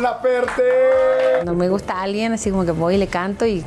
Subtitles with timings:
[0.00, 1.44] Mon Laferte.
[1.44, 3.62] No me gusta alguien, así como que voy y le canto y.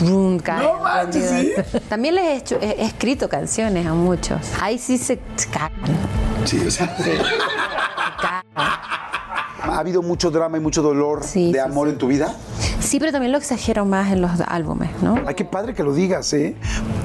[0.00, 1.52] No manches, ¿sí?
[1.88, 4.38] También les he, hecho- he- he escrito canciones a muchos.
[4.60, 5.18] Ahí sí se
[5.52, 5.70] cagan.
[6.44, 6.96] Sí, o sea.
[8.20, 8.42] cagan.
[9.62, 12.34] ¿Ha habido mucho drama y mucho dolor Sí, de sí, amor en tu vida?
[12.80, 15.16] Sí, pero también lo exagero más en los álbumes, ¿no?
[15.26, 16.56] Ay, qué padre que lo digas, ¿eh?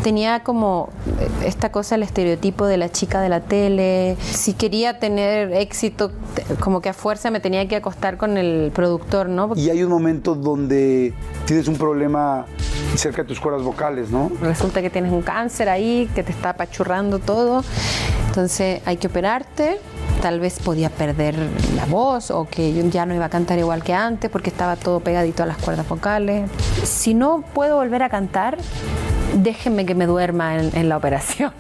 [0.03, 0.89] Tenía como
[1.19, 4.17] eh, esta cosa, el estereotipo de la chica de la tele.
[4.21, 6.11] Si quería tener éxito,
[6.59, 9.51] como que a fuerza me tenía que acostar con el productor, ¿no?
[9.55, 11.13] Y hay un momento donde
[11.45, 12.45] tienes un problema
[12.95, 14.31] cerca de tus cuerdas vocales, ¿no?
[14.41, 17.63] Resulta que tienes un cáncer ahí, que te está apachurrando todo.
[18.27, 19.79] Entonces hay que operarte.
[20.25, 21.35] Tal vez podía perder
[21.75, 24.75] la voz o que yo ya no iba a cantar igual que antes porque estaba
[24.75, 26.49] todo pegadito a las cuerdas vocales.
[26.83, 28.57] Si no puedo volver a cantar,
[29.35, 31.51] déjenme que me duerma en, en la operación.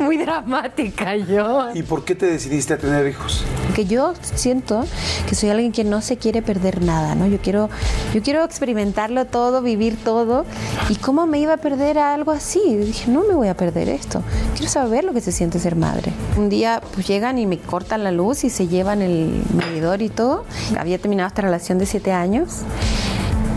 [0.00, 1.70] Muy dramática yo.
[1.74, 3.44] ¿Y por qué te decidiste a tener hijos?
[3.74, 4.84] Que yo siento
[5.28, 7.26] que soy alguien que no se quiere perder nada, ¿no?
[7.26, 7.68] Yo quiero,
[8.14, 10.44] yo quiero experimentarlo todo, vivir todo.
[10.88, 12.60] ¿Y cómo me iba a perder a algo así?
[12.64, 14.22] Y dije, no me voy a perder esto.
[14.54, 16.12] Quiero saber lo que se siente ser madre.
[16.36, 20.08] Un día pues llegan y me cortan la luz y se llevan el medidor y
[20.08, 20.44] todo.
[20.78, 22.62] Había terminado esta relación de siete años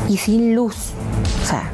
[0.10, 0.76] y sin luz.
[1.44, 1.72] O sea,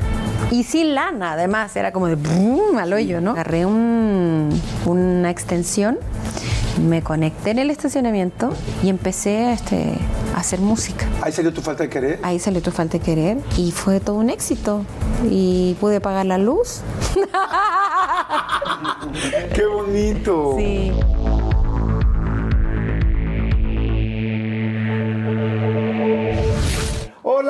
[0.52, 3.32] y sin lana, además, era como de brum, al hoyo, ¿no?
[3.32, 4.50] Agarré un-
[4.86, 5.98] una extensión,
[6.88, 8.52] me conecté en el estacionamiento
[8.84, 9.94] y empecé este,
[10.36, 11.06] a hacer música.
[11.22, 12.20] Ahí salió tu falta de querer.
[12.24, 14.84] Ahí salió tu falta de querer y fue todo un éxito.
[15.30, 16.82] Y pude pagar la luz.
[19.54, 20.54] ¡Qué bonito!
[20.58, 20.92] Sí.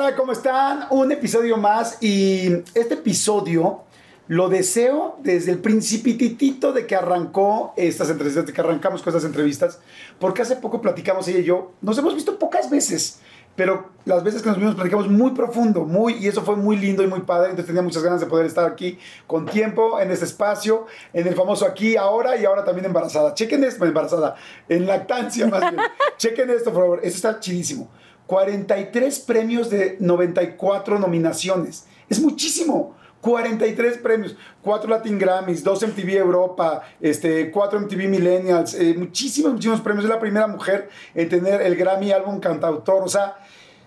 [0.00, 0.86] Hola, ¿cómo están?
[0.90, 3.80] Un episodio más y este episodio
[4.28, 9.24] lo deseo desde el principitito de que arrancó estas entrevistas, de que arrancamos con estas
[9.24, 9.80] entrevistas,
[10.20, 13.18] porque hace poco platicamos ella y yo, nos hemos visto pocas veces,
[13.56, 17.02] pero las veces que nos vimos platicamos muy profundo, muy, y eso fue muy lindo
[17.02, 20.26] y muy padre, entonces tenía muchas ganas de poder estar aquí con tiempo, en este
[20.26, 23.34] espacio, en el famoso aquí, ahora y ahora también embarazada.
[23.34, 24.36] Chequen esto, embarazada,
[24.68, 25.82] en lactancia más bien.
[26.18, 27.88] Chequen esto, por favor, esto está chidísimo.
[28.28, 31.86] 43 premios de 94 nominaciones.
[32.10, 32.94] Es muchísimo.
[33.20, 39.80] 43 premios, 4 Latin Grammys, 2 MTV Europa, este, 4 MTV Millennials, eh, muchísimos, muchísimos
[39.80, 40.04] premios.
[40.04, 43.02] Es la primera mujer en tener el Grammy Álbum Cantautor.
[43.02, 43.38] O sea,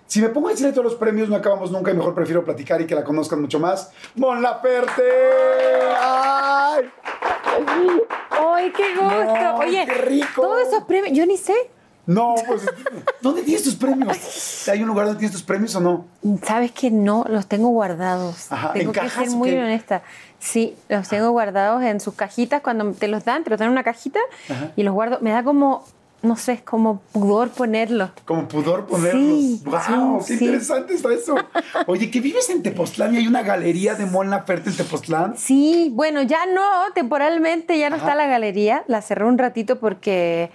[0.06, 2.82] si me pongo a decirle todos los premios, no acabamos nunca y mejor prefiero platicar
[2.82, 3.94] y que la conozcan mucho más.
[4.16, 5.04] ¡Mon Laferte!
[5.98, 6.92] ¡Ay!
[8.32, 9.36] ¡Ay, qué gusto!
[9.36, 10.42] No, Oye, qué rico.
[10.42, 11.56] todos esos premios, yo ni sé.
[12.12, 12.64] No, pues,
[13.22, 14.68] ¿dónde tienes tus premios?
[14.68, 16.06] ¿Hay un lugar donde tienes tus premios o no?
[16.44, 18.52] Sabes que no, los tengo guardados.
[18.52, 20.02] Ajá, tengo ¿en que ser muy honesta.
[20.40, 23.72] Sí, los tengo guardados en sus cajitas cuando te los dan, te los dan en
[23.74, 24.20] una cajita
[24.76, 25.20] y los guardo.
[25.22, 25.86] Me da como,
[26.22, 28.10] no sé, es como pudor ponerlos.
[28.26, 29.22] Como pudor ponerlos.
[29.40, 30.22] Sí, ¡Wow!
[30.22, 30.46] sí, ¡Qué sí.
[30.46, 31.36] interesante está eso!
[31.88, 35.38] Oye, ¿que vives en Tepoztlán y hay una galería de Mon Laferte en Tepoztlán?
[35.38, 38.06] Sí, bueno, ya no, temporalmente ya no Ajá.
[38.06, 38.84] está la galería.
[38.88, 40.50] La cerré un ratito porque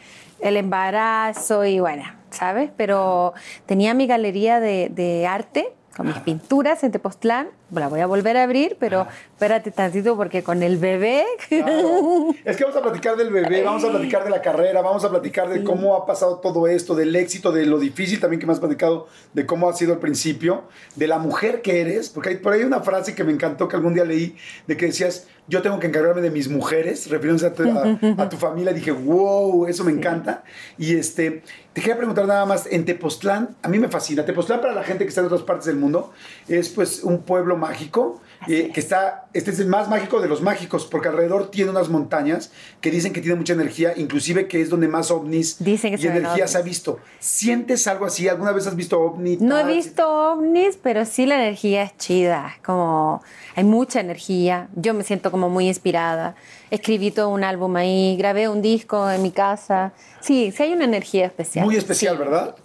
[0.46, 2.70] el embarazo y bueno, ¿sabes?
[2.76, 3.34] Pero
[3.66, 7.48] tenía mi galería de, de arte con mis pinturas en Tepoztlán.
[7.72, 11.24] La voy a volver a abrir, pero espérate tantito porque con el bebé.
[11.48, 12.28] Claro.
[12.44, 15.10] Es que vamos a platicar del bebé, vamos a platicar de la carrera, vamos a
[15.10, 18.52] platicar de cómo ha pasado todo esto, del éxito, de lo difícil también que me
[18.52, 20.62] has platicado, de cómo ha sido el principio,
[20.94, 23.74] de la mujer que eres, porque hay por ahí una frase que me encantó que
[23.76, 24.36] algún día leí,
[24.68, 28.28] de que decías, yo tengo que encargarme de mis mujeres, refiriéndose a tu, a- a
[28.28, 30.42] tu familia, dije, wow, eso me encanta.
[30.76, 31.42] Y este,
[31.72, 35.04] te quería preguntar nada más, en Tepoztlán, a mí me fascina, Tepoztlán para la gente
[35.04, 36.12] que está en otras partes del mundo,
[36.48, 40.42] es pues un pueblo mágico, eh, que está, este es el más mágico de los
[40.42, 44.70] mágicos, porque alrededor tiene unas montañas que dicen que tiene mucha energía, inclusive que es
[44.70, 46.70] donde más ovnis Dicen que y se ven energía se ha ovnis.
[46.76, 46.98] visto.
[47.18, 48.28] ¿Sientes algo así?
[48.28, 49.36] ¿Alguna vez has visto ovni?
[49.40, 49.74] No he tal?
[49.74, 52.54] visto ovnis, pero sí la energía es chida.
[52.64, 53.22] Como
[53.54, 54.68] hay mucha energía.
[54.74, 56.34] Yo me siento como muy inspirada.
[56.70, 59.92] Escribí todo un álbum ahí, grabé un disco en mi casa.
[60.20, 61.64] Sí, sí hay una energía especial.
[61.64, 62.18] Muy especial, Sí.
[62.24, 62.56] ¿verdad?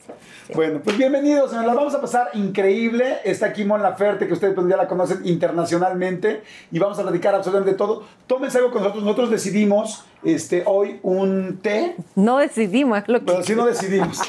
[0.53, 3.19] Bueno, pues bienvenidos, nos la vamos a pasar increíble.
[3.23, 7.33] Está aquí Mon Laferte, que ustedes pues, ya la conocen internacionalmente, y vamos a platicar
[7.35, 8.03] absolutamente todo.
[8.27, 9.03] Tómense algo con nosotros.
[9.03, 13.25] Nosotros decidimos este, hoy un té, No decidimos, es lo que.
[13.27, 14.19] pero sí no decidimos.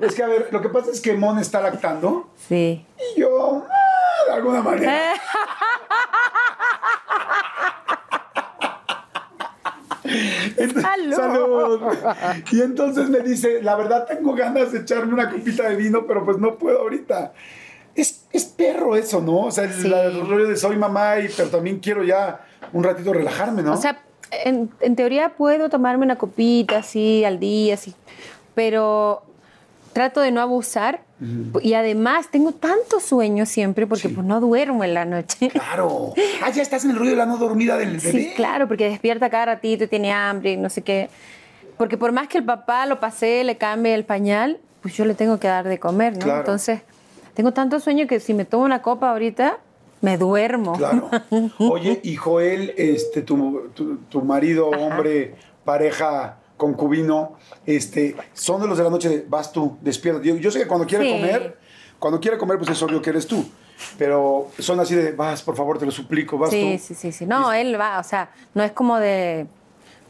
[0.00, 2.86] es que, a ver, lo que pasa es que Mon está lactando, Sí.
[3.16, 5.14] y yo, ah, de alguna manera.
[10.82, 11.14] ¡Salud!
[11.14, 11.80] ¡Salud!
[12.52, 16.24] Y entonces me dice, la verdad tengo ganas de echarme una copita de vino, pero
[16.24, 17.32] pues no puedo ahorita.
[17.94, 19.40] Es, es perro eso, ¿no?
[19.46, 19.88] O sea, Sí.
[19.88, 23.72] la- el rollo de soy mamá, y, pero también quiero ya un ratito relajarme, ¿no?
[23.74, 24.02] O sea,
[24.44, 27.94] en, en teoría puedo tomarme una copita así al día, así,
[28.54, 29.22] pero
[29.94, 31.00] trato de no abusar
[31.62, 34.14] y además tengo tanto sueño siempre porque Sí.
[34.14, 35.48] pues no duermo en la noche.
[35.52, 36.12] claro.
[36.42, 38.10] Ah, ya estás en el rollo de la no dormida del bebé.
[38.10, 41.08] Sí, claro, porque despierta cada ratito y tiene hambre y no sé qué.
[41.78, 45.14] Porque por más que el papá lo pase, le cambie el pañal, pues yo le
[45.14, 46.18] tengo que dar de comer, ¿no?
[46.20, 46.40] Claro.
[46.40, 46.82] Entonces,
[47.32, 49.58] tengo tanto sueño que si me tomo una copa ahorita,
[50.02, 50.74] me duermo.
[50.74, 51.08] Claro.
[51.58, 57.32] Oye, y Joel, este, tu, tu, tu marido, hombre, pareja, concubino,
[57.66, 60.22] este, son de los de la noche de vas tú, despierta.
[60.22, 61.12] Yo, yo sé que cuando quiere Sí.
[61.12, 61.58] comer,
[61.98, 63.44] cuando quiere comer, pues es obvio que eres tú.
[63.98, 66.84] Pero son así de vas, por favor, te lo suplico, vas Sí, tú.
[66.86, 67.26] sí, sí, sí.
[67.26, 69.46] No, él va, o sea, no es como de.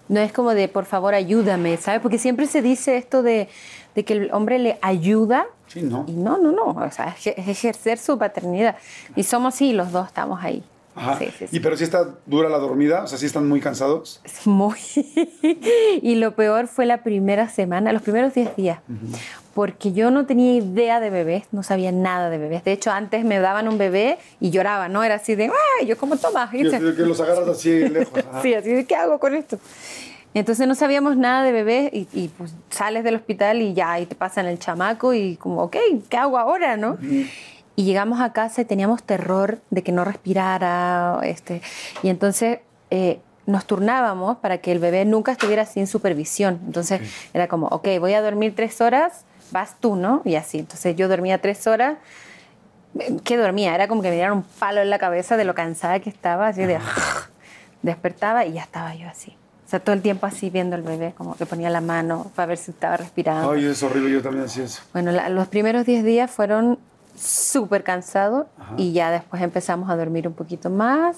[0.06, 2.02] No es como de, por favor, ayúdame, ¿sabes?
[2.02, 3.48] Porque siempre se dice esto de,
[3.94, 5.46] de que el hombre le ayuda.
[5.66, 6.04] Sí, ¿no?
[6.06, 6.64] Y no, no, no.
[6.84, 8.76] O sea, es es ejercer su paternidad.
[9.16, 10.62] Y somos sí, los dos estamos ahí.
[10.94, 11.18] Ajá.
[11.18, 11.56] Sí, sí, sí.
[11.56, 14.20] Y pero si está dura la dormida, o sea, si están muy cansados.
[14.24, 14.78] Es muy.
[16.02, 18.78] y lo peor fue la primera semana, los primeros 10 días.
[19.54, 22.64] Porque yo no tenía idea de bebés, no sabía nada de bebés.
[22.64, 25.04] De hecho, antes me daban un bebé y lloraba, ¿no?
[25.04, 25.50] Era así de,
[25.80, 25.86] ¡ay!
[25.86, 26.50] Yo, ¿cómo tomas?
[26.50, 28.18] Que, que los agarras así lejos.
[28.18, 28.42] ajá.
[28.42, 29.58] Sí, así de, ¿qué hago con esto?
[30.34, 34.06] Entonces no sabíamos nada de bebés y, y, pues sales del hospital y ya, y
[34.06, 35.76] te pasan el chamaco y como, ok,
[36.08, 36.98] ¿qué hago ahora, no?
[37.76, 41.60] Y llegamos a casa y teníamos terror de que no respirara, este,
[42.02, 42.60] y entonces
[42.90, 46.60] eh, nos turnábamos para que el bebé nunca estuviera sin supervisión.
[46.66, 47.00] Entonces
[47.34, 50.22] era como, ok, voy a dormir tres horas, vas tú, ¿no?
[50.24, 50.58] Y así.
[50.60, 51.96] Entonces yo dormía tres horas.
[53.24, 53.74] ¿Qué dormía?
[53.74, 56.46] Era como que me dieran un palo en la cabeza de lo cansada que estaba,
[56.48, 56.78] así de...
[57.82, 59.36] Despertaba y ya estaba yo así.
[59.66, 62.46] O sea, todo el tiempo así viendo al bebé, como que ponía la mano para
[62.46, 63.50] ver si estaba respirando.
[63.50, 64.82] Ay, es horrible, yo también hacía eso.
[64.92, 66.78] Bueno, la- los primeros 10 días fueron
[67.24, 71.16] súper cansados y ya después empezamos a dormir un poquito más.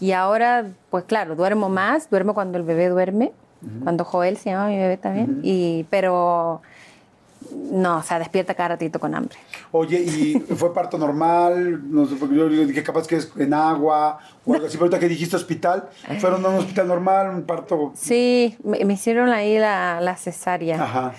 [0.00, 3.32] Y ahora, pues claro, duermo más, duermo cuando el bebé duerme,
[3.82, 6.60] cuando Joel se llama mi bebé también, y, pero
[7.70, 9.36] no, o sea, despierta cada ratito con hambre.
[9.72, 11.90] Oye, ¿y fue parto normal?
[11.90, 14.98] No sé, porque yo dije capaz que es en agua o algo así, pero ahorita
[14.98, 15.88] que dijiste hospital,
[16.20, 17.92] ¿fueron a un hospital normal, un parto?
[17.94, 20.82] Sí, me, me hicieron ahí la, la cesárea.
[20.82, 21.12] Ajá.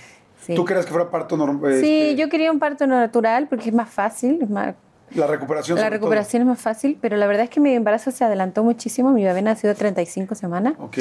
[0.45, 0.53] Sí.
[0.55, 1.79] ¿Tú crees que fuera parto normal?
[1.79, 4.75] Sí, yo quería un parto natural porque es más fácil, es más,
[5.15, 5.79] La recuperación.
[5.79, 9.11] La recuperación es más fácil, pero la verdad es que mi embarazo se adelantó muchísimo.
[9.11, 10.85] Mi bebé nació de 35 semanas todo.
[10.87, 10.97] Ok.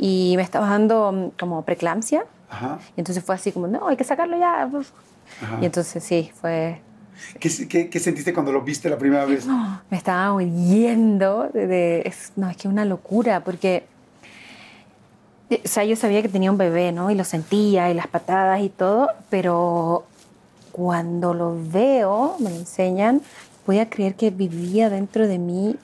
[0.00, 2.24] y me estaba dando mm, como preeclampsia.
[2.50, 2.78] Ajá.
[2.96, 4.62] Y entonces fue así como, no, hay que sacarlo ya.
[4.62, 5.58] Ajá.
[5.60, 6.80] Y entonces sí, fue.
[7.40, 9.46] ¿Qué, qué, qué sentiste cuando lo viste la primera vez?
[9.90, 11.50] Me estaba muriendo.
[11.52, 13.86] De, de- es, no, es que una locura, porque.
[15.50, 17.10] O sea, yo sabía que tenía un bebé, ¿no?
[17.10, 20.04] Y lo sentía, y las patadas y todo, pero
[20.72, 23.22] cuando lo veo, me lo enseñan,
[23.66, 25.76] voy a creer que vivía dentro de mí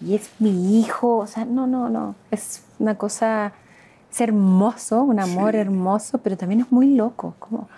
[0.00, 1.18] y es mi hijo.
[1.18, 2.14] O sea, no, no, no.
[2.30, 3.52] Es una cosa.
[4.12, 5.58] Es hermoso, un amor Sí.
[5.58, 7.34] hermoso, pero también es muy loco.
[7.38, 7.68] Como,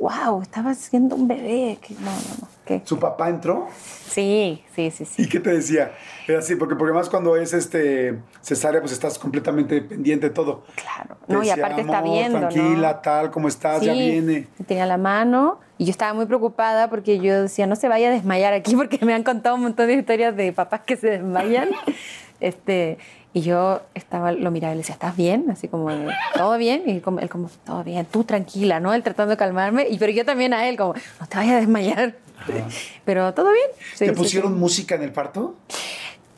[0.00, 1.78] wow, estaba siendo un bebé.
[1.80, 2.48] Que, no, no, no.
[2.84, 3.68] ¿Su papá entró?
[4.08, 5.22] Sí, sí, sí, sí.
[5.22, 5.92] ¿Y qué te decía?
[6.26, 10.64] Era así, porque, porque más cuando es este cesárea, pues estás completamente pendiente de todo.
[10.74, 11.16] Claro.
[11.26, 12.98] Te No, y decía, aparte está "Amor, viendo, Tranquila, ¿no?
[13.00, 13.82] tal, ¿cómo estás?
[13.82, 14.46] Ya viene.
[14.58, 18.08] y Tenía la mano y yo estaba muy preocupada porque yo decía, no se vaya
[18.08, 21.08] a desmayar aquí porque me han contado un montón de historias de papás que se
[21.10, 21.68] desmayan.
[22.40, 22.98] este,
[23.34, 25.50] y yo estaba, lo miraba y le decía, ¿estás bien?
[25.50, 25.90] Así como,
[26.34, 26.82] ¿todo bien?
[26.86, 28.94] Y como, él como, todo bien, tú tranquila, ¿no?
[28.94, 31.56] Él tratando de calmarme, y, pero yo también a él como, no te vayas a
[31.58, 32.14] desmayar.
[33.04, 33.66] Pero todo bien.
[33.94, 34.58] Sí, ¿Te sí, pusieron sí.
[34.58, 35.54] música en el parto?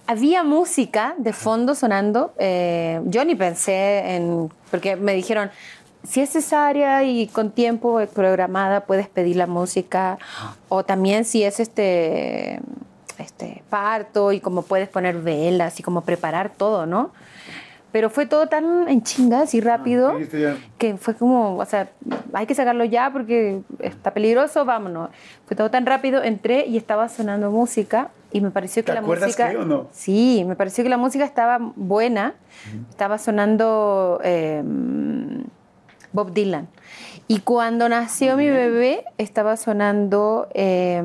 [0.06, 2.32] Había música de fondo sonando.
[2.38, 4.50] eh, yo ni pensé en.
[4.70, 5.50] Porque me dijeron,
[6.08, 10.18] si es cesárea y con tiempo programada, puedes pedir la música.
[10.68, 12.60] O también si es este
[13.18, 17.12] este, parto y cómo puedes poner velas y cómo preparar todo, ¿no?
[17.92, 20.56] Pero fue todo tan en chingas y rápido Ah, ya.
[20.78, 21.88] que fue como, o sea,
[22.32, 25.10] hay que sacarlo ya porque está peligroso, vámonos.
[25.46, 29.00] Fue todo tan rápido, entré y estaba sonando música y me pareció que ¿Te la
[29.00, 29.50] acuerdas música...
[29.50, 29.88] qué o no?
[29.92, 32.34] Sí, me pareció que la música estaba buena,
[32.90, 34.62] estaba sonando eh,
[36.12, 36.68] Bob Dylan.
[37.26, 41.02] Y cuando nació mi bebé, estaba sonando, eh,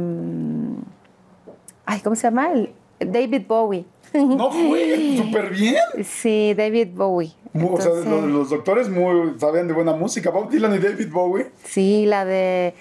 [1.86, 2.52] ay, ¿cómo se llama?
[2.52, 3.86] El- David Bowie.
[4.38, 5.78] No fue súper bien.
[6.04, 7.34] Sí, David Bowie.
[7.54, 10.30] Mu- o sea, Entonces- los, los doctores muy, sabían de buena música.
[10.30, 11.52] Bob Dylan y David Bowie.
[11.64, 12.74] Sí, la de.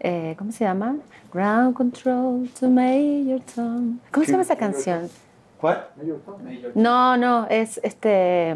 [0.00, 0.96] eh, ¿Cómo se llama?
[1.32, 3.98] Ground Control to Major Tom.
[4.10, 5.08] ¿Cómo se llama esa canción?
[5.60, 5.86] ¿Cuál?
[6.74, 8.54] No, no, es este.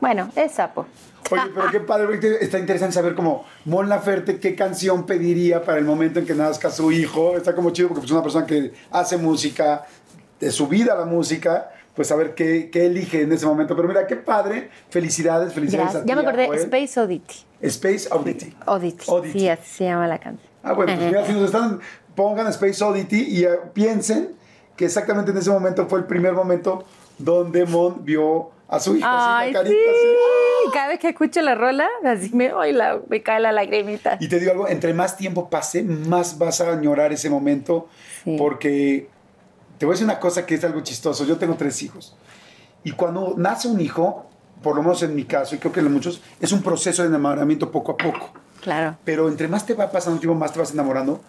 [0.00, 0.86] Bueno, es sapo.
[1.32, 5.78] Oye, pero qué padre, porque está interesante saber como Mon Laferte qué canción pediría para
[5.78, 7.36] el momento en que nazca su hijo.
[7.36, 9.86] Está como chido porque es una persona que hace música,
[10.40, 13.76] de su vida la música, pues saber qué, qué elige en ese momento.
[13.76, 14.70] Pero mira, qué padre.
[14.88, 16.02] Felicidades, felicidades Gracias.
[16.04, 16.60] a Ya me ti, a acordé, Joel.
[16.60, 17.34] Space Oddity.
[17.62, 18.56] Space Oddity.
[18.66, 19.04] Oddity.
[19.08, 19.38] Oddity.
[19.40, 20.48] Sí, así se llama la canción.
[20.62, 21.80] Ah, bueno, pues mira, si nos están,
[22.14, 24.30] pongan Space Oddity y eh, piensen
[24.76, 26.84] que exactamente en ese momento fue el primer momento
[27.18, 29.06] donde Mon vio a su hijo.
[29.06, 29.16] así,
[29.48, 29.64] Ay, la sí.
[29.66, 30.70] carita así.
[30.72, 34.16] Cada vez que escucho la rola, así me, ay, la- me cae la lagrimita.
[34.20, 37.88] Y te digo algo, entre más tiempo pase, más vas a añorar ese momento,
[38.24, 38.36] Sí.
[38.38, 39.08] porque
[39.80, 41.24] te voy a decir una cosa que es algo chistoso.
[41.24, 42.14] Yo tengo tres hijos.
[42.84, 44.26] Y cuando nace un hijo,
[44.62, 47.08] por lo menos en mi caso, y creo que en muchos, es un proceso de
[47.08, 48.30] enamoramiento poco a poco.
[48.60, 48.98] Claro.
[49.06, 51.22] Pero entre más te va pasando tiempo, más te vas enamorando.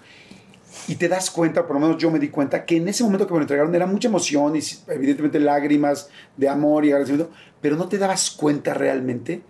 [0.90, 3.26] Y te das cuenta, por lo menos yo me di cuenta, que en ese momento
[3.26, 7.32] que me lo entregaron era mucha emoción y evidentemente lágrimas de amor y agradecimiento,
[7.62, 9.44] pero no te dabas cuenta realmente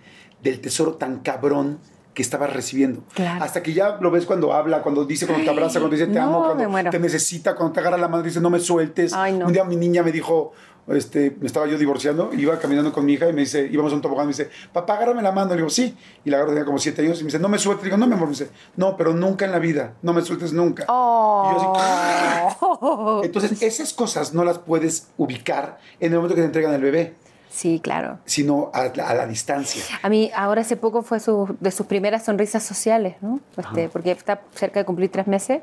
[0.43, 1.79] del tesoro tan cabrón
[2.13, 3.03] que estabas recibiendo.
[3.13, 3.43] Claro.
[3.43, 6.19] Hasta que ya lo ves cuando habla, cuando dice, cuando te abraza, cuando dice te
[6.19, 9.13] No, amo, cuando te necesita, cuando te agarra la mano y dice no me sueltes.
[9.13, 9.47] Ay, no.
[9.47, 10.53] Un día mi niña me dijo,
[10.87, 13.95] este, me estaba yo divorciando, iba caminando con mi hija y me dice, íbamos a
[13.95, 15.51] un tobogán, y me dice, papá, agárrame la mano.
[15.51, 15.95] Le digo, sí.
[16.25, 17.83] Y la agarro, tenía como siete años y me dice, no me sueltes.
[17.83, 18.27] Le digo, no, mi amor.
[18.27, 20.85] Me dice, no, pero nunca en la vida, no me sueltes nunca.
[20.87, 21.51] Oh.
[21.51, 26.47] Y yo así, Entonces, esas cosas no las puedes ubicar en el momento que te
[26.47, 27.15] entregan el bebé,
[27.51, 28.17] Sí, claro.
[28.25, 29.83] sino a la, a la distancia.
[30.01, 33.39] A mí ahora hace poco fue su- de sus primeras sonrisas sociales, ¿no?
[33.57, 35.61] Este, porque está cerca de cumplir tres meses.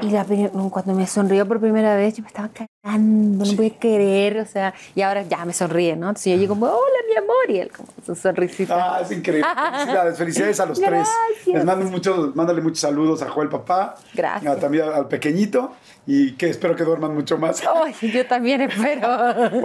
[0.00, 0.24] Y la
[0.70, 4.72] cuando me sonrió por primera vez, yo me estaba cagando, no podía creer, o sea,
[4.94, 6.08] y ahora ya me sonríe, ¿no?
[6.08, 8.96] Entonces yo llego como, hola, mi amor, y él como su sonrisita.
[8.96, 9.48] Ah, es increíble.
[9.72, 10.90] Felicidades, felicidades a los tres.
[10.90, 11.46] Gracias.
[11.56, 13.96] Les mando muchos, mándale muchos saludos a Joel papá.
[14.14, 14.56] Gracias.
[14.56, 15.72] a- también al pequeñito
[16.06, 17.60] y que espero que duerman mucho más.
[17.66, 19.08] Ay, yo también espero.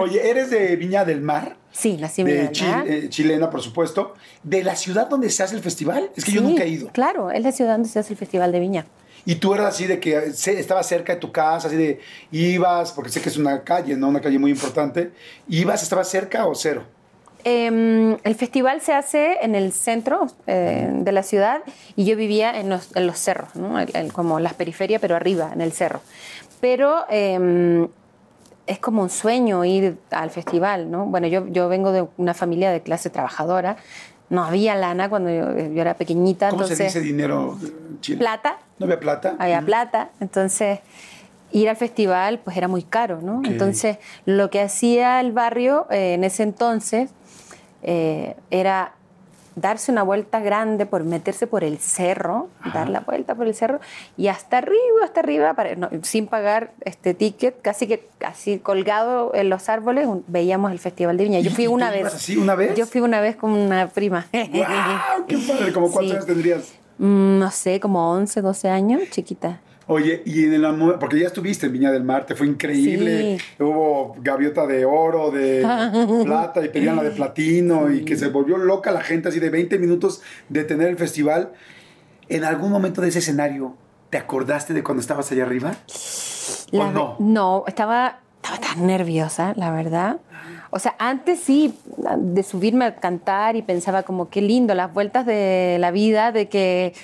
[0.00, 1.56] Oye, eres de Viña del Mar.
[1.70, 2.44] Sí, nací en de
[2.86, 4.14] eh, chilena, por supuesto.
[4.42, 6.10] De la ciudad donde se hace el festival.
[6.16, 6.88] Es que yo Sí, nunca he ido.
[6.92, 8.86] Claro, es la ciudad donde se hace el Festival de Viña.
[9.26, 12.00] Y tú eras así de que estaba cerca de tu casa, así de
[12.30, 14.08] ibas, porque sé que es una calle, ¿no?
[14.08, 15.12] Una calle muy importante.
[15.48, 16.84] ¿Ibas, estabas cerca o cero?
[17.44, 21.60] Eh, el festival se hace en el centro eh, de la ciudad
[21.94, 22.88] y yo vivía en los,
[23.18, 23.78] cerros, ¿no?
[23.80, 26.00] El- como las periferias, pero arriba, en el cerro.
[26.60, 27.86] Pero eh,
[28.66, 31.04] es como un sueño ir al festival, ¿no?
[31.04, 33.76] Bueno, yo vengo de una familia de clase trabajadora,
[34.30, 36.92] no había lana cuando yo, yo era pequeñita, ¿Cómo entonces...
[36.92, 38.18] se dice dinero en Chile?
[38.18, 39.36] Plata, ¿No había plata?
[39.38, 40.80] había plata, entonces
[41.52, 43.42] ir al festival pues era muy caro, ¿no?
[43.44, 47.10] Entonces lo que hacía el barrio eh, en ese entonces
[47.82, 48.94] eh, era
[49.56, 53.80] darse una vuelta grande por meterse por el cerro, dar la vuelta por el cerro
[54.16, 59.32] y hasta arriba, hasta arriba, para- no, sin pagar este ticket, casi que casi colgado
[59.34, 61.40] en los árboles, un- veíamos el Festival de Viña.
[61.40, 62.06] Yo ¿Y- fui una vez.
[62.06, 62.74] así, una vez?
[62.76, 64.26] Yo fui una vez con una prima.
[64.32, 65.26] ¡Wow!
[65.28, 65.72] ¡Qué padre!
[65.72, 66.16] ¿Cómo cuántos Sí.
[66.16, 66.72] años tendrías?
[66.98, 69.60] Mm, No sé, como 11, 12 años, chiquita.
[69.86, 73.38] Oye, y en el amor, porque ya estuviste en Viña del Mar, te fue increíble.
[73.38, 73.62] Sí.
[73.62, 75.60] Hubo gaviota de oro, de
[76.24, 79.50] plata y pedían la de platino y que se volvió loca la gente así de
[79.50, 81.52] 20 minutos de tener el festival.
[82.28, 83.76] ¿En algún momento de ese escenario
[84.08, 85.74] te acordaste de cuando estabas allá arriba?
[86.72, 87.16] ¿O La no?
[87.18, 90.18] No, estaba, estaba tan nerviosa, la verdad.
[90.76, 91.78] O sea, antes sí,
[92.18, 96.48] de subirme a cantar y pensaba como qué lindo, las vueltas de la vida, de
[96.48, 96.94] que...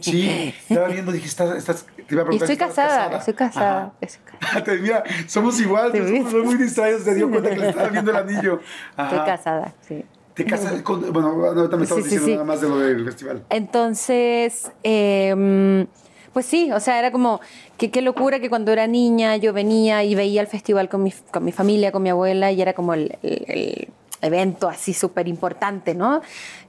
[0.00, 3.92] Sí, estaba viendo, dije, estás, estás, te iba a Y estoy si casada, estoy casada.
[4.00, 4.64] Estoy casada.
[4.64, 5.92] Te- Mira, somos igual,
[6.30, 8.60] somos muy distraídos, se dio cuenta que le estaba viendo el anillo.
[8.90, 9.24] Estoy Ajá.
[9.24, 10.04] casada, sí.
[10.34, 11.12] ¿Te casaste con.?
[11.12, 12.32] Bueno, ahorita me estabas Sí, sí, diciendo sí.
[12.32, 13.42] nada más de lo del festival.
[13.48, 15.86] Entonces, eh,
[16.34, 17.40] pues sí, o sea, era como,
[17.78, 21.12] que, qué locura que cuando era niña yo venía y veía el festival con mi,
[21.32, 23.88] con mi familia, con mi abuela, y era como el, el- el-
[24.22, 26.20] evento así súper importante, ¿no?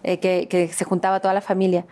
[0.04, 1.86] Eh, que, que se juntaba toda la familia.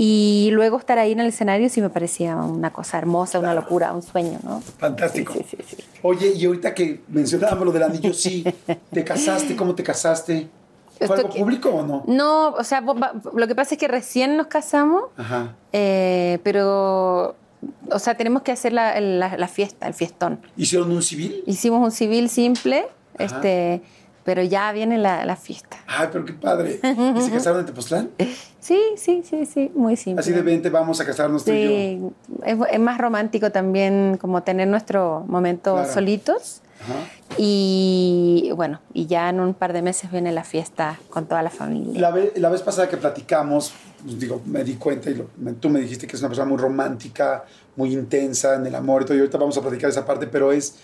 [0.00, 3.92] Y luego estar ahí en el escenario sí me parecía una cosa hermosa, una locura,
[3.92, 4.60] un sueño, ¿no?
[4.78, 5.32] Fantástico.
[5.32, 5.76] Sí, sí, sí.
[6.02, 8.44] Oye, y ahorita que mencionábamos lo del anillo, sí,
[8.92, 9.56] ¿te casaste?
[9.56, 10.48] ¿Cómo te casaste?
[11.04, 12.04] ¿Fue algo público o no?
[12.06, 15.54] No, o sea, lo que pasa es que recién nos casamos, Ajá.
[15.72, 17.34] eh, pero,
[17.90, 20.40] o sea, tenemos que hacer la, la- la fiesta, el fiestón.
[20.56, 21.42] ¿Hicieron un civil?
[21.46, 22.86] Hicimos un civil simple,
[23.16, 23.24] Ajá.
[23.24, 23.82] este,
[24.28, 25.78] pero ya viene la, la fiesta.
[25.86, 26.78] Ay, pero qué padre.
[27.16, 28.10] ¿Y se casaron en Tepoztlán?
[28.60, 30.20] Sí, sí, sí, sí, muy simple.
[30.20, 31.70] Así de 20 vamos a casarnos tú y yo.
[31.70, 32.00] Sí,
[32.44, 35.90] es, es más romántico también como tener nuestro momento Claro.
[35.90, 36.60] solitos.
[36.82, 37.38] Ajá.
[37.38, 41.48] Y bueno, y ya en un par de meses viene la fiesta con toda la
[41.48, 41.98] familia.
[41.98, 43.72] La, ve- la vez pasada que platicamos,
[44.04, 46.46] pues, digo, me di cuenta y lo- me- tú me dijiste que es una persona
[46.50, 47.44] muy romántica,
[47.76, 49.16] muy intensa en el amor y todo.
[49.16, 50.74] Y ahorita vamos a platicar esa parte, pero es,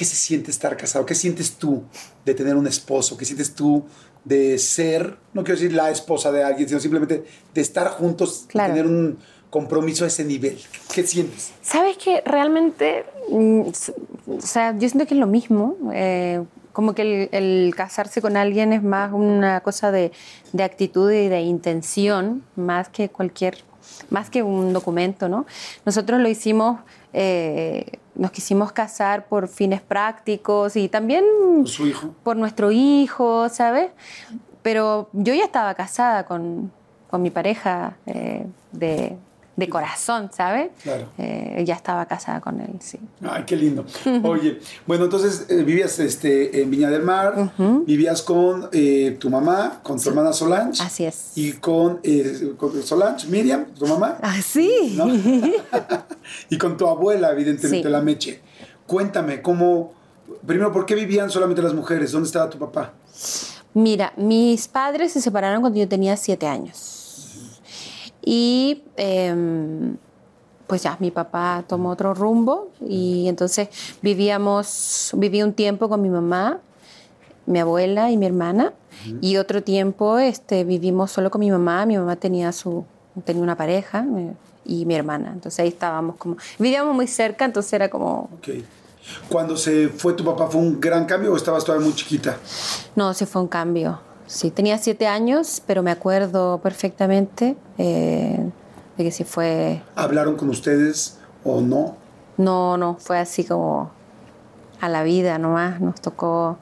[0.00, 1.04] ¿qué se siente estar casado?
[1.04, 1.82] ¿Qué sientes tú
[2.24, 3.18] de tener un esposo?
[3.18, 3.84] ¿Qué sientes tú
[4.24, 8.72] de ser, no quiero decir la esposa de alguien, sino simplemente de estar juntos Claro.
[8.72, 9.18] tener un
[9.50, 10.58] compromiso a ese nivel?
[10.94, 11.52] ¿Qué sientes?
[11.60, 13.60] ¿Sabes que realmente, mm,
[14.38, 15.76] o sea, yo siento que es lo mismo.
[15.92, 16.42] eh,
[16.72, 20.12] como que el, el casarse con alguien es más una cosa de,
[20.54, 23.58] de actitud y de intención, más que cualquier,
[24.08, 25.44] más que un documento, ¿no?
[25.84, 26.80] Nosotros lo hicimos,
[27.12, 31.24] eh, nos quisimos casar por fines prácticos y también
[31.56, 32.14] ¿Con su hijo?
[32.22, 33.90] por nuestro hijo, ¿sabes?
[34.62, 36.70] Pero yo ya estaba casada con,
[37.08, 39.16] con mi pareja eh, de,
[39.60, 40.70] de corazón, ¿sabes?
[40.82, 41.06] Claro.
[41.18, 42.98] Eh, ya estaba casada con él, sí.
[43.22, 43.84] Ay, qué lindo.
[44.24, 47.52] Oye, bueno, entonces eh, vivías este, en Viña del Mar,
[47.86, 50.82] vivías con eh, tu mamá, con tu hermana Solange.
[50.82, 51.32] Así es.
[51.36, 54.18] Y con, eh, con Solange, Miriam, tu mamá.
[54.22, 54.94] Ah, sí.
[54.96, 55.06] ¿no?
[56.50, 57.92] y con tu abuela, evidentemente, Sí.
[57.92, 58.40] la Meche.
[58.86, 59.92] Cuéntame, ¿cómo...
[60.46, 62.12] Primero, ¿por qué vivían solamente las mujeres?
[62.12, 62.92] ¿Dónde estaba tu papá?
[63.74, 66.99] Mira, mis padres se separaron cuando yo tenía siete años.
[68.24, 69.96] Y em,
[70.66, 73.68] pues ya, mi papá tomó otro rumbo y entonces
[74.02, 76.60] vivíamos, viví un tiempo con mi mamá,
[77.46, 78.72] mi abuela y mi hermana.
[79.22, 81.86] Y otro tiempo este, vivimos solo con mi mamá.
[81.86, 82.84] Mi mamá tenía, su,
[83.24, 84.34] tenía una pareja eh,
[84.66, 85.30] y mi hermana.
[85.32, 86.36] Entonces ahí estábamos como...
[86.58, 88.28] Vivíamos muy cerca, entonces era como...
[88.38, 88.48] Ok.
[89.28, 92.36] Cuando se fue tu papá, ¿fue un gran cambio o estabas todavía muy chiquita?
[92.94, 93.98] No, sí fue un cambio.
[94.30, 98.48] Sí, tenía siete años, pero me acuerdo perfectamente eh,
[98.96, 99.82] de que sí fue...
[99.96, 101.96] ¿Hablaron con ustedes o no?
[102.36, 103.90] No, no, fue así como
[104.80, 105.80] a la vida nomás.
[105.80, 106.58] Nos tocó...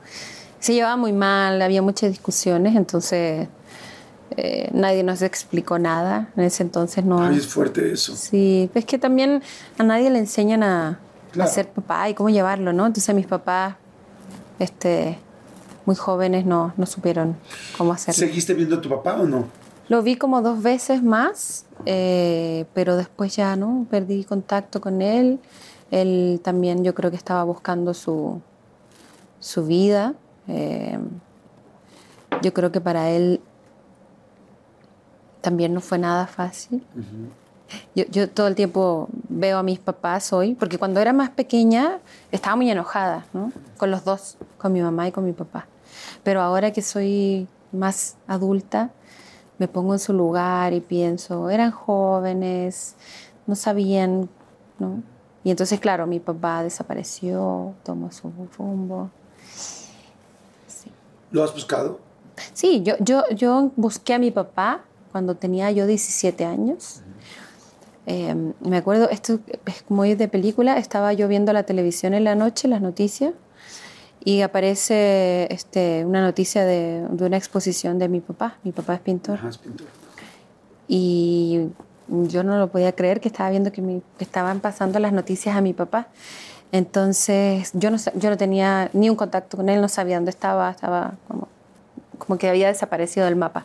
[0.60, 3.48] Se llevaba muy mal, había muchas discusiones, entonces
[4.38, 6.30] eh, nadie nos explicó nada.
[6.38, 7.22] En ese entonces no...
[7.22, 8.16] Ay, es fuerte eso.
[8.16, 9.42] Sí, es que también
[9.76, 11.00] a nadie le enseñan a,
[11.32, 11.50] Claro.
[11.50, 12.86] a ser papá y cómo llevarlo, ¿no?
[12.86, 13.74] Entonces mis papás,
[14.58, 15.18] este,
[15.88, 17.34] muy jóvenes, no, no supieron
[17.78, 18.18] cómo hacerlo.
[18.18, 19.46] ¿Seguiste viendo a tu papá o no?
[19.88, 23.86] Lo vi como dos veces más, eh, pero después ya, ¿no?
[23.90, 25.40] Perdí contacto con él.
[25.90, 28.42] Él también yo creo que estaba buscando su,
[29.40, 30.12] su vida.
[30.46, 30.98] Eh,
[32.42, 33.40] yo creo que para él
[35.40, 36.84] también no fue nada fácil.
[37.94, 42.00] Yo, yo todo el tiempo veo a mis papás hoy, porque cuando era más pequeña
[42.30, 43.52] estaba muy enojada, ¿no?
[43.78, 45.66] Con los dos, con mi mamá y con mi papá.
[46.22, 48.90] Pero ahora que soy más adulta,
[49.58, 52.94] me pongo en su lugar y pienso, eran jóvenes,
[53.46, 54.28] no sabían,
[54.78, 55.02] ¿no?
[55.44, 59.10] Y entonces, claro, mi papá desapareció, tomó su rumbo.
[60.66, 60.90] Sí.
[61.30, 62.00] ¿Lo has buscado?
[62.52, 67.02] Sí, yo, yo, yo busqué a mi papá cuando tenía yo 17 años.
[68.06, 72.24] Eh, me acuerdo, esto es como ir de película, estaba yo viendo la televisión en
[72.24, 73.34] la noche, las noticias,
[74.24, 78.56] y aparece este, una noticia de, de una exposición de mi papá.
[78.64, 79.38] Mi papá es pintor.
[79.38, 79.86] Ajá, es pintor.
[80.88, 81.68] Y
[82.08, 85.56] yo no lo podía creer que estaba viendo que, mi- que estaban pasando las noticias
[85.56, 86.08] a mi papá.
[86.72, 90.70] Entonces yo no, yo no tenía ni un contacto con él, no sabía dónde estaba,
[90.70, 91.48] estaba como,
[92.18, 93.64] como que había desaparecido del mapa.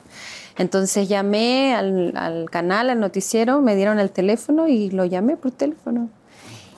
[0.57, 5.51] Entonces llamé al, al canal, al noticiero, me dieron el teléfono y lo llamé por
[5.51, 6.09] teléfono.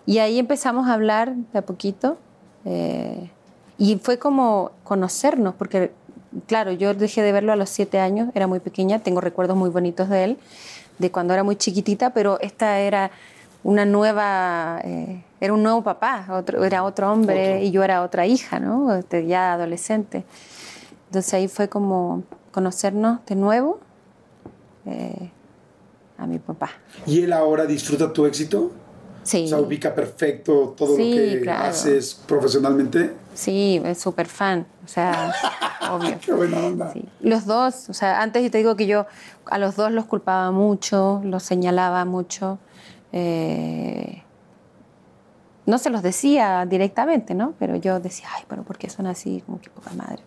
[0.07, 2.17] Y ahí empezamos a hablar de a poquito.
[2.63, 3.29] eh,
[3.77, 5.91] y fue como conocernos, porque,
[6.47, 9.69] claro, yo dejé de verlo a los siete años, era muy pequeña, tengo recuerdos muy
[9.69, 10.38] bonitos de él,
[10.99, 13.11] de cuando era muy chiquitita, pero esta era
[13.63, 18.25] una nueva, eh, era un nuevo papá, otro, era otro hombre y yo era otra
[18.27, 18.93] hija, ¿no?
[18.95, 20.23] Este, ya adolescente.
[21.07, 23.79] Entonces ahí fue como conocernos de nuevo
[24.85, 25.31] eh,
[26.17, 26.69] a mi papá.
[27.05, 28.71] ¿Y él ahora disfruta tu éxito?
[29.25, 29.43] Sí.
[29.45, 31.65] O sea, ubica perfecto todo Sí, lo que claro.
[31.65, 33.11] haces profesionalmente.
[33.33, 34.65] Sí, es súper fan.
[34.85, 35.33] O sea,
[35.91, 36.17] obvio.
[36.23, 36.93] Qué buena onda.
[36.93, 37.03] Sí.
[37.19, 39.05] Los dos, o sea, antes yo te digo que yo
[39.47, 42.59] a los dos los culpaba mucho, los señalaba mucho.
[43.11, 44.21] eh,
[45.65, 47.53] no se los decía directamente, ¿no?
[47.57, 49.41] Pero yo decía, ay, pero ¿por qué son así?
[49.47, 50.21] Como que poca madre.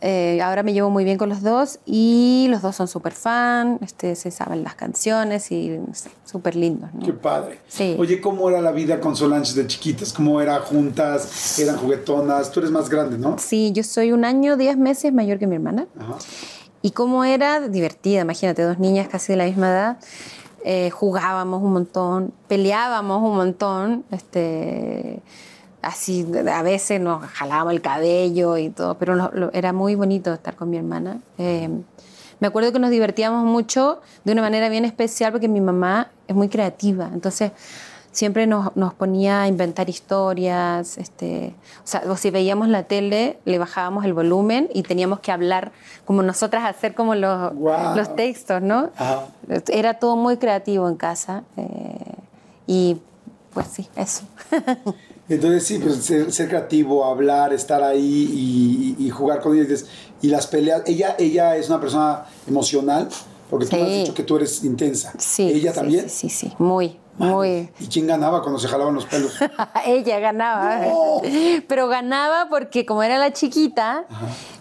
[0.00, 3.78] Eh, ahora me llevo muy bien con los dos y los dos son súper fan,
[3.82, 5.78] este, se saben las canciones y
[6.24, 7.04] súper lindos, ¿no?
[7.04, 7.60] Qué padre.
[7.66, 7.96] Sí.
[7.98, 10.12] Oye, ¿cómo era la vida con Solange de chiquitas?
[10.12, 11.58] ¿Cómo era juntas?
[11.58, 12.50] ¿Eran juguetonas?
[12.50, 13.36] Tú eres más grande, ¿no?
[13.38, 15.86] Sí, yo soy un año, diez meses mayor que mi hermana.
[15.98, 16.16] Ajá.
[16.82, 19.96] Y cómo era divertida, imagínate, dos niñas casi de la misma edad.
[20.68, 25.20] eh, jugábamos un montón, peleábamos un montón, este,
[25.86, 30.32] así a veces nos jalábamos el cabello y todo, pero lo- lo- era muy bonito
[30.32, 31.18] estar con mi hermana.
[31.38, 31.68] Eh,
[32.40, 36.34] me acuerdo que nos divertíamos mucho de una manera bien especial porque mi mamá es
[36.36, 37.52] muy creativa, entonces
[38.12, 43.38] siempre nos, nos ponía a inventar historias, este, o sea, o si veíamos la tele,
[43.44, 45.70] le bajábamos el volumen y teníamos que hablar
[46.06, 47.94] como nosotras, hacer como los, Guau.
[47.96, 48.90] los textos, ¿no?
[48.96, 49.26] Ajá.
[49.68, 52.14] Era todo muy creativo en casa eh,
[52.66, 52.96] y
[53.52, 54.24] pues sí, eso.
[55.28, 59.86] Entonces sí, pues ser, ser creativo, hablar, estar ahí y, y- jugar con ellas.
[60.22, 63.08] Y las peleas, ella, ella es una persona emocional,
[63.50, 63.98] porque tú me has Sí.
[64.00, 65.12] dicho que tú eres intensa.
[65.18, 65.48] Sí.
[65.48, 66.08] ¿Ella sí, también?
[66.08, 67.70] Sí, sí, sí, muy, muy.
[67.80, 69.32] ¿Y quién ganaba cuando se jalaban los pelos?
[69.86, 70.78] Ella ganaba.
[70.86, 71.20] No.
[71.66, 74.04] Pero ganaba porque como era la chiquita,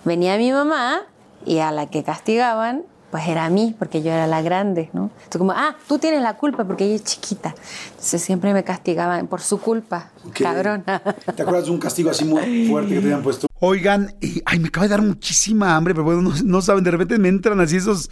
[0.04, 1.04] venía mi mamá
[1.46, 2.84] y a la que castigaban,
[3.16, 5.04] pues era a mí, porque yo era la grande, ¿no?
[5.16, 7.56] Entonces como, ah, tú tienes la culpa porque ella es chiquita.
[7.92, 10.42] Entonces siempre me castigaban por su culpa, Ok.
[10.42, 10.84] cabrón.
[10.84, 13.48] ¿Te acuerdas de un castigo así muy fuerte que te habían puesto?
[13.62, 16.92] Oigan, y, ay, me acaba de dar muchísima hambre, pero bueno, no, no saben, de
[16.92, 18.10] repente me entran así esos,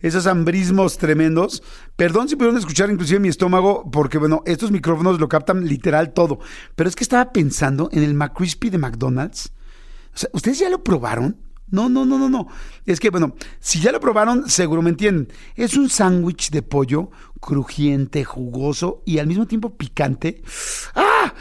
[0.00, 1.62] esos hambrismos tremendos.
[1.94, 6.38] Perdón si pudieron escuchar inclusive mi estómago, porque bueno, estos micrófonos lo captan literal todo.
[6.74, 9.52] Pero es que estaba pensando en el McCrispy de McDonald's.
[10.14, 11.36] O sea, ¿ustedes ya lo probaron?
[11.70, 12.48] No, no, no, no, no.
[12.86, 15.28] Es que, bueno, si ya lo probaron, seguro me entienden.
[15.54, 20.42] Es un sándwich de pollo crujiente, jugoso y al mismo tiempo picante.
[20.94, 21.17] ¡Ah!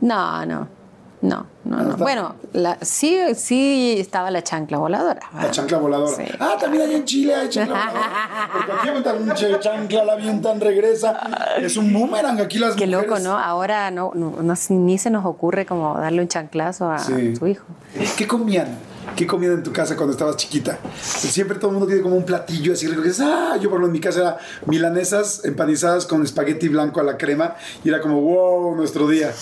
[0.00, 0.68] No, no,
[1.22, 1.96] no, no, no.
[1.96, 5.20] Bueno, la- sí, sí estaba la chancla voladora.
[5.34, 6.14] La chancla voladora.
[6.16, 6.32] Sí.
[6.38, 8.50] Ah, también allá en Chile hay chancla voladora.
[8.52, 11.18] Porque aquí un chancla, la avientan, regresa.
[11.58, 13.08] Es un boomerang aquí las Qué mujeres.
[13.08, 13.36] loco, ¿no?
[13.36, 17.34] Ahora no, no, no- ni se nos ocurre como darle un chanclazo a Sí.
[17.34, 17.64] su hijo.
[18.16, 18.68] ¿Qué comían?
[19.14, 20.78] ¿Qué comían en tu casa cuando estabas chiquita?
[21.00, 23.02] Siempre todo el mundo tiene como un platillo así rico.
[23.02, 27.02] que ah, yo por ejemplo en mi casa era milanesas empanizadas con espagueti blanco a
[27.04, 29.32] la crema y era como, wow, nuestro día.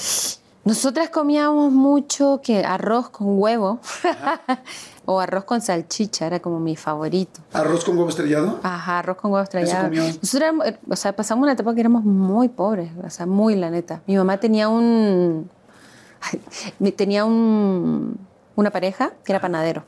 [0.65, 3.81] Nosotras comíamos mucho que arroz con huevo
[5.05, 7.41] o arroz con salchicha, era como mi favorito.
[7.53, 8.61] ¿Arroz con huevo estrellado?
[8.63, 9.91] Ajá, arroz con huevo estrellado.
[9.91, 13.71] Nosotros eh, o sea, pasamos una etapa que éramos muy pobres, o sea, muy la
[13.71, 14.01] neta.
[14.07, 15.51] Mi mamá tenía un
[16.23, 18.17] ay, tenía un
[18.57, 19.85] una pareja que era panadero.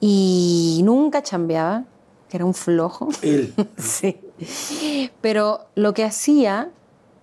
[0.00, 1.84] Y nunca chambeaba,
[2.28, 3.08] que era un flojo.
[3.22, 3.54] Él.
[3.78, 4.20] Sí.
[5.20, 6.70] Pero lo que hacía,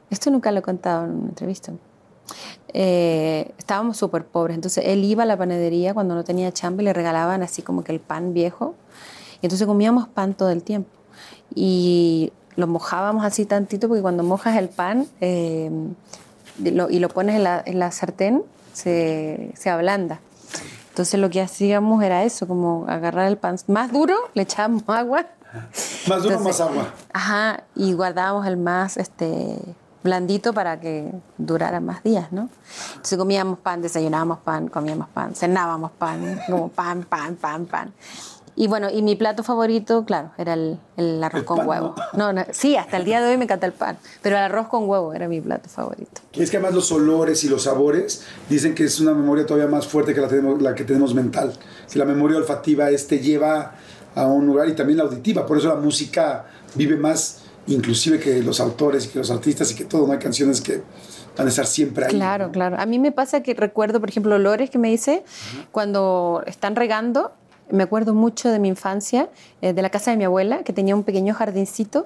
[0.09, 1.71] esto nunca lo he contado en una entrevista.
[2.73, 6.85] eh, estábamos súper pobres, entonces él iba a la panadería cuando no tenía chamba y
[6.85, 8.75] le regalaban así como que el pan viejo.
[9.41, 10.89] Y entonces comíamos pan todo el tiempo.
[11.55, 15.71] Y lo mojábamos así tantito porque cuando mojas el pan eh,
[16.63, 18.43] lo- y lo pones en la, en la sartén,
[18.77, 20.19] se, se ablanda.
[20.89, 25.25] Entonces lo que hacíamos era eso, como agarrar el pan más duro, le echábamos agua
[26.07, 26.93] Más duro, entonces, más agua.
[27.11, 29.57] Ajá, y guardábamos el más este,
[30.03, 32.49] blandito para que durara más días, ¿no?
[32.89, 37.93] Entonces comíamos pan, desayunábamos pan, comíamos pan, cenábamos pan, como pan, pan, pan, pan.
[38.59, 41.95] Y bueno, y mi plato favorito, claro, era el, el arroz El con pan, huevo.
[42.13, 44.67] No, no, sí, hasta el día de hoy me encanta el pan, pero el arroz
[44.67, 46.21] con huevo era mi plato favorito.
[46.33, 49.69] Y es que además los olores y los sabores dicen que es una memoria todavía
[49.69, 51.53] más fuerte que la, tenemos, la que tenemos mental.
[51.91, 53.75] Que la memoria olfativa es, te lleva
[54.15, 55.45] a un lugar y también la auditiva.
[55.45, 59.75] Por eso la música vive más inclusive que los autores y que los artistas y
[59.75, 60.07] que todo.
[60.07, 60.81] No hay canciones que
[61.37, 62.11] van a estar siempre ahí.
[62.11, 62.77] Claro, claro.
[62.79, 65.23] A mí me pasa que recuerdo, por ejemplo, olores que me dice
[65.71, 67.33] cuando están regando.
[67.69, 69.29] Me acuerdo mucho de mi infancia,
[69.61, 72.05] eh, de la casa de mi abuela, que tenía un pequeño jardincito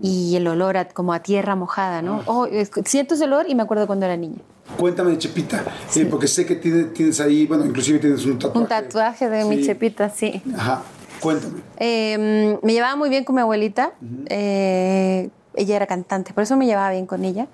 [0.00, 2.22] y el olor a- como a tierra mojada, ¿no?
[2.26, 4.38] Oh, es- siento ese olor y me acuerdo cuando era niña.
[4.78, 5.64] Cuéntame, Chepita,
[5.96, 8.58] eh, porque sé que tiene- tienes ahí, bueno, inclusive tienes un tatuaje.
[8.60, 9.64] Un tatuaje de mi Sí.
[9.66, 10.40] chepita, sí.
[10.56, 10.82] Ajá,
[11.20, 11.60] cuéntame.
[11.78, 13.92] Eh, me llevaba muy bien con mi abuelita.
[14.26, 17.48] Eh, ella era cantante, por eso me llevaba bien con ella,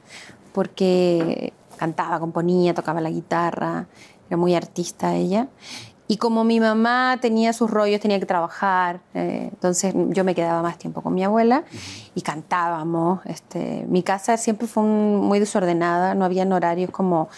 [0.52, 3.86] porque cantaba, componía, tocaba la guitarra,
[4.28, 5.48] era muy artista ella.
[6.08, 10.62] Y como mi mamá tenía sus rollos, tenía que trabajar, eh, entonces yo me quedaba
[10.62, 11.64] más tiempo con mi abuela
[12.14, 13.20] y cantábamos.
[13.26, 17.28] Este, mi casa siempre fue muy desordenada, no habían horarios como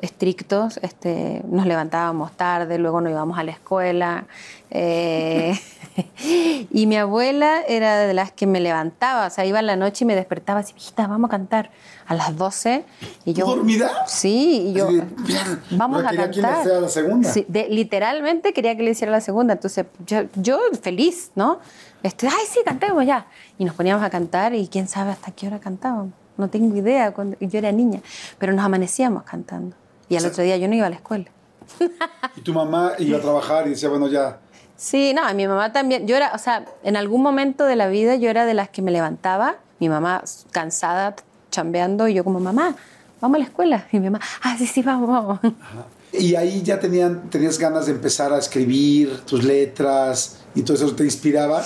[0.00, 4.26] estrictos, este, nos levantábamos tarde, luego nos íbamos a la escuela.
[4.70, 5.58] eh,
[6.70, 10.04] y mi abuela era de las que me levantaba, o sea, iba en la noche
[10.04, 11.70] y me despertaba así, hijita, vamos a cantar
[12.06, 12.84] a las 12.
[13.24, 13.90] Y yo, dormida?
[14.06, 14.88] Sí, y yo,
[15.26, 16.82] "Ya, vamos a quería que le cantar.
[16.82, 17.32] la segunda.
[17.32, 21.58] Sí, de- literalmente quería que le hiciera la segunda, entonces yo, yo feliz, ¿no?
[22.02, 23.26] Este, ay, sí, cantemos ya.
[23.58, 26.12] Y nos poníamos a cantar y quién sabe hasta qué hora cantábamos.
[26.36, 28.00] No tengo idea, cuando yo era niña,
[28.38, 29.74] pero nos amanecíamos cantando.
[30.08, 31.26] Y al otro día yo no iba a la escuela.
[32.36, 34.38] Y tu mamá iba a trabajar y decía, bueno, ya.
[34.76, 36.06] Sí, no, mi mamá también.
[36.06, 38.82] Yo era, o sea, en algún momento de la vida yo era de las que
[38.82, 41.16] me levantaba, mi mamá cansada,
[41.50, 42.76] chambeando, y yo como, mamá,
[43.20, 43.86] vamos a la escuela.
[43.92, 45.40] Y mi mamá, ah, sí, sí, vamos, vamos.
[46.12, 50.94] Y ahí ya tenían, tenías ganas de empezar a escribir tus letras y todo eso
[50.94, 51.64] te inspiraba.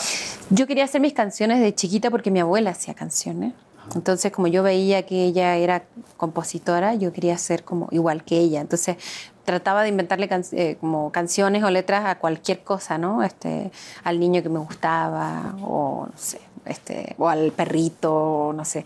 [0.48, 3.53] Yo quería hacer mis canciones de chiquita porque mi abuela hacía canciones.
[3.95, 5.85] Entonces, como yo veía que ella era
[6.16, 8.61] compositora, yo quería ser como igual que ella.
[8.61, 8.97] Entonces,
[9.45, 13.23] trataba de inventarle can- eh, como canciones o letras a cualquier cosa, ¿no?
[13.23, 13.71] Este,
[14.05, 18.85] al niño que me gustaba o no sé, este, o al perrito, o no sé.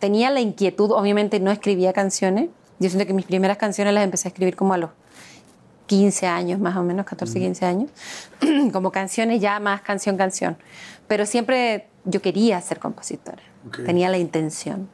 [0.00, 2.48] Tenía la inquietud, obviamente no escribía canciones.
[2.80, 4.90] Yo siento que mis primeras canciones las empecé a escribir como a los
[5.86, 7.90] 15 años, más o menos, 14, 15 años,
[8.72, 10.56] como canciones ya más canción, canción.
[11.06, 13.84] Pero siempre yo quería ser compositora, Ok.
[13.84, 14.88] tenía la intención.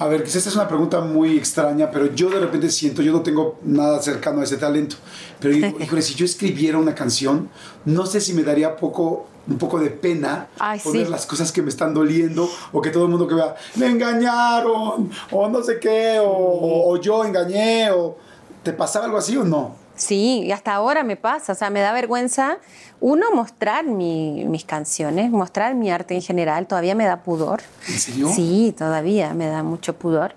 [0.00, 3.10] A ver, quizás esta es una pregunta muy extraña, pero yo de repente siento, yo
[3.12, 4.94] no tengo nada cercano a ese talento,
[5.40, 7.48] pero digo, híjole, si yo escribiera una canción,
[7.84, 11.10] no sé si me daría poco, un poco de pena Ay, poner sí.
[11.10, 15.10] las cosas que me están doliendo o que todo el mundo que vea, me engañaron,
[15.32, 18.16] o no sé qué, o, o- o yo engañé, o
[18.62, 19.74] ¿te pasaba algo así o no?
[19.98, 22.58] Sí, y hasta ahora me pasa, o sea, me da vergüenza,
[23.00, 27.60] uno, mostrar mi- mis canciones, mostrar mi arte en general, todavía me da pudor.
[27.88, 28.28] ¿En serio?
[28.34, 30.34] Sí, todavía me da mucho pudor.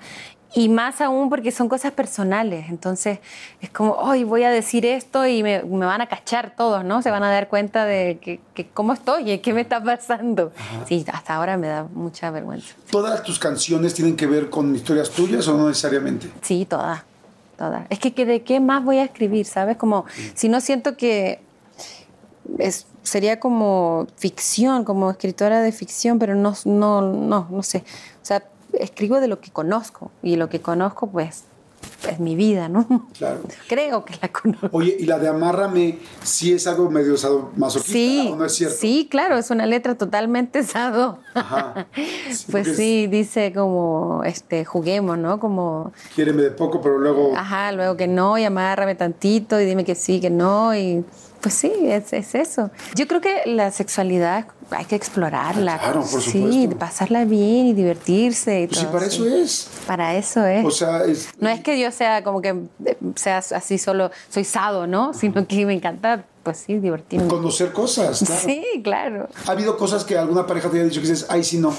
[0.53, 3.19] Y más aún porque son cosas personales, entonces
[3.61, 7.01] es como, hoy voy a decir esto y me, me van a cachar todos, ¿no?
[7.01, 10.51] Se van a dar cuenta de que, que cómo estoy, qué me está pasando.
[10.89, 12.73] Sí, hasta ahora me da mucha vergüenza.
[12.89, 16.29] ¿Todas tus canciones tienen que ver con historias tuyas o no necesariamente?
[16.41, 17.01] Sí, todas,
[17.61, 17.85] todas.
[17.91, 19.77] Es que, que ¿de qué más voy a escribir, sabes?
[19.77, 21.41] Como, si no siento que
[22.57, 27.83] es, sería como ficción, como escritora de ficción, pero no, no, no, no sé.
[28.21, 28.43] O sea,
[28.73, 31.43] escribo de lo que conozco y lo que conozco, pues,
[32.09, 33.07] es mi vida, ¿no?
[33.17, 33.41] Claro.
[33.67, 34.69] Creo que la conozco.
[34.71, 37.15] Oye, y la de Amárrame, ¿sí es algo medio
[37.55, 38.75] masoquista Sí, o no es cierto?
[38.79, 41.19] sí, claro, es una letra totalmente sado.
[41.33, 41.87] Ajá.
[42.31, 45.39] Sí, pues es- sí, dice como, este, juguemos, ¿no?
[45.39, 47.33] Como, Quiéreme de poco, pero luego...
[47.35, 51.03] Ajá, luego que no, y amárrame tantito, y dime que sí, que no, y
[51.41, 52.69] pues sí, es, es eso.
[52.95, 55.77] Yo creo que la sexualidad hay que explorarla.
[55.79, 56.77] Claro, por Sí, supuesto.
[56.77, 58.93] pasarla bien y divertirse y Pues sí, todo.
[58.93, 59.15] para sí.
[59.15, 59.69] eso es.
[59.87, 60.65] Para eso es.
[60.65, 61.29] O sea, es...
[61.39, 65.13] no es que yo sea como que eh, seas así solo, soy sado, ¿no?
[65.13, 67.27] Sino que me encanta, pues sí, divertirme.
[67.27, 68.41] Conocer cosas, claro.
[68.45, 69.29] Sí, claro.
[69.47, 71.73] ¿Ha habido cosas que alguna pareja te haya dicho que dices, ay, sí, no?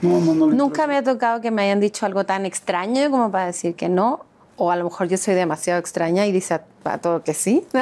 [0.00, 0.46] No, no, no.
[0.46, 0.86] Nunca interesa"?
[0.86, 4.20] me ha tocado que me hayan dicho algo tan extraño como para decir que no.
[4.60, 7.64] O a lo mejor yo soy demasiado extraña y dice a, a todo que sí.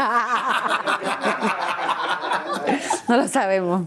[3.09, 3.83] no lo sabemos.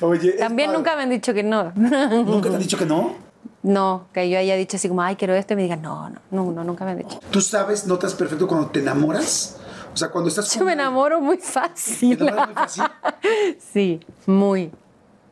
[0.00, 0.78] Oye, También padre.
[0.78, 1.72] nunca me han dicho que no.
[1.74, 3.14] ¿Nunca te han dicho que no?
[3.62, 6.18] No, que yo haya dicho así como, ay, quiero esto y me digan, no, no,
[6.30, 7.18] no, no, nunca me han dicho.
[7.30, 9.56] ¿Tú sabes, notas perfecto cuando te enamoras?
[9.92, 10.50] O sea, cuando estás...
[10.52, 12.20] Yo con- me enamoro muy ¿Te fácil.
[12.20, 12.84] enamoras muy fácil?
[13.72, 14.70] Sí, muy.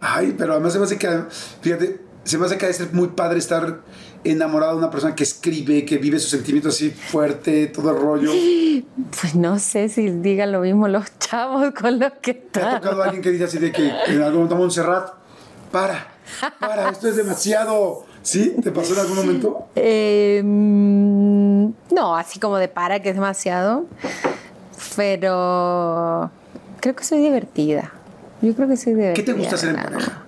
[0.00, 1.24] Ay, pero además se me hace que,
[1.60, 3.80] fíjate, se me hace que debe ser muy padre estar
[4.24, 8.32] enamorado de una persona que escribe, que vive sus sentimientos así fuerte, todo el rollo.
[9.20, 12.80] Pues no sé si digan lo mismo los chavos con los que ¿Te ha están.
[12.82, 15.10] tocado alguien que dice así de que en algún momento, Montserrat,
[15.70, 16.08] para,
[16.58, 18.04] para, esto es demasiado.
[18.22, 18.54] ¿Sí?
[18.62, 19.66] ¿Te pasó en algún momento?
[19.74, 23.86] Eh, mm, no, así como de para, que es demasiado.
[24.96, 26.30] Pero
[26.80, 27.92] creo que soy divertida.
[28.40, 29.24] Yo creo que soy divertida.
[29.24, 30.24] ¿Qué te gusta hacer en pareja?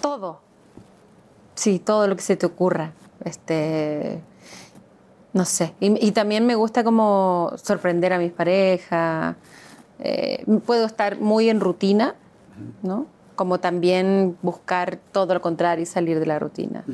[0.00, 0.40] Todo.
[1.54, 2.92] Sí, todo lo que se te ocurra.
[3.24, 4.20] Este.
[5.32, 5.74] No sé.
[5.80, 9.34] Y, y también me gusta como sorprender a mis parejas.
[9.98, 12.14] Eh, puedo estar muy en rutina,
[12.82, 13.06] ¿no?
[13.34, 16.84] Como también buscar todo lo contrario y salir de la rutina.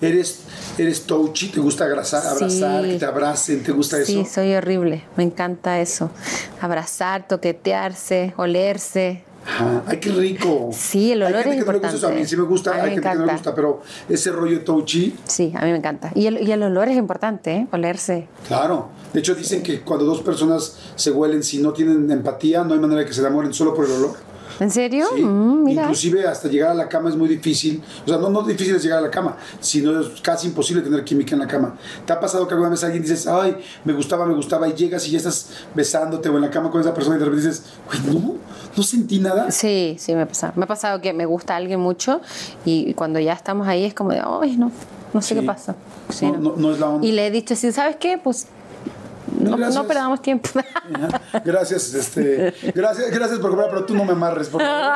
[0.00, 0.44] ¿Eres,
[0.78, 1.48] eres touchy?
[1.48, 2.90] ¿Te gusta abrazar, abrazar, Sí.
[2.92, 3.62] que te abracen?
[3.64, 4.30] ¿Te gusta Sí, eso?
[4.34, 5.02] soy horrible.
[5.16, 6.10] Me encanta eso.
[6.60, 9.24] Abrazar, toquetearse, olerse.
[9.46, 9.82] Ajá.
[9.86, 10.70] Ay, qué rico.
[10.72, 12.28] Sí, el Hay olor gente es que no le gusta eso, a mí importante.
[12.28, 14.64] sí me gusta, A mí hay me gente que no le gusta, pero ese rollo
[14.64, 16.12] touchy, Sí, a mí me encanta.
[16.14, 17.66] Y el, y el olor es importante, ¿eh?
[17.72, 18.28] Olerse.
[18.46, 18.88] claro.
[19.12, 22.80] De hecho, dicen que cuando dos personas se huelen, si no tienen empatía, no hay
[22.80, 24.16] manera de que se enamoren solo por el olor.
[24.62, 25.06] ¿En serio?
[25.14, 25.22] Sí.
[25.22, 25.82] Mm, mira.
[25.82, 27.82] Inclusive hasta llegar a la cama es muy difícil.
[28.04, 31.02] O sea, no, no difícil es llegar a la cama, sino es casi imposible tener
[31.04, 31.74] química en la cama.
[32.06, 35.06] ¿Te ha pasado que alguna vez alguien dices, ay, me gustaba, me gustaba, y llegas
[35.08, 37.64] y ya estás besándote o en la cama con esa persona y de repente dices,
[37.86, 38.34] güey, no,
[38.76, 39.50] no sentí nada?
[39.50, 40.52] Sí, sí, me ha pasado.
[40.56, 42.20] Me ha pasado que me gusta alguien mucho
[42.64, 44.70] y cuando ya estamos ahí es como de, ay, no,
[45.12, 45.40] no sé Sí.
[45.40, 45.74] qué pasa.
[46.08, 47.06] Sí, No, no- no es la onda.
[47.06, 48.18] Y le he dicho así, ¿sabes qué?
[48.22, 48.46] Pues
[49.38, 50.48] no, no perdamos tiempo.
[51.44, 54.92] Gracias, este, gracias, gracias por comprar, pero tú no me amarres, por favor.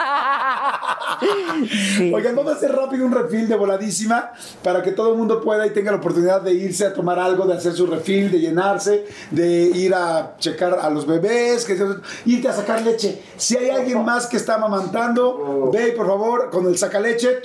[1.96, 2.12] Sí.
[2.12, 5.66] Oigan, vamos a hacer rápido un refil de voladísima para que todo el mundo pueda
[5.66, 9.06] y tenga la oportunidad de irse a tomar algo, de hacer su refil, de llenarse,
[9.30, 11.78] de ir a checar a los bebés, que
[12.26, 13.22] irte a sacar leche.
[13.36, 17.40] Si hay alguien más que está amamantando, ve por favor con el sacaleche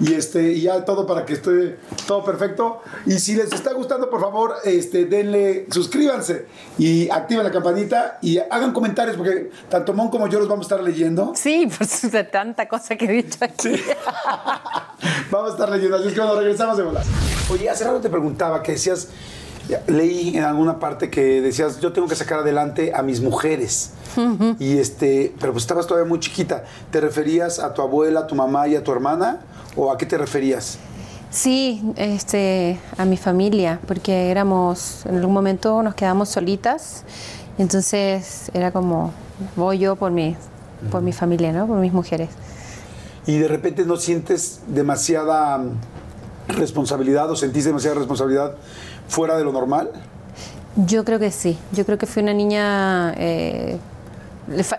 [0.00, 2.80] y este y ya todo para que esté todo perfecto.
[3.06, 6.46] Y si les está gustando, por favor, este denle suscríbanse
[6.78, 10.74] y activen la campanita y hagan comentarios porque tanto Mon como yo los vamos a
[10.74, 11.32] estar leyendo.
[11.34, 13.70] Sí, por su- de tanta cosa que he dicho aquí.
[15.30, 17.04] Vamos a estar leyendo, así es que cuando regresamos de volar.
[17.50, 19.08] Oye, hace rato te preguntaba que decías,
[19.88, 23.90] leí en alguna parte que decías, yo tengo que sacar adelante a mis mujeres.
[24.58, 26.64] Y este, pero pues estabas todavía muy chiquita.
[26.90, 29.40] ¿Te referías a tu abuela, a tu mamá y a tu hermana?
[29.76, 30.78] ¿O a qué te referías?
[31.36, 37.04] Sí, este, a mi familia, porque éramos, en algún momento nos quedamos solitas,
[37.58, 39.12] entonces era como,
[39.54, 40.34] voy yo por mi,
[40.90, 41.66] por mi familia, ¿no?
[41.66, 42.30] Por mis mujeres.
[43.26, 45.72] Y de repente no sientes demasiada mm,
[46.56, 48.54] responsabilidad o sentís demasiada responsabilidad
[49.06, 49.90] fuera de lo normal.
[50.86, 53.76] Yo creo que sí, yo creo que fui una niña eh,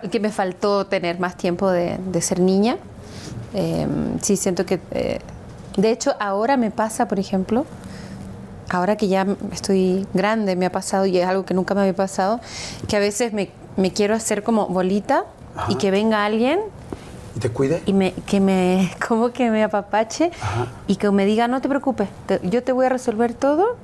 [0.10, 2.78] que me faltó tener más tiempo de, de ser niña.
[3.54, 3.86] Eh,
[4.24, 5.20] sí, siento que, eh,
[5.78, 7.66] de hecho, ahora me pasa, por ejemplo,
[8.70, 11.96] ahora que ya estoy grande, me ha pasado y es algo que nunca me había
[11.96, 12.40] pasado,
[12.88, 15.24] que a veces me, me quiero hacer como bolita
[15.70, 16.60] y que venga alguien
[17.36, 17.82] ¿Y te cuide?
[17.86, 20.32] y me, que me, como que me apapache
[20.88, 23.78] y que me diga, no te preocupes, te- yo te voy a resolver todo,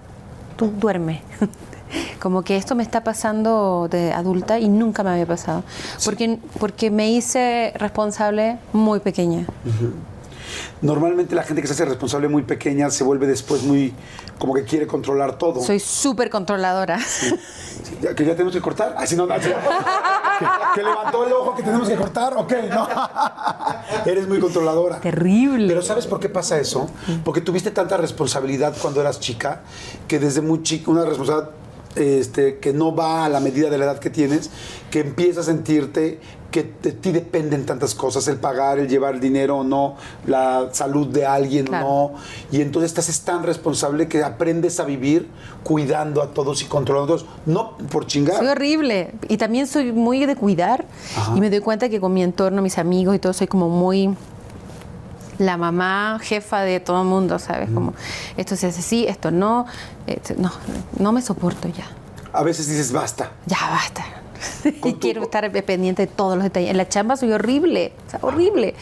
[0.58, 1.21] tú duerme.
[2.19, 5.63] como que esto me está pasando de adulta y nunca me había pasado.
[6.03, 9.45] Porque, porque me hice responsable muy pequeña.
[10.83, 13.93] Normalmente la gente que se hace responsable muy pequeña se vuelve después muy
[14.37, 15.61] como que quiere controlar todo.
[15.61, 16.99] Soy súper controladora.
[16.99, 17.33] Sí,
[18.01, 18.93] ya- que ya tenemos que cortar.
[18.97, 22.33] Así no, no, así- que, que levantó el ojo que tenemos que cortar.
[22.37, 22.87] Ok, no.
[24.05, 24.99] Eres muy controladora.
[24.99, 25.67] Terrible.
[25.67, 26.89] Pero ¿sabes por qué pasa eso?
[27.23, 29.61] Porque tuviste tanta responsabilidad cuando eras chica
[30.07, 31.51] que desde muy chica, una responsabilidad
[31.95, 34.49] este, que no va a la medida de la edad que tienes,
[34.91, 36.19] que empiezas a sentirte
[36.53, 39.95] que de ti dependen tantas cosas, el pagar, el llevar el dinero o no,
[40.27, 41.87] la salud de alguien Claro.
[41.87, 42.17] o no.
[42.51, 45.27] Y entonces estás es tan responsable que aprendes a vivir
[45.63, 48.37] cuidando a todos y controlando a todos, no por chingar.
[48.37, 49.11] Soy horrible.
[49.27, 50.85] Y también soy muy de cuidar.
[51.35, 54.15] Y me doy cuenta que con mi entorno, mis amigos y todo, soy como muy
[55.39, 57.69] la mamá jefa de todo el mundo, ¿sabes?
[57.73, 57.95] Como
[58.37, 59.65] esto se hace así, esto no.
[60.05, 60.51] Esto- no,
[60.99, 61.87] no me soporto ya.
[62.31, 63.31] A veces dices basta.
[63.47, 64.05] Ya basta.
[64.79, 66.69] Con Y tu- quiero estar pendiente de todos los detalles.
[66.71, 68.75] En la chamba soy horrible, o sea, horrible.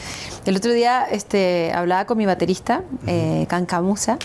[0.45, 4.17] El otro día este, hablaba con mi baterista, eh, Cancamusa,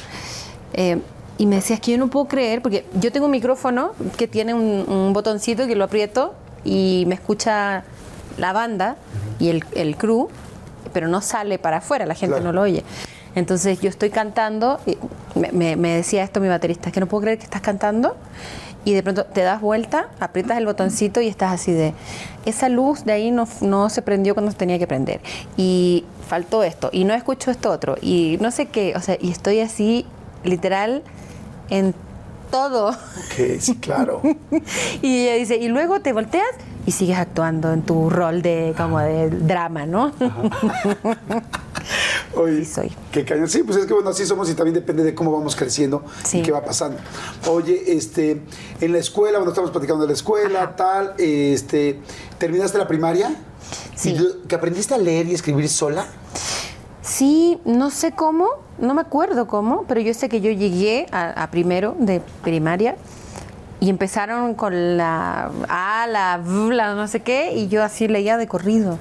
[0.73, 0.99] eh,
[1.39, 4.27] y me decía, es que yo no puedo creer, porque yo tengo un micrófono que
[4.27, 7.85] tiene un, un botoncito que lo aprieto y me escucha
[8.39, 8.97] la banda
[9.39, 10.29] y el, el crew,
[10.93, 12.47] pero no sale para afuera, la gente Claro.
[12.47, 12.83] no lo oye.
[13.35, 14.97] Entonces yo estoy cantando, y
[15.39, 18.17] me, me- me decía esto mi baterista, es que no puedo creer que estás cantando
[18.87, 21.93] y de pronto te das vuelta, aprietas el botoncito y estás así de,
[22.45, 25.21] esa luz de ahí no, no se prendió cuando se tenía que prender
[25.57, 29.33] y faltó esto y no escucho esto otro y no sé qué, o sea, y
[29.33, 30.07] estoy así
[30.45, 31.03] literal
[31.69, 31.97] en
[32.53, 32.91] todo.
[32.91, 34.23] Ok, sí, claro.
[35.03, 36.47] Y ella dice, y luego te volteas
[36.87, 40.13] y sigues actuando en tu rol de como de drama, ¿no?
[42.37, 42.93] Oye, Sí soy.
[43.13, 43.49] Qué cañón.
[43.49, 46.39] Sí, pues es que bueno, así somos y también depende de cómo vamos creciendo Sí.
[46.39, 46.99] y qué va pasando.
[47.49, 48.43] Oye, este,
[48.81, 52.01] en la escuela, bueno, estamos platicando de la escuela, tal, este,
[52.39, 53.35] ¿terminaste la primaria?
[53.95, 54.11] Sí.
[54.11, 56.07] ¿Y lo- ¿Que aprendiste a leer y escribir sola?
[57.03, 61.43] Sí, no sé cómo, no me acuerdo cómo, pero yo sé que yo llegué a,
[61.43, 62.97] a primero de primaria
[63.79, 68.37] y empezaron con la A, la V, la no sé qué, y yo así leía
[68.37, 68.99] de corrido.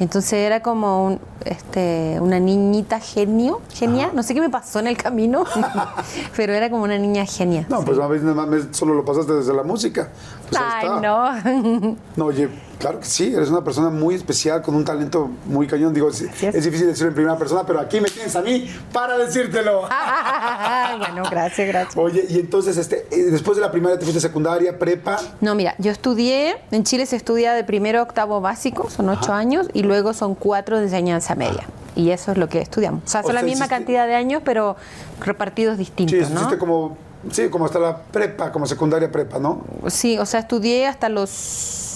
[0.00, 4.88] Entonces era como un, este, una niñita genio, genia, no sé qué me pasó en
[4.88, 5.44] el camino,
[6.36, 7.66] pero era como una niña genia.
[7.68, 7.84] No, sí.
[7.86, 10.10] pues a veces nada más solo lo pasaste desde la música.
[10.48, 11.94] Pues Ay, no.
[12.16, 12.48] No, oye,
[12.84, 15.94] claro que sí, eres una persona muy especial, con un talento muy cañón.
[15.94, 19.88] Digo, es, difícil decirlo en primera persona, pero aquí me tienes a mí para decírtelo.
[20.98, 21.96] bueno, gracias, gracias.
[21.96, 25.18] Oye, y entonces, este, eh, después de la primaria te fuiste a secundaria, prepa.
[25.40, 29.32] No, mira, yo estudié, en Chile se estudia de primero a octavo básico, son ocho
[29.32, 31.64] años, y luego son cuatro de enseñanza media.
[31.96, 33.02] Y eso es lo que estudiamos.
[33.06, 34.76] O sea, O son la misma hiciste- cantidad de años, pero
[35.20, 36.40] repartidos distintos, Sí, ¿no?
[36.40, 36.98] hiciste como,
[37.30, 39.64] sí, como hasta la prepa, como secundaria prepa, ¿no?
[39.86, 41.93] Sí, o sea, estudié hasta los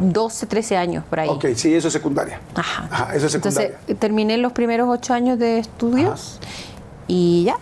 [0.00, 1.28] 12, 13 años por ahí.
[1.28, 2.40] Ok, sí, eso es secundaria.
[2.54, 3.14] Ajá.
[3.14, 3.70] eso es secundaria.
[3.70, 6.40] Entonces, terminé los primeros ocho años de estudios
[7.08, 7.56] y ya.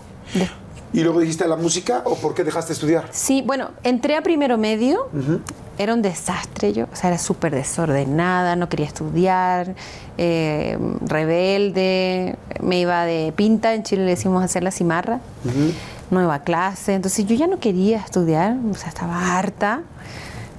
[0.93, 3.09] ¿Y luego dijiste la música o por qué dejaste de estudiar?
[3.11, 5.09] Sí, bueno, entré a primero medio,
[5.76, 9.74] era un desastre yo, o sea, era súper desordenada, no quería estudiar,
[10.18, 15.18] eh, rebelde, me iba de pinta, en Chile le decimos hacer la cimarra,
[16.12, 19.82] no iba a clase, entonces yo ya no quería estudiar, o sea, estaba harta,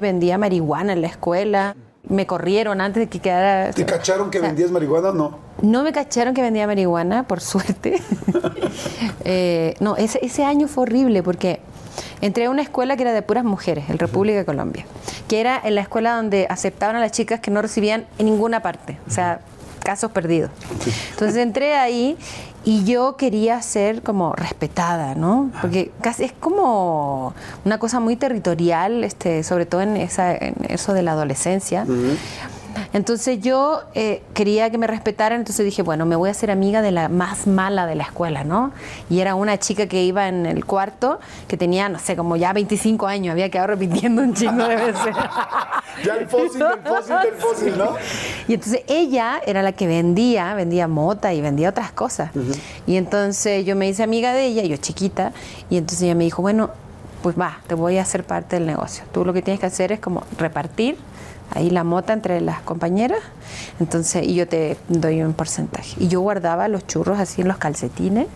[0.06, 1.76] vendía marihuana en la escuela,
[2.08, 3.72] me corrieron antes de que quedara...
[3.72, 5.12] ¿Te cacharon que o sea, vendías marihuana?
[5.12, 5.40] No.
[5.62, 8.02] no me cacharon que vendía marihuana, por suerte.
[9.28, 11.60] Eh, no, ese, ese año fue horrible porque
[12.22, 14.86] entré a una escuela que era de puras mujeres, en República de Colombia,
[15.28, 18.62] que era en la escuela donde aceptaban a las chicas que no recibían en ninguna
[18.62, 19.40] parte, o sea,
[19.84, 20.52] casos perdidos.
[21.12, 22.18] Entonces entré ahí
[22.66, 25.52] y yo quería ser como respetada, ¿no?
[25.62, 30.94] Porque casi es como una cosa muy territorial, este, sobre todo en, esa, en eso
[30.94, 31.86] de la adolescencia.
[32.94, 36.82] Entonces yo eh, quería que me respetaran, entonces dije, bueno, me voy a hacer amiga
[36.82, 38.72] de la más mala de la escuela, ¿no?
[39.10, 42.54] Y era una chica que iba en el cuarto, que tenía, no sé, como ya
[42.54, 45.16] 25 años, había quedado repitiendo un chingo de veces.
[46.04, 47.96] Ya el fósil, del fósil, del fósil, ¿no?
[48.50, 52.32] Y entonces ella era la que vendía, vendía mota y vendía otras cosas.
[52.86, 55.32] Y entonces yo me hice amiga de ella, yo chiquita,
[55.70, 56.72] y entonces ella me dijo, bueno,
[57.24, 59.06] pues va, te voy a hacer parte del negocio.
[59.12, 60.98] Tú lo que tienes que hacer es como repartir
[61.52, 63.20] ahí la mota entre las compañeras,
[63.80, 65.96] entonces, y yo te doy un porcentaje.
[66.00, 68.28] Y yo guardaba los churros así en los calcetines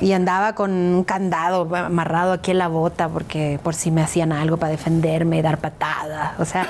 [0.00, 4.32] y andaba con un candado amarrado aquí en la bota porque por si me hacían
[4.32, 6.66] algo para defenderme, dar patadas, o sea,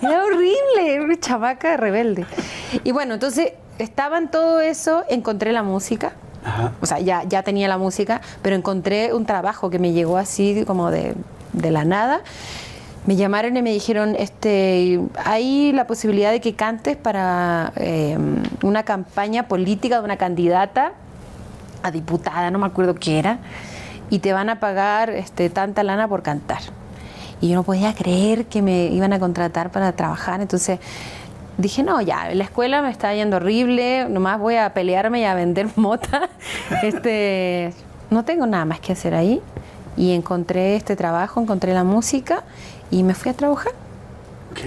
[0.00, 2.26] era horrible, era una chavaca rebelde.
[2.84, 6.12] Y bueno, entonces estaba en todo eso, encontré la música.
[6.80, 10.64] O sea, ya, ya tenía la música, pero encontré un trabajo que me llegó así
[10.66, 11.14] como de,
[11.52, 12.22] de la nada.
[13.08, 18.18] Me llamaron y me dijeron, este, hay la posibilidad de que cantes para eh,
[18.62, 20.92] una campaña política de una candidata
[21.82, 23.38] a diputada, no me acuerdo qué era,
[24.10, 26.58] y te van a pagar este, tanta lana por cantar.
[27.40, 30.78] Y yo no podía creer que me iban a contratar para trabajar, entonces
[31.56, 35.32] dije, no, ya, la escuela me está yendo horrible, nomás voy a pelearme y a
[35.32, 36.28] vender mota.
[36.82, 37.72] Este,
[38.10, 39.40] no tengo nada más que hacer ahí.
[39.98, 42.44] Y encontré este trabajo, encontré la música
[42.90, 43.72] y me fui a trabajar.
[44.52, 44.60] Ok.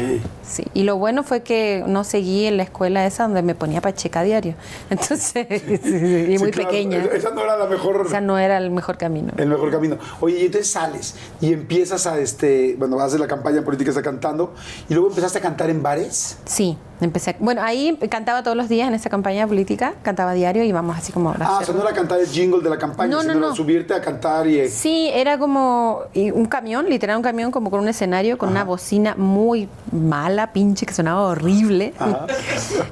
[0.47, 3.81] Sí, y lo bueno fue que no seguí en la escuela esa donde me ponía
[3.81, 4.53] pacheca diario.
[4.91, 6.97] Entonces, y muy claro, pequeña.
[6.99, 7.97] esa- Esa no era la mejor.
[8.01, 9.31] O sea, no era el mejor camino.
[9.37, 9.97] El mejor camino.
[10.19, 13.89] Oye, y entonces sales y empiezas a, este, bueno, vas a hacer la campaña política,
[13.89, 14.53] está cantando,
[14.87, 16.37] y luego empezaste a cantar en bares.
[16.45, 17.31] Sí, empecé.
[17.31, 20.97] a- bueno, ahí cantaba todos los días en esa campaña política, cantaba diario y íbamos
[20.97, 21.31] así como.
[21.31, 23.33] a Ah, o sea, no era cantar el jingle de la campaña, No, no, sino
[23.33, 23.55] era no.
[23.55, 24.67] subirte a cantar y...
[24.69, 29.15] Sí, era como un camión, literal un camión como con un escenario, con una bocina
[29.17, 31.93] muy mala, pinche, que sonaba horrible.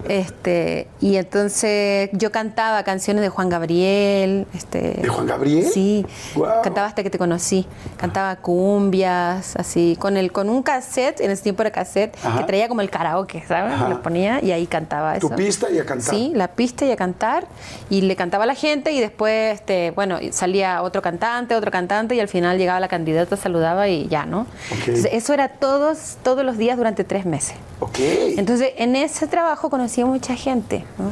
[0.07, 4.47] Este, y entonces yo cantaba canciones de Juan Gabriel.
[4.53, 5.65] Este, ¿De Juan Gabriel?
[5.71, 6.05] Sí,
[6.35, 6.61] Guau.
[6.63, 7.67] cantaba hasta que te conocí.
[7.97, 12.39] Cantaba cumbias, así, con el con un cassette, en ese tiempo era cassette, Ajá.
[12.39, 13.73] que traía como el karaoke, ¿sabes?
[14.01, 15.35] Ponía y ahí cantaba Tu eso.
[15.35, 16.13] pista y a cantar.
[16.15, 17.47] Sí, la pista y a cantar.
[17.89, 22.15] Y le cantaba a la gente y después, este, bueno, salía otro cantante, otro cantante
[22.15, 24.47] y al final llegaba la candidata, saludaba y ya, ¿no?
[24.71, 27.55] Entonces, eso era todos, todos los días durante tres meses.
[27.79, 27.99] Ok.
[28.37, 30.83] Entonces, en ese trabajo conocí a mucha gente.
[30.97, 31.11] ¿no?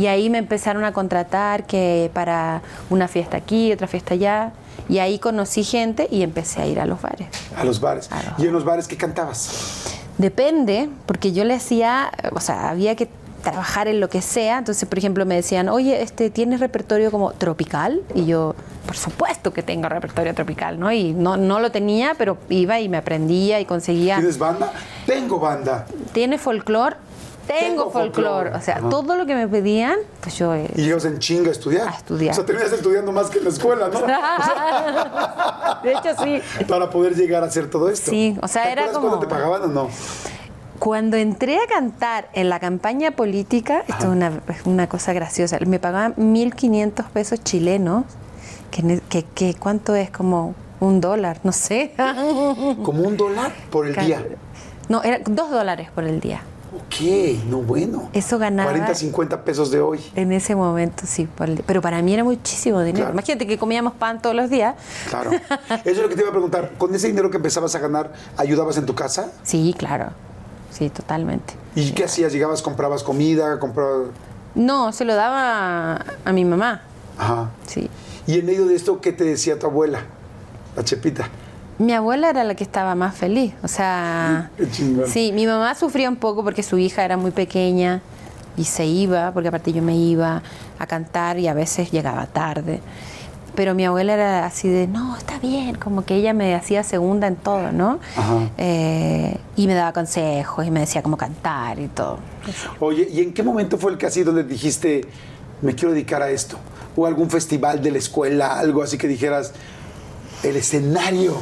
[0.00, 4.52] Y ahí me empezaron a contratar que para una fiesta aquí, otra fiesta allá.
[4.88, 7.28] Y ahí conocí gente y empecé a ir a los bares.
[7.56, 8.10] a los bares.
[8.10, 9.97] A los ¿Y en los bares qué cantabas?
[10.18, 13.08] Depende, porque yo le hacía, o sea, había que
[13.42, 14.58] trabajar en lo que sea.
[14.58, 18.02] Entonces, por ejemplo, me decían, oye, este, ¿tienes repertorio como tropical?
[18.14, 18.54] Y yo,
[18.86, 20.92] por supuesto que tengo repertorio tropical, ¿no?
[20.92, 24.16] Y no, no lo tenía, pero iba y me aprendía y conseguía.
[24.16, 24.72] ¿Tienes banda?
[25.06, 25.86] Tengo banda.
[26.12, 26.96] ¿Tiene folclore?
[27.48, 28.50] Tengo folclore.
[28.54, 28.88] O sea, Ajá.
[28.88, 30.54] todo lo que me pedían, pues yo...
[30.54, 31.88] eh, Y llegas en chinga a estudiar.
[31.88, 32.32] A estudiar.
[32.32, 34.00] O sea, terminas estudiando más que en la escuela, ¿no?
[35.82, 36.64] de hecho, sí.
[36.66, 38.10] Para poder llegar a hacer todo esto.
[38.10, 39.88] Sí, o sea, ¿Te era acuerdas como- cuando te pagaban o no?
[40.78, 45.80] Cuando entré a cantar en la campaña política, esto es una, una cosa graciosa, me
[45.80, 48.04] pagaban 1.500 pesos chilenos,
[48.70, 50.08] que, que, que ¿cuánto es?
[50.10, 51.92] Como un dólar, no sé.
[52.84, 54.24] Como un dólar por el día.
[54.88, 56.42] No, era dos dólares por el día.
[56.76, 57.00] Ok,
[57.48, 58.10] no bueno.
[58.12, 60.00] Eso ganaba 40, 50 pesos de hoy.
[60.14, 61.28] en ese momento, sí.
[61.66, 63.06] Pero para mí era muchísimo dinero.
[63.06, 63.12] Claro.
[63.12, 64.74] Imagínate que comíamos pan todos los días.
[65.08, 65.30] Claro.
[65.70, 66.72] Eso es lo que te iba a preguntar.
[66.76, 69.32] ¿Con ese dinero que empezabas a ganar, ayudabas en tu casa?
[69.42, 70.10] Sí, claro.
[70.70, 71.54] Sí, totalmente.
[71.74, 72.32] ¿Y qué hacías?
[72.32, 74.08] ¿Llegabas, comprabas comida, comprabas...?
[74.54, 76.82] No, se lo daba a mi mamá.
[77.16, 77.50] Ajá.
[77.66, 77.88] Sí.
[78.26, 80.00] Y en medio de esto, ¿qué te decía tu abuela?
[80.76, 81.28] La Chepita.
[81.78, 84.50] Mi abuela era la que estaba más feliz, o sea,
[85.06, 88.02] sí, mi mamá sufría un poco porque su hija era muy pequeña
[88.56, 90.42] y se iba, porque aparte yo me iba
[90.78, 92.80] a cantar y a veces llegaba tarde.
[93.54, 97.26] Pero mi abuela era así de, no, está bien, como que ella me hacía segunda
[97.26, 97.98] en todo, ¿no?
[98.16, 98.50] Ajá.
[98.56, 102.18] Eh, y me daba consejos y me decía cómo cantar y todo.
[102.80, 105.02] Oye, ¿y en qué momento fue el que así donde dijiste,
[105.62, 106.56] me quiero dedicar a esto?
[106.96, 109.52] ¿O algún festival de la escuela, algo así que dijeras,
[110.42, 111.36] el escenario?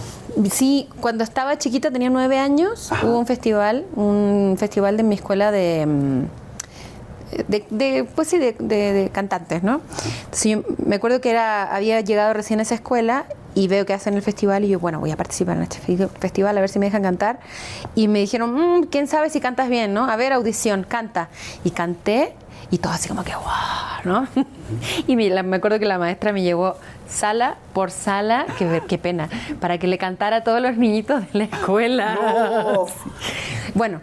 [0.51, 3.07] Sí, cuando estaba chiquita, tenía nueve años, Ajá.
[3.07, 6.23] hubo un festival, un festival de mi escuela de, mm,
[7.49, 9.81] de, de, pues sí, de, de- de cantantes, ¿no?
[10.25, 13.95] Entonces yo me acuerdo que era, había llegado recién a esa escuela y veo que
[13.95, 15.79] hacen el festival y yo, bueno, voy a participar en este
[16.19, 17.41] festival a ver si me dejan cantar.
[17.95, 20.05] Y me dijeron, "Mm, ¿quién sabe si cantas bien, no?
[20.11, 21.29] A ver, audición, canta.
[21.65, 22.35] Y canté
[22.71, 23.45] y todo así como que, wow,
[24.05, 24.27] ¿no?
[25.07, 26.75] Y me, la- me acuerdo que la maestra me llevó
[27.09, 29.29] sala por sala, que qué pena,
[29.61, 32.15] para que le cantara a todos los niñitos de la escuela.
[32.15, 32.87] No.
[33.75, 34.01] Bueno,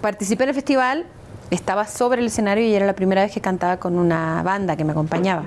[0.00, 1.04] participé en el festival,
[1.50, 4.84] estaba sobre el escenario y era la primera vez que cantaba con una banda que
[4.84, 5.44] me acompañaba.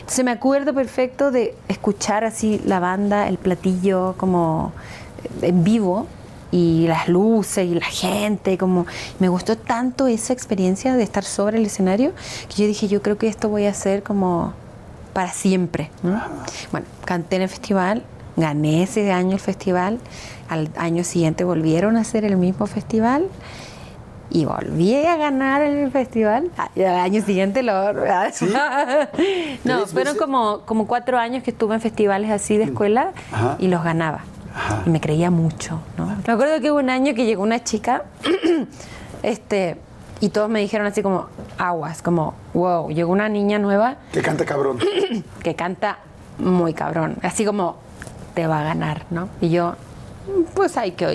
[0.00, 4.72] Entonces me acuerdo perfecto de escuchar así la banda, el platillo como
[5.40, 6.06] en vivo
[6.54, 8.86] y las luces y la gente, como
[9.18, 12.12] me gustó tanto esa experiencia de estar sobre el escenario
[12.48, 14.52] que yo dije, yo creo que esto voy a hacer como
[15.12, 15.90] para siempre.
[16.04, 16.22] ¿no?
[16.70, 18.04] Bueno, canté en el festival,
[18.36, 19.98] gané ese año el festival,
[20.48, 23.26] al año siguiente volvieron a hacer el mismo festival
[24.30, 26.52] y volví a ganar el festival.
[26.56, 27.92] Ah, al año siguiente lo...
[27.94, 33.56] no, ¿Tres fueron como, como cuatro años que estuve en festivales así de escuela Ajá.
[33.58, 34.20] y los ganaba.
[34.54, 34.82] Ajá.
[34.86, 36.06] Y me creía mucho, ¿no?
[36.26, 38.04] Me acuerdo que hubo un año que llegó una chica,
[39.22, 39.78] este,
[40.20, 41.26] y todos me dijeron así como,
[41.58, 44.78] aguas, como, wow, llegó una niña nueva Que canta cabrón.
[45.42, 45.98] que canta
[46.38, 47.76] muy cabrón, así como,
[48.34, 49.28] te va a ganar, ¿no?
[49.40, 49.74] Y yo,
[50.54, 51.14] pues hay que oír.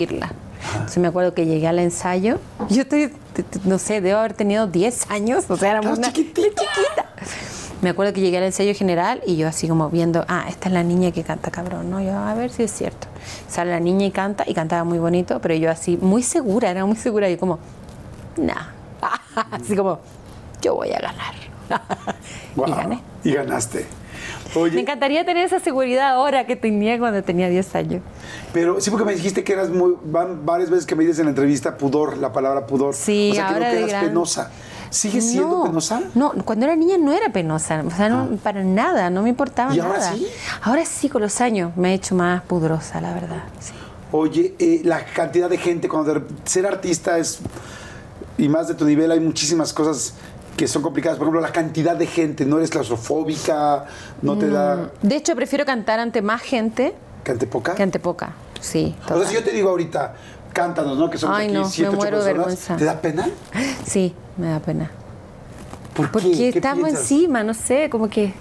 [0.00, 0.32] Irla.
[0.72, 2.40] Entonces me acuerdo que llegué al ensayo.
[2.68, 3.12] Yo estoy,
[3.62, 6.48] no sé, debo haber tenido 10 años, o sea, era una chiquitita.
[6.48, 7.06] chiquita.
[7.80, 10.72] Me acuerdo que llegué al ensayo general y yo así como viendo, ah, esta es
[10.72, 12.00] la niña que canta cabrón, ¿no?
[12.00, 13.06] Yo, a ver si es cierto.
[13.46, 16.84] Sale la niña y canta, y cantaba muy bonito, pero yo así, muy segura, era
[16.84, 17.60] muy segura, y como,
[18.36, 18.72] nah.
[19.52, 20.00] así como,
[20.60, 21.34] yo voy a ganar.
[22.56, 22.66] Wow.
[22.66, 23.02] Y gané.
[23.22, 23.86] Y ganaste.
[24.54, 28.02] Oye, Me encantaría tener esa seguridad ahora que tenía cuando tenía 10 años.
[28.52, 31.24] pero sí porque me dijiste que eras muy, van varias veces que me dices en
[31.26, 32.94] la entrevista pudor, la palabra pudor.
[32.94, 34.50] Sí, o sea, que ahora no que de eras penosa.
[34.90, 36.02] ¿Sigues siendo no, penosa?
[36.04, 36.08] Ah.
[36.14, 39.74] No, cuando era niña no era penosa, o sea, no, para nada, no me importaba
[39.74, 39.90] ¿Y nada.
[39.90, 40.26] ahora sí?
[40.62, 43.42] Ahora sí, con los años me he hecho más pudrosa, la verdad.
[43.58, 43.72] sí.
[44.12, 47.40] Oye, eh, la cantidad de gente, cuando de- ser artista es,
[48.38, 50.14] y más de tu nivel, hay muchísimas cosas
[50.56, 51.18] que son complicadas.
[51.18, 53.86] Por ejemplo, la cantidad de gente, no eres claustrofóbica,
[54.22, 54.90] no te da...
[55.02, 57.74] De hecho, prefiero cantar ante más gente ¿Cante poca?
[57.74, 58.32] que ante poca.
[58.60, 59.28] Sí, O sea, total.
[59.28, 60.14] si yo te digo ahorita,
[60.52, 61.10] cántanos, ¿no?
[61.10, 62.68] Que somos Ay, aquí no, siete, me ocho muero de personas.
[62.68, 62.76] vergüenza.
[62.76, 63.28] ¿Te da pena?
[63.86, 64.90] Sí, me da pena.
[65.94, 67.02] Porque ¿Qué estamos piensas?
[67.02, 68.32] encima, no sé, como que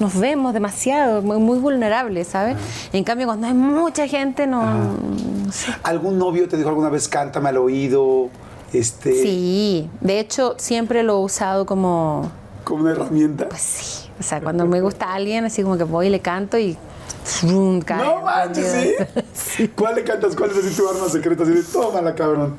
[0.00, 2.56] nos vemos demasiado, muy, muy vulnerables, ¿sabes?
[2.58, 2.88] Ah.
[2.92, 5.72] En cambio, cuando hay mucha gente, no, no sé.
[5.82, 8.28] ¿Algún novio te dijo alguna vez, cántame al oído?
[8.74, 12.30] Este, Sí, de hecho, siempre lo he usado como,
[12.64, 13.48] Como una herramienta.
[13.48, 16.58] pues sí, o sea, cuando me gusta alguien, así como que voy y le canto
[16.58, 16.76] y
[17.24, 17.80] ¡frum!
[17.80, 18.04] cae.
[18.04, 18.96] no manches,
[19.32, 19.68] ¿sí?
[19.68, 20.34] ¿Cuál le cantas?
[20.34, 21.44] ¿Cuál es así tu arma secreta?
[21.44, 22.56] Así de, tómala, cabrón.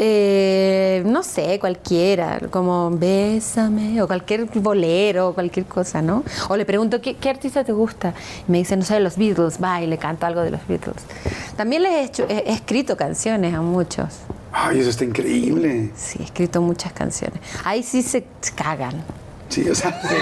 [0.00, 6.22] Eh, no sé, cualquiera, como bésame, o cualquier bolero, o cualquier cosa, ¿no?
[6.48, 8.14] O le pregunto, ¿qué, qué artista te gusta?
[8.48, 11.02] Y me dice, no sé, los Beatles, va, y le canto algo de los Beatles.
[11.56, 14.06] También les he, hecho, he, he escrito canciones a muchos.
[14.60, 15.92] Ay, eso está increíble.
[15.94, 17.40] Sí, he escrito muchas canciones.
[17.64, 19.04] Ahí sí se cagan,
[19.48, 20.16] Sí, o sea, se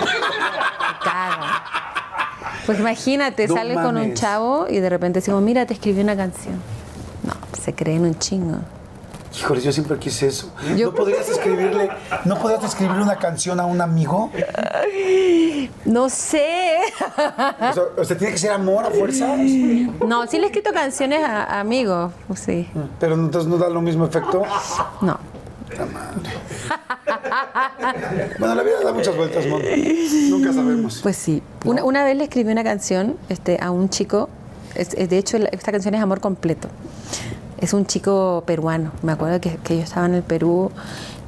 [1.02, 1.50] cagan.
[2.66, 6.16] Pues imagínate, No sales con un chavo y de repente decimos, mira, te escribí una
[6.16, 6.56] canción.
[7.24, 8.58] No, se creen un chingo.
[9.38, 10.52] Híjole, yo siempre quise eso.
[10.76, 11.90] Yo- ¿No podrías escribirle,
[12.24, 14.30] no podrías escribirle una canción a un amigo?
[15.84, 16.78] No sé.
[17.16, 19.36] O sea, o sea, tiene que ser amor a fuerza.
[20.06, 22.68] No, sí le he escrito canciones a, a amigos, sí.
[23.00, 24.42] Pero entonces no da lo mismo efecto.
[25.00, 25.18] No.
[28.38, 29.60] Bueno, la vida da muchas vueltas, Mon.
[30.30, 31.00] Nunca sabemos.
[31.02, 31.42] Pues sí.
[31.64, 34.28] Una, una vez le escribí una canción este, a un chico,
[34.74, 36.68] es- es- de hecho esta canción es Amor Completo.
[37.58, 38.92] Es un chico peruano.
[39.02, 40.70] Me acuerdo que, que yo estaba en el Perú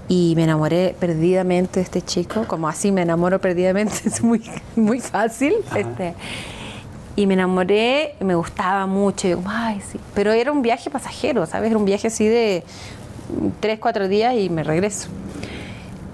[0.08, 4.42] y me enamoré perdidamente de este chico, como así me enamoro perdidamente, es muy,
[4.74, 5.54] muy fácil.
[5.76, 6.14] Este,
[7.14, 10.00] y me enamoré, me gustaba mucho, yo, ay, sí.
[10.14, 11.70] Pero era un viaje pasajero, ¿sabes?
[11.70, 12.64] Era un viaje así de
[13.60, 15.08] tres, cuatro días y me regreso.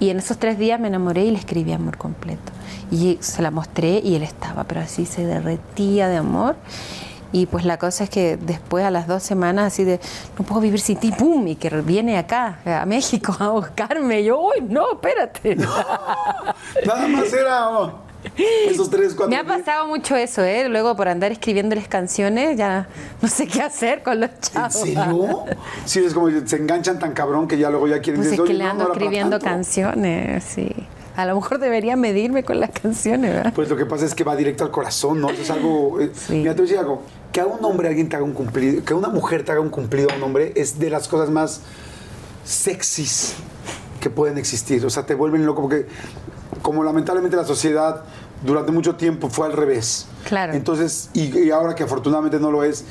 [0.01, 2.53] Y en esos tres días me enamoré y le escribí amor completo.
[2.91, 6.57] Y se la mostré y él estaba, pero así se derretía de amor.
[7.37, 9.99] Y pues la cosa es que después a las dos semanas así de,
[10.39, 11.45] no puedo vivir sin ti, ¡pum!
[11.49, 14.20] Y que viene acá, a México, a buscarme.
[14.20, 15.57] Y yo, uy, no, espérate.
[16.87, 17.99] Nada más era oh,
[18.70, 20.68] esos tres, cuatro Me ha pasado mucho eso, ¿eh?
[20.68, 22.87] Luego por andar escribiéndoles canciones ya
[23.20, 24.72] no sé qué hacer con los ¿En chavos.
[24.74, 25.45] serio?
[25.85, 28.45] Sí, es como se enganchan tan cabrón que ya luego ya quieren Pues es decir,
[28.45, 29.45] que "Oye, le ando no escribiendo tanto".
[29.47, 30.70] canciones, sí.
[31.16, 33.53] A lo mejor debería medirme con las canciones, ¿verdad?
[33.55, 35.30] Pues lo que pasa es que va directo al corazón, ¿no?
[35.30, 36.01] Eso es algo.
[36.01, 36.35] eh, Sí.
[36.39, 37.03] Mira, te voy a decir algo.
[37.35, 39.68] Que a un hombre alguien te haga un cumplido, que una mujer te haga un
[39.68, 41.62] cumplido a un hombre es de las cosas más
[42.45, 43.35] sexys
[44.01, 44.87] que pueden existir.
[44.87, 45.89] O sea, te vuelven loco porque,
[46.62, 48.05] como lamentablemente la sociedad
[48.45, 50.07] durante mucho tiempo fue al revés.
[50.28, 50.53] Claro.
[50.53, 52.85] Entonces, y, y ahora que afortunadamente no lo es,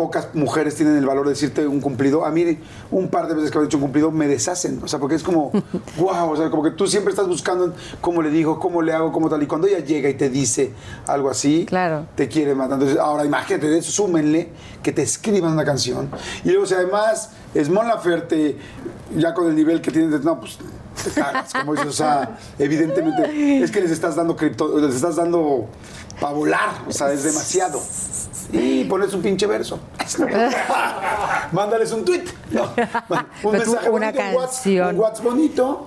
[0.00, 2.24] pocas mujeres tienen el valor de decirte un cumplido.
[2.24, 2.58] A mí,
[2.90, 4.80] un par de veces que me han dicho un cumplido, me deshacen.
[4.82, 5.50] O sea, porque es como,
[5.98, 9.12] wow, o sea, como que tú siempre estás buscando cómo le digo, cómo le hago,
[9.12, 9.42] cómo tal.
[9.42, 10.72] Y cuando ella llega y te dice
[11.06, 12.06] algo así, Claro.
[12.14, 12.74] te quiere matar.
[12.74, 14.48] Entonces, ahora imagínate, de eso súmenle
[14.82, 16.08] que te escriban una canción.
[16.44, 18.56] Y luego, si además es Mon Laferte,
[19.14, 20.56] ya con el nivel que tienes, no, pues
[21.04, 25.16] te cagas, como dices, o sea, evidentemente, es que les estás dando cripto, les estás
[25.16, 25.66] dando
[26.20, 27.80] para volar, o sea, es demasiado.
[28.52, 29.78] Y pones un pinche verso.
[31.52, 32.24] Mándales un tweet.
[32.50, 32.64] No,
[33.44, 34.94] un mensaje una bonito, un WhatsApp, canción.
[34.94, 35.86] un WhatsApp bonito.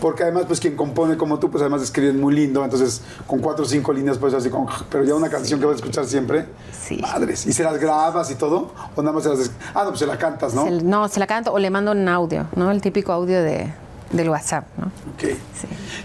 [0.00, 2.64] Porque además, pues quien compone como tú, pues además escriben muy lindo.
[2.64, 4.66] Entonces, con cuatro o cinco líneas, pues así con.
[4.88, 6.46] Pero ya una canción que vas a escuchar siempre.
[6.72, 6.96] Sí.
[7.02, 7.44] Madres.
[7.44, 8.72] ¿Y se las grabas y todo?
[8.96, 9.50] ¿O nada más se las.
[9.74, 10.64] Ah, no, pues se la cantas, ¿no?
[10.64, 12.70] Se- no, se la canto o le mando un audio, ¿no?
[12.70, 13.70] El típico audio de,
[14.10, 14.86] del WhatsApp, ¿no?
[14.86, 15.36] Ok.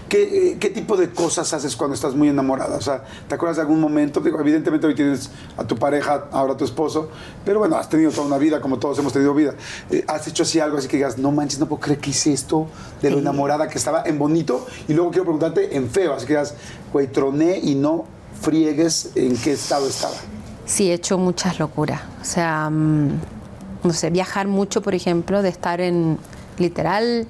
[0.08, 2.76] ¿Qué, eh, qué tipo de cosas haces cuando estás muy enamorada?
[2.76, 4.20] O sea, ¿te acuerdas de algún momento?
[4.20, 7.10] Digo, evidentemente hoy tienes a tu pareja, ahora a tu esposo,
[7.44, 9.54] pero bueno, has tenido toda una vida, como todos hemos tenido vida.
[9.90, 12.32] Eh, ¿Has hecho así algo así que digas, no manches, no puedo creer que hice
[12.32, 12.68] esto
[13.02, 14.66] de lo enamorada que estaba en bonito?
[14.86, 16.54] Y luego quiero preguntarte en feo, así que digas,
[16.92, 18.04] güey, troné y no
[18.40, 20.14] friegues en qué estado estaba.
[20.66, 22.02] Sí, he hecho muchas locuras.
[22.20, 23.08] O sea, mm,
[23.82, 26.18] no sé, viajar mucho, por ejemplo, de estar en
[26.58, 27.26] literal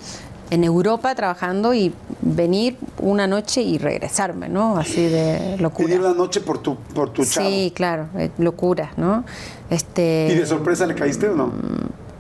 [0.51, 4.77] en Europa trabajando y venir una noche y regresarme, ¿no?
[4.79, 5.89] Así de locura.
[5.89, 7.49] Venir una noche por tu, por tu chavo.
[7.49, 9.25] Sí, claro, eh, locura, ¿no?
[9.71, 11.53] Este, ¿Y de sorpresa le caíste o no?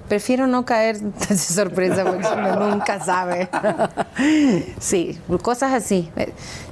[0.08, 3.48] Prefiero no caer de sorpresa porque uno nunca sabe.
[4.78, 6.10] sí, cosas así.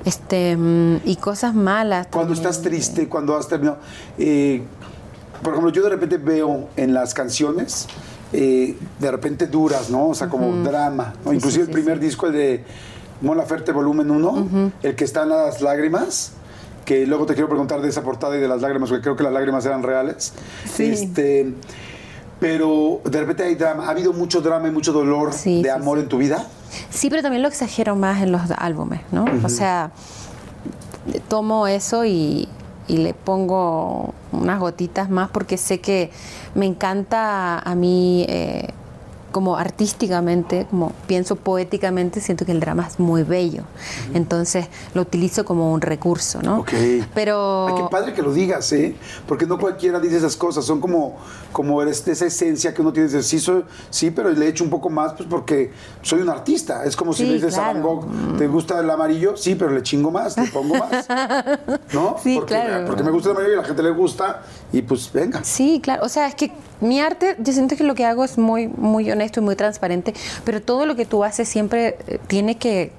[0.05, 2.09] Este, mm, y cosas malas.
[2.11, 2.51] Cuando también.
[2.51, 3.79] estás triste, cuando has terminado.
[4.19, 4.63] eh,
[5.43, 7.87] por ejemplo, yo de repente veo en las canciones,
[8.37, 10.09] eh, de repente duras, ¿no?
[10.09, 11.15] O sea, como drama.
[11.25, 11.31] ¿no?
[11.31, 12.65] Sí, Inclusive sí, el primer disco, el de
[13.21, 16.33] Mon Laferte Volumen 1, el que está en las lágrimas.
[16.85, 19.23] Que luego te quiero preguntar de esa portada y de las lágrimas, porque creo que
[19.23, 20.33] las lágrimas eran reales.
[20.71, 20.87] Sí.
[20.87, 21.55] Este,
[22.41, 23.87] pero de repente hay drama.
[23.87, 26.45] ¿Ha habido mucho drama y mucho dolor Sí, de sí, amor en tu vida?
[26.91, 29.25] Sí, pero también lo exagero más en los álbumes, ¿no?
[29.45, 29.93] O sea,
[31.29, 32.49] tomo eso y,
[32.87, 36.11] y le pongo unas gotitas más porque sé que
[36.55, 38.69] me encanta a mí, eh,
[39.35, 43.65] como artísticamente, como pienso poéticamente, siento que el drama es muy bello.
[44.15, 46.61] Entonces lo utilizo como un recurso, ¿no?
[46.61, 46.71] Ok.
[47.17, 47.67] Pero...
[47.67, 48.95] Ay, qué padre que lo digas, ¿eh?
[49.27, 50.65] Porque no cualquiera dice esas cosas.
[50.65, 51.17] Son como,
[51.51, 54.89] como eres- esa esencia que uno tiene sí, soy- sí, pero le echo un poco
[54.89, 55.73] más, pues porque
[56.03, 56.85] soy un artista.
[56.85, 57.89] Es como si Sí, le dices a Van claro.
[57.89, 59.37] Gogh, ¿te gusta el amarillo?
[59.37, 61.09] Sí, pero le chingo más, le pongo más.
[61.93, 62.17] ¿No?
[62.23, 62.87] Sí, porque, claro.
[62.87, 64.43] Porque me gusta el amarillo y a la gente le gusta,
[64.75, 65.45] y pues venga.
[65.45, 66.05] Sí, claro.
[66.05, 66.51] O sea, es que
[66.81, 70.13] mi arte, yo siento que lo que hago es muy, muy honesto y muy transparente,
[70.45, 72.91] pero todo lo que tú haces siempre eh, tiene que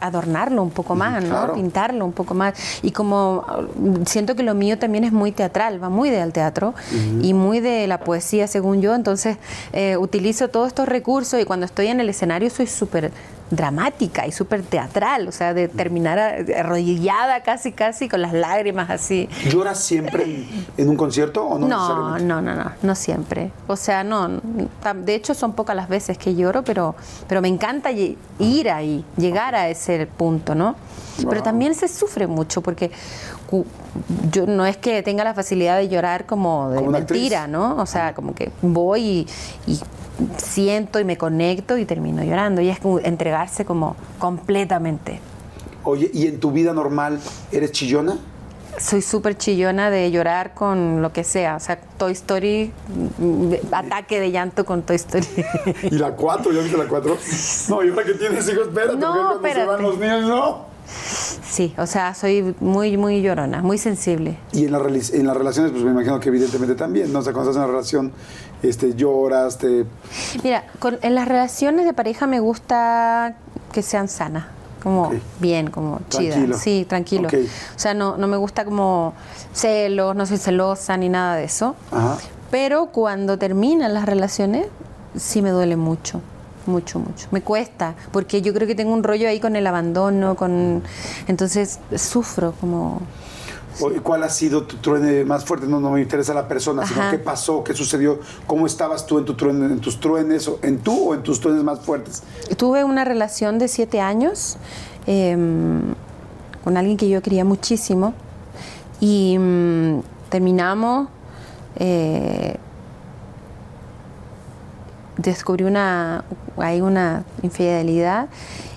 [0.00, 1.28] adornarlo un poco más, ¿no?
[1.28, 1.54] claro.
[1.54, 2.54] Pintarlo un poco más.
[2.82, 3.44] Y como
[3.76, 6.74] uh, siento que lo mío también es muy teatral, va muy del teatro
[7.22, 8.94] y muy de la poesía, según yo.
[8.94, 9.36] Entonces,
[9.74, 13.12] eh, utilizo todos estos recursos y cuando estoy en el escenario soy súper
[13.50, 16.18] dramática y súper teatral, o sea, de terminar
[16.56, 19.28] arrodillada casi, casi, con las lágrimas así.
[19.48, 23.52] ¿Lloras siempre en, un concierto o no, No, no, no, no, no siempre.
[23.66, 24.28] O sea, no,
[24.94, 26.94] de hecho son pocas las veces que lloro, pero,
[27.28, 30.76] pero me encanta ir ahí, llegar a ese punto, ¿no?
[31.18, 31.30] Wow.
[31.30, 32.90] Pero también se sufre mucho porque
[34.32, 37.20] yo no es que tenga la facilidad de llorar como de Como una actriz.
[37.22, 37.76] mentira, ¿no?
[37.76, 39.26] O sea, como que voy
[39.66, 39.80] y, y
[40.38, 42.60] siento y me conecto y termino llorando.
[42.60, 45.20] Y es como entregarse como completamente.
[45.84, 47.20] Oye, ¿y en tu vida normal
[47.52, 48.16] eres chillona?
[48.78, 51.56] Soy súper chillona de llorar con lo que sea.
[51.56, 52.72] O sea, Toy Story,
[53.18, 55.26] mm, ataque de llanto con Toy Story.
[55.84, 56.52] ¿Y la 4?
[56.52, 57.16] ¿Ya viste la 4?
[57.70, 59.82] No, y ahora que tienes hijos, espérate, No, porque cuando se van espérate.
[59.82, 60.75] los niños, no.
[60.88, 64.38] Sí, o sea, soy muy, muy llorona, muy sensible.
[64.52, 67.20] Y en, la en las relaciones, pues me imagino que evidentemente también, ¿no?
[67.20, 68.12] O sea, cuando estás en una relación,
[68.62, 69.84] este, lloras, te...
[70.42, 73.36] Mira, con- en las relaciones de pareja me gusta
[73.72, 74.46] que sean sanas,
[74.82, 76.34] como bien, como chidas.
[76.34, 76.58] Tranquilo.
[76.58, 77.28] Sí, tranquilo.
[77.28, 79.14] O sea, no, no me gusta como
[79.52, 81.74] celos, no soy celosa ni nada de eso.
[81.90, 82.18] Ajá.
[82.50, 84.66] Pero cuando terminan las relaciones,
[85.16, 86.20] sí me duele mucho,
[86.68, 87.28] mucho, mucho.
[87.30, 90.82] Me cuesta, porque yo creo que tengo un rollo ahí con el abandono, con
[91.26, 93.02] entonces sufro como
[94.02, 95.66] ¿Cuál ha sido tu truene más fuerte?
[95.66, 99.24] No, no me interesa la persona, sino qué pasó, qué sucedió, cómo estabas tú en,
[99.24, 102.22] tu truene, en tus truenes, en tú o en tus truenes más fuertes.
[102.56, 104.56] Tuve una relación de siete años
[105.06, 105.36] eh,
[106.64, 108.14] con alguien que yo quería muchísimo
[109.00, 110.00] y mm,
[110.30, 111.08] terminamos.
[111.76, 112.56] eh,
[115.16, 116.24] descubrí una,
[116.58, 118.28] hay una infidelidad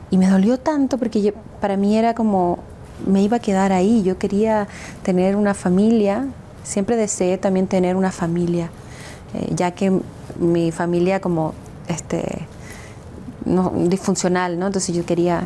[0.09, 1.31] y me dolió tanto porque yo-
[1.61, 2.59] para mí era como
[3.07, 4.03] me iba a quedar ahí.
[4.03, 4.67] Yo quería
[5.03, 6.27] tener una familia,
[6.63, 8.69] siempre deseé también tener una familia,
[9.33, 10.01] eh, ya que
[10.37, 11.53] mi familia como
[11.87, 12.45] este
[13.87, 14.67] disfuncional, ¿no?
[14.67, 15.43] Entonces yo quería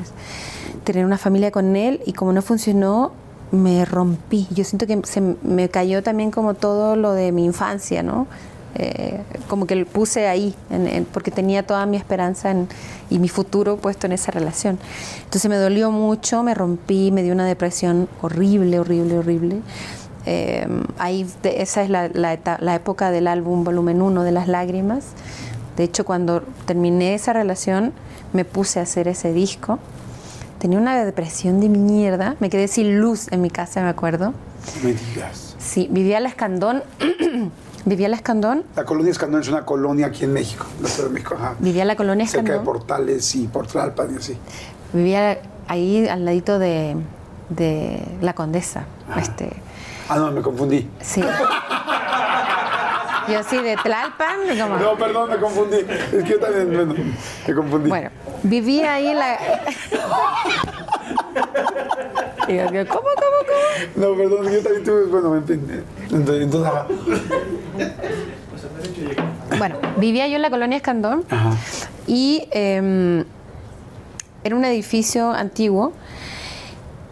[0.83, 3.11] tener una familia con él y como no funcionó,
[3.51, 4.47] me rompí.
[4.49, 8.27] Yo siento que se me cayó también como todo lo de mi infancia, ¿no?
[8.76, 12.67] Eh, como que lo puse ahí, en- en- porque tenía toda mi esperanza en-
[13.09, 14.80] y mi futuro puesto en esa relación.
[15.26, 19.57] Entonces me dolió mucho, me rompí, me dio una depresión horrible, horrible, horrible.
[20.26, 20.67] Eh,
[20.97, 25.05] ahí, de- esa es la, la la época del álbum volumen 1 de las lágrimas.
[25.78, 27.93] De hecho, cuando terminé esa relación,
[28.32, 29.78] me puse a hacer ese disco.
[30.59, 32.36] Tenía una depresión de mierda.
[32.39, 34.28] Me quedé sin luz en mi casa, me acuerdo.
[34.32, 35.55] No me digas.
[35.59, 36.84] Sí, vivía la Escandón.
[37.86, 38.63] Vivía en la Escandón.
[38.75, 41.36] La colonia Escandón es una colonia aquí en México, en la Ciudad de México.
[41.38, 41.55] Ajá.
[41.59, 42.73] Vivía en la colonia Cerca de Escandón.
[42.79, 44.38] Portales y Portlalpan y así.
[44.93, 46.95] Vivía ahí al ladito de,
[47.49, 48.86] de la Condesa.
[49.17, 49.49] Este,
[50.09, 50.89] Ah, no, me confundí.
[51.01, 51.23] sí.
[53.29, 54.36] Yo sí, de Tlalpan.
[54.59, 55.77] como- No, perdón, me confundí.
[55.77, 56.93] Es que yo también bueno,
[57.47, 57.88] me confundí.
[57.89, 58.09] Bueno,
[58.43, 59.38] vivía ahí en la.
[62.47, 63.95] Y yo, ¿Cómo, cómo, cómo?
[63.95, 65.84] No, perdón, yo también tuve, bueno, en fin.
[66.14, 66.74] Entonces.
[69.57, 71.55] Bueno, vivía yo en la colonia Escandón Ajá.
[72.07, 73.24] y eh,
[74.43, 75.93] era un edificio antiguo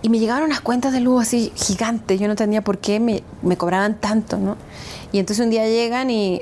[0.01, 2.19] y me llegaban unas cuentas de luz así gigantes.
[2.19, 4.57] Yo no entendía por qué me, me cobraban tanto, ¿no?
[5.11, 6.41] Y entonces un día llegan y,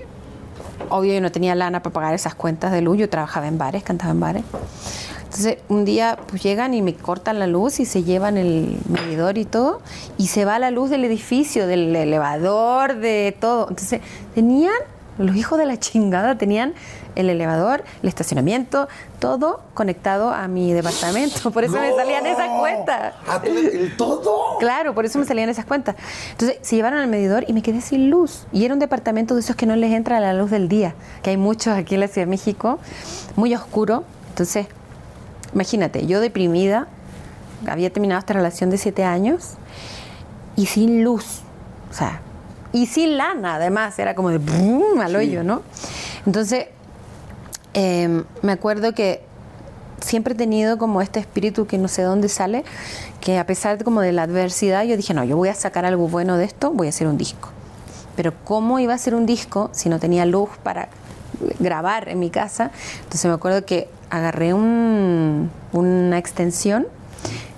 [0.90, 2.98] obvio, yo no tenía lana para pagar esas cuentas de luz.
[2.98, 4.44] Yo trabajaba en bares, cantaba en bares.
[5.30, 9.38] Entonces un día pues llegan y me cortan la luz y se llevan el medidor
[9.38, 9.80] y todo
[10.18, 13.68] y se va la luz del edificio, del elevador, de todo.
[13.70, 14.02] Entonces
[14.34, 14.74] tenían,
[15.20, 16.74] los hijos de la chingada tenían
[17.14, 18.88] el elevador, el estacionamiento,
[19.20, 21.52] todo conectado a mi departamento.
[21.52, 23.14] Por eso me salían esas cuentas.
[23.28, 24.58] ¿A ¿El todo?
[24.58, 25.96] Claro, por eso me salían esas cuentas.
[26.32, 28.48] Entonces se llevaron al medidor y me quedé sin luz.
[28.52, 31.30] Y era un departamento de esos que no les entra la luz del día, que
[31.30, 32.80] hay muchos aquí en la Ciudad de México,
[33.36, 34.06] muy oscuro.
[34.30, 34.68] Entonces,
[35.54, 36.88] imagínate, yo deprimida,
[37.68, 39.56] había terminado esta relación de siete años
[40.56, 41.42] y sin luz.
[41.90, 42.22] O sea,
[42.72, 45.64] y sin lana, además, era como de brum, al hoyo, ¿no?
[46.26, 46.68] Entonces,
[47.74, 49.24] eh, me acuerdo que
[50.02, 52.64] siempre he tenido como este espíritu que no sé dónde sale,
[53.22, 55.86] que a pesar de, como de la adversidad, yo dije, no, yo voy a sacar
[55.86, 57.50] algo bueno de esto, voy a hacer un disco.
[58.16, 60.90] Pero ¿cómo iba a hacer un disco si no tenía luz para
[61.60, 62.72] grabar en mi casa?
[63.04, 66.88] Entonces me acuerdo que agarré un- una extensión,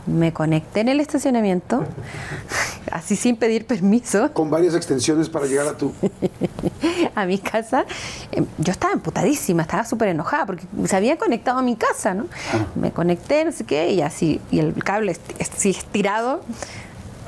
[0.07, 1.83] me conecté en el estacionamiento,
[2.91, 5.93] así sin pedir permiso, Con varias extensiones para llegar a tu.
[7.15, 7.85] a mi casa,
[8.31, 12.25] eh, yo estaba emputadísima, estaba súper enojada porque se había conectado a mi casa, ¿no?
[12.75, 16.41] Me conecté, no sé qué, y así, y el cable así estirado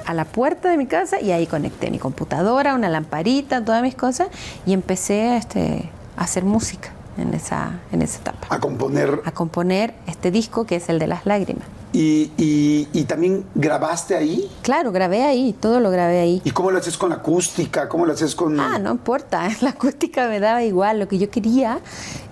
[0.06, 3.96] a la puerta de mi casa y ahí conecté mi computadora, una lamparita, todas mis
[3.96, 4.28] cosas
[4.66, 8.48] y empecé este, a hacer música en esa, en esa etapa.
[8.50, 9.22] a componer.
[9.26, 11.66] A componer este disco que es el de las lágrimas.
[11.94, 14.50] Y, y- y también grabaste ahí.
[14.64, 16.42] Claro, grabé ahí, todo lo grabé ahí.
[16.44, 17.88] ¿Y cómo lo haces con la acústica?
[17.88, 18.60] ¿Cómo lo haces con.?
[18.60, 21.00] Ah, no importa, la acústica me daba igual.
[21.00, 21.80] Lo que yo quería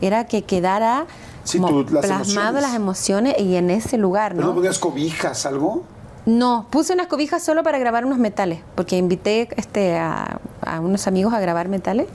[0.01, 1.05] era que quedara
[1.43, 2.19] Sí, tú, las plasmado
[2.49, 2.61] emociones.
[2.63, 4.55] las emociones y en ese lugar, ¿Pero no ¿no?
[4.55, 5.83] ponías cobijas, algo?
[6.25, 11.07] No, puse unas cobijas solo para grabar unos metales, porque invité este, a, a unos
[11.07, 12.07] amigos a grabar metales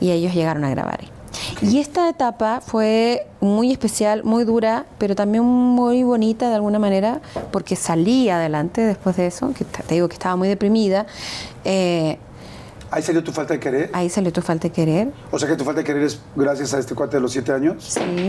[0.00, 1.08] y ellos llegaron a grabar ahí.
[1.62, 7.20] Y esta etapa fue muy especial, muy dura, pero también muy bonita de alguna manera,
[7.50, 11.06] porque salí adelante después de eso, que te digo que estaba muy deprimida.
[11.64, 12.18] Eh,
[12.94, 13.88] Ahí salió tu falta de querer.
[13.94, 15.12] ahí salió tu falta de querer.
[15.30, 17.50] O sea que tu falta de querer es gracias a este cuate de los siete
[17.50, 17.76] años.
[17.88, 18.28] Sí,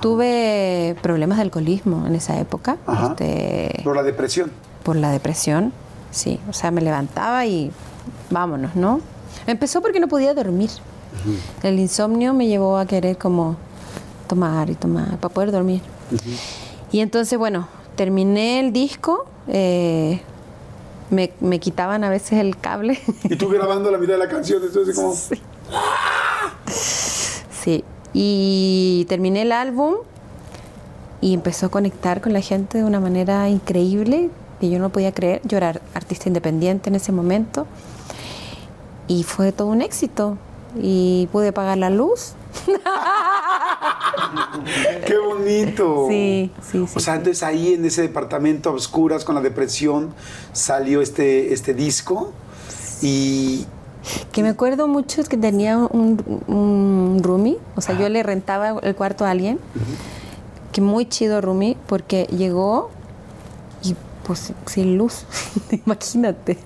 [0.00, 3.08] tuve problemas de alcoholismo en esa época, Ajá.
[3.18, 4.52] este, Por la depresión.
[4.84, 5.72] por la depresión,
[6.12, 7.72] sí, o sea, me levantaba y
[8.30, 9.00] vámonos, ¿no?
[9.48, 10.70] Empezó porque no podía dormir.
[11.62, 13.56] El insomnio me llevó a querer como
[14.28, 15.82] tomar y tomar para poder dormir.
[16.92, 20.20] Y entonces, bueno, terminé el disco, eh,
[21.10, 22.98] me, me quitaban a veces el cable.
[23.24, 25.14] Y tú grabando la mitad de la canción, entonces como.
[27.50, 29.94] Sí, y terminé el álbum
[31.20, 35.12] y empezó a conectar con la gente de una manera increíble que yo no podía
[35.12, 35.40] creer.
[35.44, 37.66] Yo era artista independiente en ese momento
[39.08, 40.38] y fue todo un éxito.
[40.80, 42.34] Y pude pagar la luz.
[45.06, 46.06] ¡Qué bonito!
[46.08, 47.18] Sí, sí, sí, O sea, sí.
[47.18, 50.14] entonces ahí en ese departamento a oscuras con la depresión
[50.52, 52.32] salió este, este disco
[53.02, 53.66] y.
[54.32, 58.78] Que me acuerdo mucho es que tenía un, un roomie, o sea, yo le rentaba
[58.80, 59.58] el cuarto a alguien,
[60.70, 62.90] que muy chido roomie, porque llegó
[63.82, 65.24] y pues sin luz,
[65.86, 66.56] imagínate.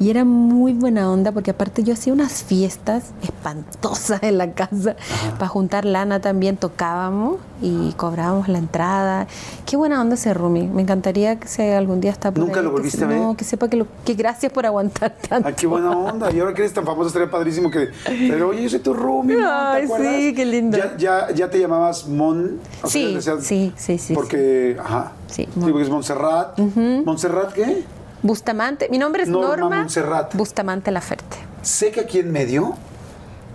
[0.00, 4.96] Y era muy buena onda porque aparte yo hacía unas fiestas espantosas en la casa
[5.38, 9.26] para juntar lana también tocábamos y cobrábamos la entrada.
[9.66, 10.68] Qué buena onda ese roomie.
[10.68, 13.08] Me encantaría que se algún día está por ¿Nunca ahí, lo que volviste se- a
[13.08, 13.18] ver?
[13.20, 15.48] No, que sepa que, lo, que gracias por aguantar tanto.
[15.48, 16.30] ¡Ay, qué buena onda!
[16.32, 17.88] Y ahora que eres tan famoso, estaría padrísimo que.
[18.04, 18.94] Pero oye, yo soy tu
[19.36, 20.14] ¿te Ay, acuerdas?
[20.16, 20.78] sí, qué lindo.
[20.78, 22.58] Ya, ya, ya te llamabas Mon.
[22.82, 25.12] o sea, Sí, decías- sí, sí, sí, Porque, ajá.
[25.26, 25.70] Sí, Sí, Mon.
[25.70, 26.58] porque es Montserrat.
[26.58, 27.84] ¿Montserrat qué?
[28.22, 30.34] Bustamante, mi nombre es Norma Norma, Montserrat.
[30.34, 31.36] Bustamante Laferte.
[31.62, 32.74] Sé que aquí en medio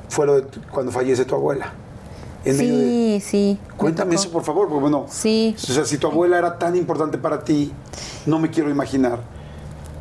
[0.10, 1.74] fue lo de cuando fallece tu abuela.
[2.46, 3.60] En medio de- Sí, sí.
[3.70, 5.06] me Cuéntame eso, por favor, porque bueno.
[5.10, 5.56] Sí.
[5.58, 7.72] O sea, si tu abuela era tan importante para ti,
[8.26, 9.20] no me quiero imaginar.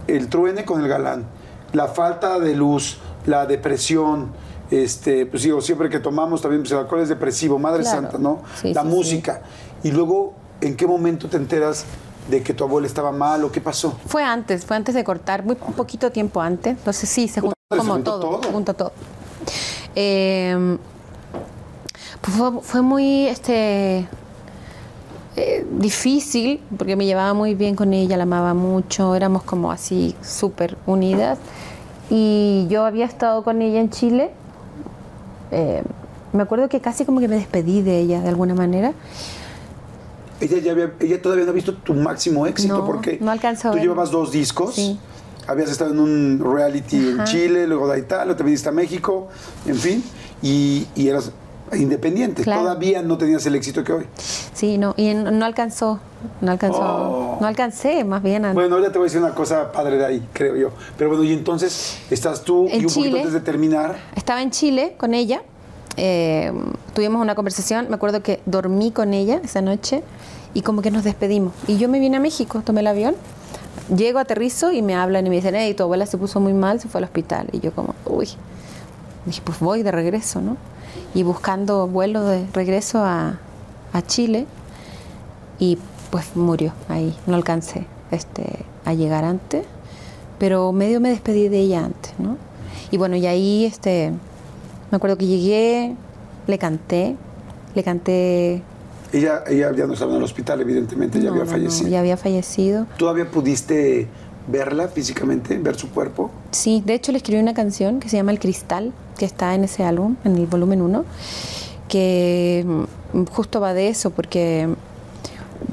[0.07, 1.25] El truene con el galán,
[1.73, 4.33] la falta de luz, la depresión,
[4.71, 8.01] este, pues digo, siempre que tomamos también, pues el alcohol es depresivo, Madre Claro.
[8.03, 8.43] Santa, ¿no?
[8.61, 9.43] Sí, la sí, música.
[9.85, 11.85] Y luego, ¿en qué momento te enteras
[12.29, 13.99] de que tu abuela estaba mal o qué pasó?
[14.07, 16.77] Fue antes, fue antes de cortar, muy poquito tiempo antes.
[16.79, 18.53] Entonces sí, se juntó se como juntó todo, todo.
[18.53, 18.93] junto todo.
[19.95, 20.79] Eh,
[22.21, 24.07] pues fue, fue muy este
[25.37, 30.15] eh, difícil porque me llevaba muy bien con ella, la amaba mucho, éramos como así
[30.23, 31.39] súper unidas.
[32.11, 34.31] Y yo había estado con ella en Chile.
[35.51, 35.83] eh,
[36.33, 38.93] me acuerdo que casi como que me despedí de ella de alguna manera.
[40.43, 43.69] Ella, ya había- ella todavía no ha visto tu máximo éxito No, porque no alcanzó
[43.69, 44.75] a tú llevabas dos discos.
[44.75, 44.99] Sí.
[45.47, 47.25] Habías estado en un reality en.
[47.25, 49.29] Chile, luego de Italia, te viniste a México,
[49.67, 50.05] en fin,
[50.43, 51.33] y, y eras
[51.73, 52.43] independiente.
[52.43, 52.63] Claro.
[52.63, 54.07] Todavía no tenías el éxito que hoy.
[54.19, 56.01] Sí, no, y no alcanzó,
[56.41, 57.39] no alcanzó, Oh.
[57.41, 58.45] no alcancé, más bien.
[58.45, 60.71] a- Bueno, ahora te voy a decir una cosa padre de ahí, creo yo.
[60.99, 63.19] Pero bueno, y entonces estás tú y En un poquito Chile.
[63.21, 63.97] antes de terminar.
[64.15, 65.43] Estaba en Chile con ella,
[65.97, 66.53] eh,
[66.95, 70.03] tuvimos una conversación, me acuerdo que dormí con ella esa noche
[70.55, 71.53] y como que nos despedimos.
[71.67, 73.15] Y yo me vine a México, tomé el avión,
[73.95, 76.81] llego, aterrizo y me hablan y me dicen, hey, tu abuela se puso muy mal,
[76.81, 77.49] se fue al hospital.
[77.53, 78.29] Y yo como, uy,
[79.27, 80.57] dije, pues voy de regreso, ¿no?
[81.15, 83.39] Y buscando vuelo de regreso a,
[83.93, 84.47] a Chile
[85.59, 85.79] y
[86.11, 89.65] pues murió ahí, no alcancé este, a llegar antes,
[90.39, 92.37] pero medio me despedí de ella antes, ¿no?
[92.91, 94.13] Y bueno, y ahí este,
[94.93, 95.97] me acuerdo que llegué,
[96.47, 97.17] le canté,
[97.75, 98.63] le canté...
[99.11, 101.89] Ella, ella ya no estaba en el hospital, evidentemente, ya no, había no, no, fallecido.
[101.89, 102.87] ya había fallecido.
[102.99, 104.07] ¿Todavía pudiste
[104.49, 106.31] verla físicamente, ver su cuerpo?
[106.51, 109.65] Sí, de hecho le escribí una canción que se llama El Cristal, que está en
[109.65, 111.05] ese álbum, en el volumen 1,
[111.89, 112.65] que
[113.15, 114.69] mm, justo va de eso, porque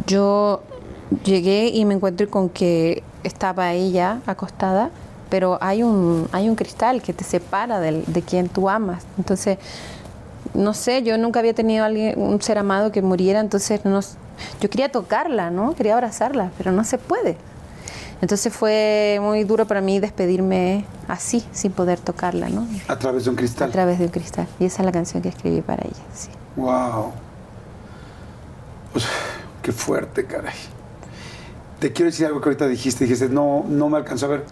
[0.08, 0.62] yo
[1.26, 4.92] llegué y me encuentro con que estaba ella acostada,
[5.30, 9.04] pero hay un, hay un cristal que te separa del- de quien tú amas.
[9.18, 9.58] Entonces,
[10.54, 14.00] no sé, yo nunca había tenido a alguien, un ser amado que muriera, entonces no,
[14.62, 15.76] yo quería tocarla, ¿no?
[15.76, 17.38] Quería abrazarla, pero no se puede.
[18.22, 22.68] Entonces fue muy duro para mí despedirme así, sin poder tocarla, ¿no?
[22.90, 23.72] A través de un A cristal.
[23.72, 24.48] través de un cristal.
[24.60, 26.30] Y esa es la canción que escribí para ella, sí.
[26.58, 27.12] Wow.
[28.92, 29.06] Pues,
[29.62, 30.54] qué fuerte, caray.
[31.80, 33.06] Te quiero decir algo que ahorita dijiste.
[33.06, 34.46] Dijiste, no, no me alcanzó a ver.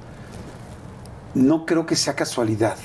[1.37, 2.75] No creo que sea casualidad.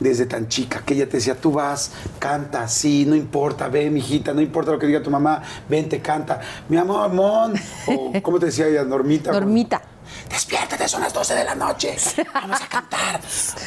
[0.00, 4.32] Desde tan chica, que ella te decía, tú vas, canta, sí, no importa, ve, mijita,
[4.32, 6.40] no importa lo que diga tu mamá, vente, canta.
[6.68, 7.54] Mi amor, mon.
[7.86, 8.82] O, ¿cómo te decía ella?
[8.82, 9.30] Normita.
[9.30, 9.82] Normita.
[10.28, 11.96] Despiértate, son las 12 de la noche.
[12.34, 13.20] Vamos a cantar.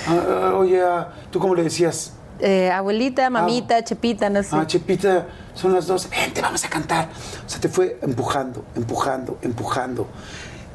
[0.07, 2.13] Ah, oye, ah, ¿tú cómo le decías?
[2.39, 4.49] Eh, abuelita, mamita, chepita, no sé.
[4.51, 6.09] Ah, Chepita, son las dos.
[6.09, 7.09] Vente, vamos a cantar.
[7.45, 10.09] O sea, te fue empujando, empujando, empujando.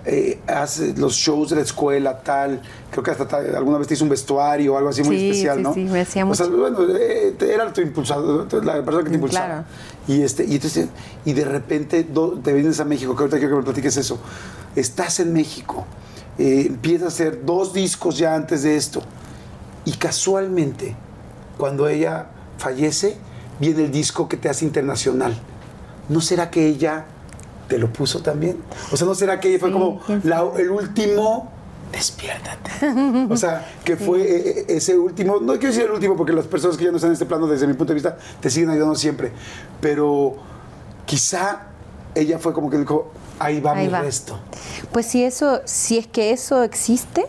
[0.06, 2.62] Eh, hace los shows de la escuela, tal.
[2.90, 5.26] Creo que hasta tal- alguna vez te hizo un vestuario o algo así muy Sí,
[5.30, 5.74] especial, sí, ¿no?
[5.74, 6.58] sí, me hacía O sea, mucho.
[6.60, 9.46] bueno, eh, era tu impulsador, la persona que te impulsaba.
[9.46, 9.64] Claro.
[10.06, 10.88] Y, este, y, entonces,
[11.26, 14.18] y de repente do- te vienes a México, que ahorita quiero que me platiques eso.
[14.76, 15.84] Estás en México,
[16.38, 19.02] eh, empiezas a hacer dos discos ya antes de esto.
[19.84, 20.94] Y casualmente,
[21.58, 23.16] cuando ella fallece,
[23.60, 25.36] viene el disco que te hace internacional.
[26.08, 27.04] ¿No será que ella
[27.68, 28.56] te lo puso también?
[28.92, 31.52] O sea, ¿no será que ella fue Sí, como la- el último?
[31.92, 32.70] Despiértate.
[33.32, 36.46] O sea, que fue eh, eh, ese último, no quiero decir el último porque las
[36.46, 38.68] personas que ya no están en este plano desde mi punto de vista te siguen
[38.70, 39.32] ayudando siempre,
[39.80, 40.34] pero
[41.06, 41.62] quizá
[42.14, 44.02] ella fue como que dijo, ahí va Ahí mi va.
[44.02, 44.38] resto.
[44.92, 47.24] Pues si eso, si es que eso existe,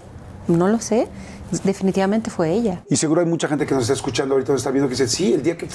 [0.47, 1.07] no lo sé,
[1.63, 2.83] definitivamente fue ella.
[2.89, 5.07] Y seguro hay mucha gente que nos está escuchando ahorita, nos está viendo que dice,
[5.07, 5.67] sí, el día que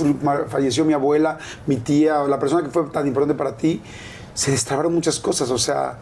[0.48, 3.80] falleció mi abuela, mi tía, o la persona que fue tan importante para ti,
[4.34, 5.98] se destrabaron muchas cosas, o sea,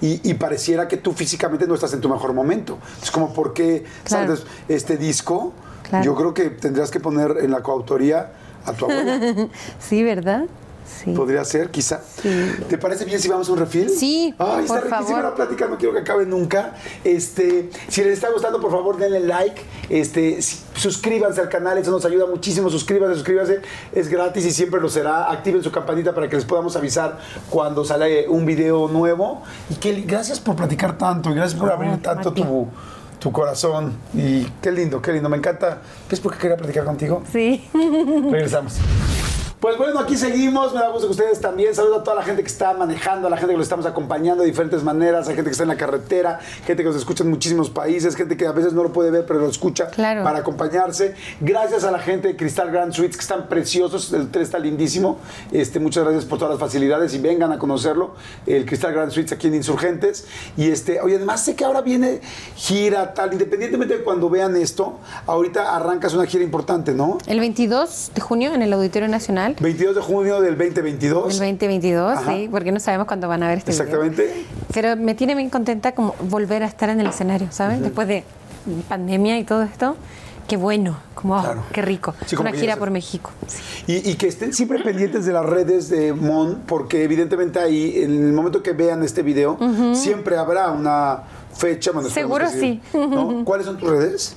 [0.00, 2.78] y, y pareciera que tú físicamente no estás en tu mejor momento.
[3.02, 4.36] Es como, ¿por qué Claro.
[4.36, 4.46] ¿sabes?
[4.68, 5.52] este disco?
[5.88, 6.04] Claro.
[6.04, 8.32] Yo creo que tendrías que poner en la coautoría
[8.64, 9.48] a tu abuela.
[9.78, 10.44] Sí, ¿verdad?
[10.86, 11.12] Sí.
[11.12, 12.00] Podría ser, quizá.
[12.22, 12.52] Sí.
[12.68, 13.90] ¿Te parece bien si vamos a un refil?
[13.90, 16.74] Sí, Ay, está riquísima la plática, no quiero que acabe nunca.
[17.04, 19.60] Este, si les está gustando, por favor, denle like.
[19.88, 20.40] Este,
[20.74, 22.70] suscríbanse al canal, eso nos ayuda muchísimo.
[22.70, 23.60] Suscríbanse, suscríbanse.
[23.92, 25.30] Es gratis y siempre lo será.
[25.30, 27.18] Activen su campanita para que les podamos avisar
[27.50, 29.42] cuando sale un video nuevo.
[29.70, 32.68] Y que gracias por platicar tanto y gracias por No, abrir tanto tu,
[33.18, 33.94] tu corazón.
[34.14, 35.28] Y qué lindo, qué lindo.
[35.28, 35.78] Me encanta.
[36.10, 37.22] ¿Ves por qué quería platicar contigo?
[37.32, 37.68] Sí.
[38.30, 38.74] Regresamos.
[39.60, 40.74] Pues bueno, aquí seguimos.
[40.74, 41.74] Me da gusto que ustedes también.
[41.74, 44.42] Saludo a toda la gente que está manejando, a la gente que lo estamos acompañando
[44.42, 47.30] de diferentes maneras, a gente que está en la carretera, gente que nos escucha en
[47.30, 50.22] muchísimos países, gente que a veces no lo puede ver, pero lo escucha Claro.
[50.24, 51.14] para acompañarse.
[51.40, 54.12] Gracias a la gente de Cristal Grand Suites, que están preciosos.
[54.12, 55.18] El hotel está lindísimo.
[55.50, 58.14] Este, muchas gracias por todas las facilidades y vengan a conocerlo.
[58.46, 60.26] El Cristal Grand Suites aquí en Insurgentes.
[60.58, 62.20] Y este, oye, además sé que ahora viene
[62.56, 67.16] gira, tal, independientemente de cuando vean esto, ahorita arrancas una gira importante, ¿no?
[67.26, 71.28] El 22 de junio en el Auditorio Nacional 22 de junio del 2022.
[71.28, 72.32] del 2022, Ajá.
[72.32, 73.84] sí, porque no sabemos cuándo van a ver este video.
[73.84, 74.44] Exactamente.
[74.72, 77.80] Pero me tiene bien contenta como volver a estar en el escenario, ¿sabes?
[77.80, 78.24] Después de
[78.88, 79.96] pandemia y todo esto.
[80.48, 81.62] Qué bueno, como oh, Claro.
[81.72, 82.14] qué rico.
[82.24, 83.30] Sí, Una gira por México.
[83.48, 83.84] Sí.
[83.88, 88.12] Y, y que estén siempre pendientes de las redes de Mon, porque evidentemente ahí, en
[88.26, 89.58] el momento que vean este video,
[89.94, 91.22] siempre habrá una
[91.52, 91.90] fecha.
[92.10, 92.80] Seguro sí.
[92.94, 93.42] ¿no?
[93.44, 94.36] ¿Cuáles son tus redes?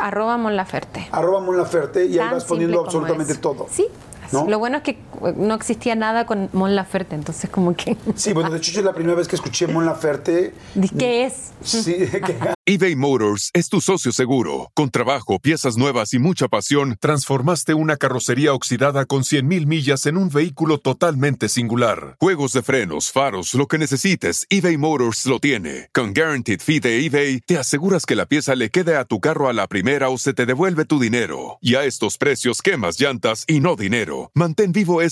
[0.00, 1.06] Arroba Mon Laferte.
[1.12, 3.66] Arroba Mon Laferte y ahí Tan vas poniendo absolutamente todo.
[3.70, 3.86] Sí.
[4.32, 4.46] ¿No?
[4.46, 4.96] Lo bueno es que
[5.36, 7.96] no existía nada con Mon Laferte, entonces como que...
[8.14, 10.54] Sí, bueno, de hecho yo es la primera vez que escuché Mon Laferte.
[10.98, 11.52] ¿Qué es?
[11.62, 14.70] Sí, que- eBay Motors es tu socio seguro.
[14.74, 20.16] Con trabajo, piezas nuevas y mucha pasión, transformaste una carrocería oxidada con 100.000 millas en
[20.16, 22.16] un vehículo totalmente singular.
[22.20, 25.88] Juegos de frenos, faros, lo que necesites, eBay Motors lo tiene.
[25.92, 29.48] Con Guaranteed Fee de eBay, te aseguras que la pieza le quede a tu carro
[29.48, 31.58] a la primera o se te devuelve tu dinero.
[31.60, 34.30] Y a estos precios, quemas llantas y no dinero.
[34.34, 35.11] Mantén vivo ese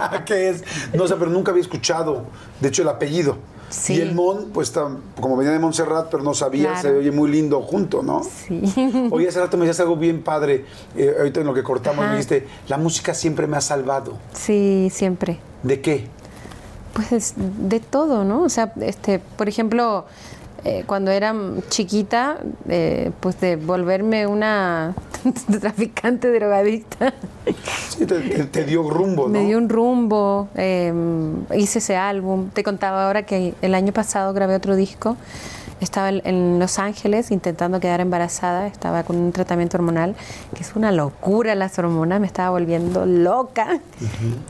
[0.26, 0.64] ¿Qué es?
[0.94, 2.24] No sé, pero nunca había escuchado,
[2.60, 3.36] de hecho, el apellido.
[3.70, 3.96] Sí.
[3.96, 4.72] Y el Mon, pues
[5.20, 6.88] como venía de Montserrat, pero no sabía, Claro.
[6.88, 8.22] se oye muy lindo junto, ¿no?
[8.24, 8.62] Sí.
[9.12, 10.64] Oye, hace rato me decías algo bien padre,
[10.96, 12.08] eh, ahorita en lo que cortamos Ajá.
[12.12, 14.16] me dijiste, la música siempre me ha salvado.
[14.32, 15.38] Sí, siempre.
[15.62, 16.06] ¿De qué?
[16.94, 18.42] Pues es de todo, ¿no?
[18.42, 20.06] O sea, este, por ejemplo,
[20.68, 21.34] eh, cuando era
[21.70, 22.36] chiquita,
[22.68, 24.94] eh, pues de volverme una
[25.60, 27.14] traficante drogadicta,
[27.88, 29.28] Sí, te, te- te dio rumbo, ¿no?
[29.30, 30.92] me dio un rumbo, eh,
[31.56, 32.50] hice ese álbum.
[32.50, 35.16] Te contaba ahora que el año pasado grabé otro disco.
[35.80, 40.14] Estaba en- en Los Ángeles intentando quedar embarazada, estaba con un tratamiento hormonal,
[40.54, 43.80] que es una locura las hormonas, me estaba volviendo loca.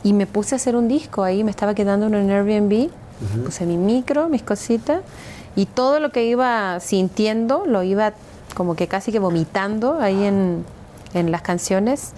[0.02, 2.90] Y me puse a hacer un disco ahí, me estaba quedando en un Airbnb,
[3.44, 5.00] puse mi micro, mis cositas,
[5.58, 8.12] y todo lo que iba sintiendo lo iba
[8.54, 10.64] como que casi que vomitando ahí en,
[11.14, 12.12] en las canciones.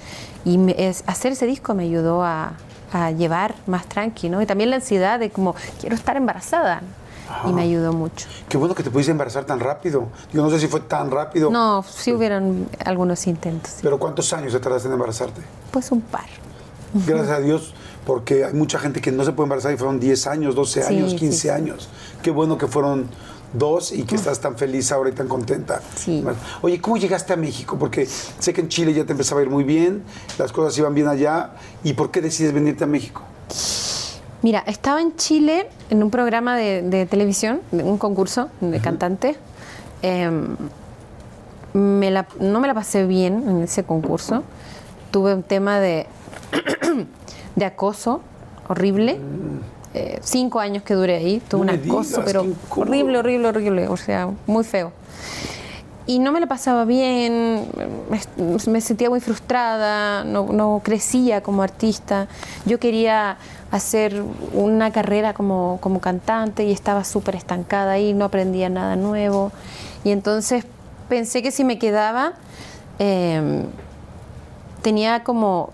[0.44, 2.52] Y me- es- hacer ese disco me ayudó a,
[2.92, 4.40] a llevar más tranqui, ¿no?
[4.42, 6.82] Y también la ansiedad de como, quiero estar embarazada.
[7.48, 8.26] Y me ayudó mucho.
[8.48, 10.08] Qué bueno que te pudiste embarazar tan rápido.
[10.32, 13.76] Yo no sé si fue tan rápido, No, sí hubieron algunos intentos.
[13.82, 15.40] pero ¿cuántos años te tardaste en embarazarte?
[15.70, 16.24] Pues un par.
[17.06, 17.72] Gracias a Dios,
[18.04, 20.88] porque hay mucha gente que no se puede embarazar y fueron 10 años, 12 Sí,
[20.94, 21.48] años, sí, 15 sí.
[21.50, 21.88] años.
[22.20, 23.06] Qué bueno que fueron
[23.52, 25.80] dos y que estás tan feliz ahora y tan contenta.
[25.96, 26.24] Sí.
[26.62, 27.76] Oye, ¿cómo llegaste a México?
[27.78, 30.02] Porque sé que en Chile ya te empezaba a ir muy bien,
[30.38, 31.50] las cosas iban bien allá.
[31.82, 33.22] ¿Y por qué decides venirte a México?
[34.42, 39.36] Mira, estaba en Chile en un programa de, de televisión, de un concurso de cantante.
[40.02, 40.56] Em,
[41.74, 44.42] me la- no me la pasé bien en ese concurso.
[45.10, 46.06] Tuve un tema de,
[47.56, 48.22] de acoso
[48.68, 49.18] horrible.
[49.92, 53.88] Eh, cinco años que duré ahí, tuve No un acoso, pero horrible, horrible, horrible.
[53.88, 54.92] O sea, muy feo.
[56.06, 57.66] Y no me la pasaba bien,
[58.10, 62.26] me, me sentía muy frustrada, no, no crecía como artista.
[62.66, 63.36] Yo quería
[63.70, 64.22] hacer
[64.52, 69.52] una carrera como, como cantante y estaba súper estancada ahí, no aprendía nada nuevo.
[70.02, 70.64] Y entonces
[71.08, 72.32] pensé que si me quedaba,
[72.98, 73.64] eh,
[74.82, 75.70] tenía como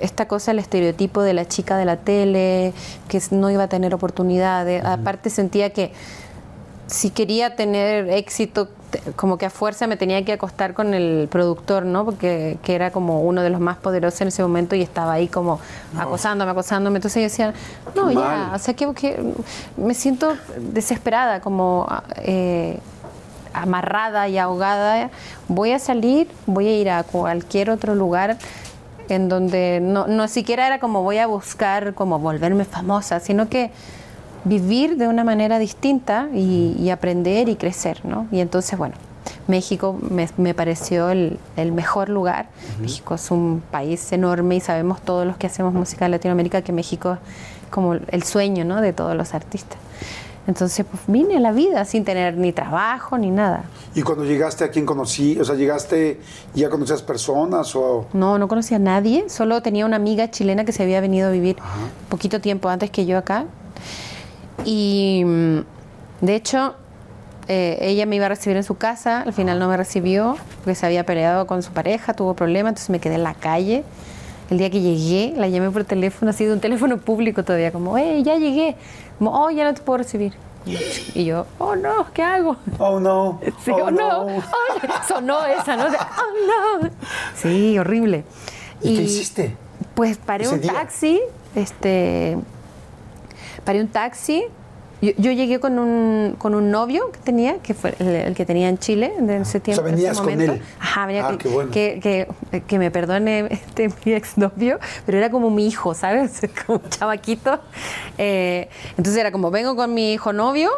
[0.00, 2.72] esta cosa, el estereotipo de la chica de la tele,
[3.08, 4.84] que no iba a tener oportunidades.
[4.84, 5.92] Aparte sentía que
[6.86, 8.68] si quería tener éxito,
[9.16, 12.04] como que a fuerza me tenía que acostar con el productor, ¿no?
[12.04, 15.26] Porque que era como uno de los más poderosos en ese momento y estaba ahí
[15.26, 15.58] como
[15.98, 16.98] acosándome, acosándome.
[16.98, 17.54] Entonces yo decía,
[17.94, 19.20] no, ya, o sea, que, que
[19.76, 21.88] me siento desesperada, como
[22.18, 22.78] eh,
[23.62, 25.10] amarrada y ahogada.
[25.48, 28.38] Voy a salir, voy a ir a cualquier otro lugar
[29.08, 33.70] en donde no, no siquiera era como voy a buscar como volverme famosa, sino que
[34.44, 38.26] vivir de una manera distinta y, y aprender y crecer, ¿no?
[38.30, 38.94] Y entonces, bueno,
[39.48, 42.46] México me, me pareció el, el mejor lugar.
[42.80, 46.72] México es un país enorme y sabemos todos los que hacemos música en Latinoamérica que
[46.72, 48.80] México es como el sueño, ¿no?
[48.80, 49.78] De todos los artistas.
[50.46, 53.64] Entonces, pues vine a la vida sin tener ni trabajo ni nada.
[53.94, 55.38] Y cuando llegaste, ¿a quién conocí?
[55.40, 56.20] O sea, ¿llegaste
[56.54, 58.06] y ya conocías personas o...?
[58.12, 61.32] No, no conocía a nadie, solo tenía una amiga chilena que se había venido a
[61.32, 61.56] vivir
[62.08, 63.46] poquito tiempo antes que yo acá.
[64.64, 65.58] Y mm,
[66.20, 66.76] de hecho,
[67.48, 70.74] eh, ella me iba a recibir en su casa, al final no me recibió porque
[70.74, 73.84] se había peleado con su pareja, tuvo problemas, entonces me quedé en la calle.
[74.50, 77.98] El día que llegué, la llamé por teléfono, así de un teléfono público todavía, como,
[77.98, 78.76] hey, ya llegué.
[79.18, 80.34] Como, oh, ya no te puedo recibir.
[80.66, 82.56] Y yo, oh no, ¿qué hago?
[82.78, 83.40] Oh, no.
[83.64, 84.26] Sí, oh, oh, no.
[84.26, 84.42] Oh,
[85.06, 85.86] sonó esa, ¿no?
[85.86, 86.90] Oh no.
[87.36, 88.24] Sí, horrible.
[88.82, 89.56] ¿Y qué hiciste?
[89.94, 90.72] Pues paré un día?
[90.72, 91.22] taxi
[91.56, 92.36] este,
[93.64, 94.44] paré un taxi.
[95.02, 98.46] Yo, yo llegué con un, con un novio que tenía, que fue el, el que
[98.46, 99.82] tenía en Chile en ese tiempo.
[99.86, 100.62] en ese venías con él.
[100.80, 101.70] Ajá, venía Ah, con- qué bueno.
[101.70, 102.00] que,
[102.50, 106.40] que, que me perdone este, mi exnovio, pero era como mi hijo, ¿sabes?
[106.66, 107.60] Como un chavaquito.
[108.16, 110.70] Eh, entonces era como, vengo con mi hijo novio,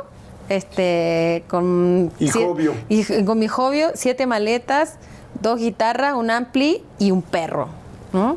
[0.48, 2.10] este, con...
[2.18, 2.74] Hijovio.
[2.88, 4.94] y con mi hobby, siete maletas,
[5.40, 7.68] dos guitarras, un ampli y un perro.
[8.12, 8.36] ¿no?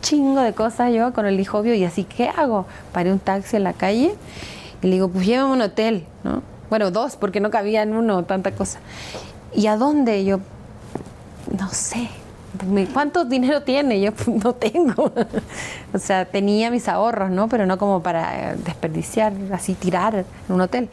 [0.00, 2.66] Chingo de cosas yo con el hijovio y así, ¿qué hago?
[2.92, 4.14] Paré un taxi en la calle
[4.82, 6.42] y le digo, pues llévame a un hotel, ¿no?
[6.68, 8.78] Bueno, dos, porque no cabía en uno tanta cosa.
[9.54, 10.20] ¿Y a dónde?
[10.20, 10.40] Y yo,
[11.58, 12.08] no sé.
[12.92, 13.98] ¿Cuánto dinero tiene?
[14.00, 15.12] Yo "Pues, no tengo.
[15.94, 17.48] o sea, tenía mis ahorros, ¿no?
[17.48, 20.88] Pero no como para eh, desperdiciar, así tirar en un hotel.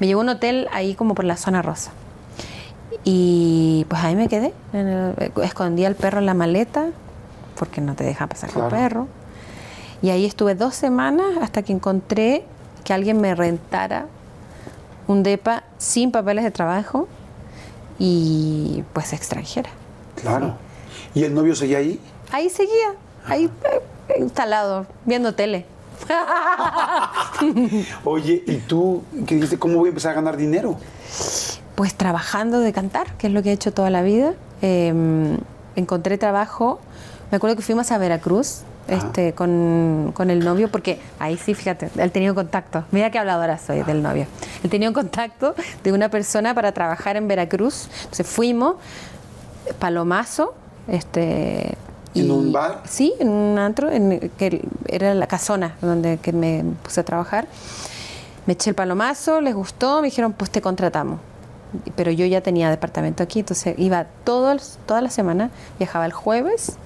[0.00, 1.92] Me llevó a un hotel ahí como por la zona rosa.
[3.04, 4.52] Y pues ahí me quedé.
[4.72, 6.86] el- escondí al perro en la maleta,
[7.58, 8.76] porque no te deja pasar con Claro.
[8.76, 9.08] perro.
[10.02, 12.44] Y ahí estuve dos semanas hasta que encontré
[12.86, 14.06] que alguien me rentara
[15.08, 17.08] un DEPA sin papeles de trabajo
[17.98, 19.70] y pues extranjera.
[20.14, 20.54] Claro.
[21.12, 22.00] ¿Y el novio seguía ahí?
[22.30, 22.94] Ahí seguía,
[23.26, 25.66] ahí eh, instalado, viendo tele.
[28.04, 29.58] Oye, ¿y tú qué dijiste?
[29.58, 30.78] ¿Cómo voy a empezar a ganar dinero?
[31.74, 34.34] Pues trabajando de cantar, que es lo que he hecho toda la vida.
[34.62, 35.36] Eh,
[35.74, 36.78] encontré trabajo,
[37.32, 41.90] me acuerdo que fuimos a Veracruz este, con, con el novio, porque ahí sí, fíjate,
[41.96, 42.84] él tenía un contacto.
[42.92, 44.26] Mira qué habladora soy del novio.
[44.62, 47.88] Él tenía un contacto de una persona para trabajar en Veracruz.
[48.02, 48.76] Entonces fuimos,
[49.78, 50.54] Palomazo,
[50.88, 51.76] este...
[52.14, 52.82] ¿En un bar?
[52.88, 57.46] Sí, en un antro, en, que era la casona donde que me puse a trabajar.
[58.46, 61.20] Me eché el palomazo, les gustó, me dijeron, pues te contratamos.
[61.94, 66.76] Pero yo ya tenía departamento aquí, entonces iba todos, toda la semana, viajaba el jueves,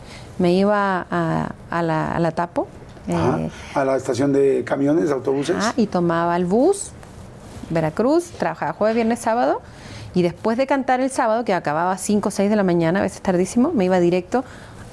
[0.40, 2.66] me iba a, a la, a la Tapo
[3.08, 3.38] Ajá.
[3.40, 5.54] eh, A la estación de camiones, autobuses.
[5.58, 6.90] ah, y tomaba el bus,
[7.70, 9.60] Veracruz, trabajaba jueves, viernes, sábado,
[10.14, 12.98] y después de cantar el sábado, que acababa a 5 o 6 de la mañana,
[12.98, 14.44] a veces tardísimo, me iba directo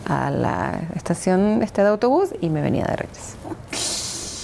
[0.05, 3.33] a la estación este de autobús y me venía de regreso.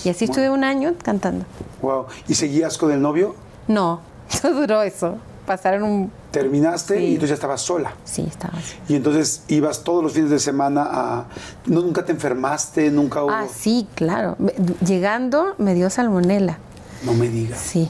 [0.04, 1.46] Y así estuve un año cantando.
[1.82, 2.08] Wow.
[2.28, 3.36] ¿Y seguías con el novio?
[3.68, 4.02] No,
[4.44, 5.18] no duró eso.
[5.45, 6.11] Pasaron un...
[6.32, 7.03] Terminaste Sí.
[7.03, 7.94] y entonces ya estabas sola.
[8.06, 8.76] Sí, estaba así.
[8.88, 11.26] Y entonces ibas todos los fines de semana a...
[11.65, 12.90] ¿No, ¿Nunca te enfermaste?
[12.91, 13.32] ¿Nunca hubo...?
[13.32, 14.38] Ah, sí, claro.
[14.86, 16.57] Llegando me dio salmonela.
[17.03, 17.60] No me digas.
[17.60, 17.90] Sí.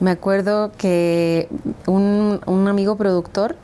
[0.00, 1.48] Me acuerdo que
[1.86, 3.56] un, un amigo productor,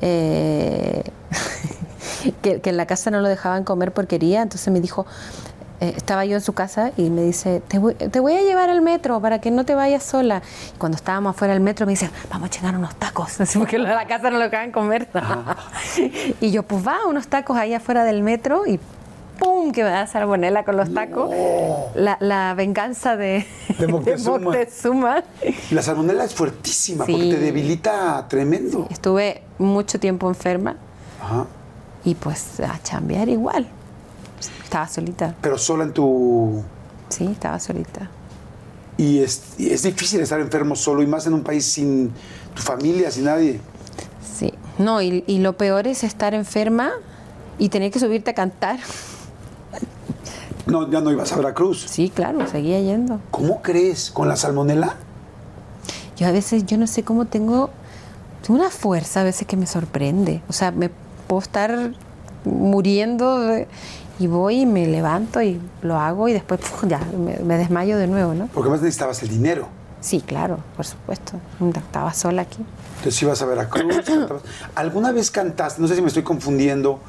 [0.00, 1.04] eh,
[2.42, 5.06] que, que en la casa no lo dejaban comer porquería, entonces me dijo,
[5.80, 8.70] eh, estaba yo en su casa y me dice, te voy, te voy a llevar
[8.70, 10.42] al metro para que no te vayas sola.
[10.74, 13.78] Y cuando estábamos afuera del metro me dice, vamos a llegar unos tacos, así porque
[13.78, 15.08] la casa no lo dejaban comer.
[16.40, 18.80] y yo, pues va, unos tacos ahí afuera del metro y
[19.38, 19.70] ¡pum!
[19.72, 21.30] que me da salmonela con los tacos.
[21.94, 23.46] La, la venganza de,
[23.78, 24.38] De Moctezuma.
[24.38, 25.24] Moctezuma.
[25.70, 27.30] La salmonela es fuertísima porque Sí.
[27.30, 28.86] te debilita tremendo.
[28.90, 30.76] Estuve mucho tiempo enferma
[31.22, 31.46] Ajá.
[32.04, 33.66] y pues a chambear igual.
[34.66, 36.60] Estaba solita, Pero sola en tu...
[37.08, 38.10] sí, estaba solita.
[38.98, 42.10] Y es, y es difícil estar enfermo solo y más en un país sin
[42.54, 43.60] tu familia, sin nadie.
[44.36, 46.90] Sí, no, y, y lo peor es estar enferma
[47.60, 48.80] y tener que subirte a cantar.
[50.66, 51.86] No, ya no ibas a Veracruz.
[51.88, 53.20] Sí, claro, seguía yendo.
[53.30, 54.10] ¿Cómo crees?
[54.10, 54.96] ¿Con la salmonela?
[56.16, 57.70] Yo a veces, yo no sé cómo tengo,
[58.44, 60.42] tengo una fuerza a veces que me sorprende.
[60.48, 60.90] O sea, me
[61.28, 61.92] puedo estar
[62.44, 63.68] muriendo de-
[64.18, 66.84] y voy y me levanto y lo hago y después ¡puf!
[66.88, 68.48] ya me, me desmayo de nuevo, ¿no?
[68.54, 69.68] Porque más necesitabas el dinero.
[70.00, 71.32] Sí, claro, por supuesto.
[71.74, 72.58] Estaba sola aquí.
[72.98, 73.82] Entonces ibas a Veracruz.
[74.06, 74.42] cantabas.
[74.74, 77.00] ¿Alguna vez cantaste, no sé si me estoy confundiendo,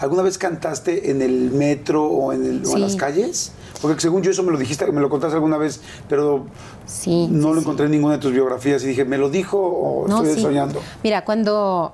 [0.00, 2.78] ¿alguna vez cantaste en el metro o en, el- o en Sí.
[2.80, 3.52] las calles?
[3.82, 6.46] Porque según yo eso me lo dijiste, me lo contaste alguna vez, pero
[6.86, 7.26] Sí.
[7.30, 10.06] no sí, lo encontré en ninguna de tus biografías y dije, ¿me lo dijo o
[10.08, 10.80] No, estoy soñando?
[11.02, 11.92] Mira, cuando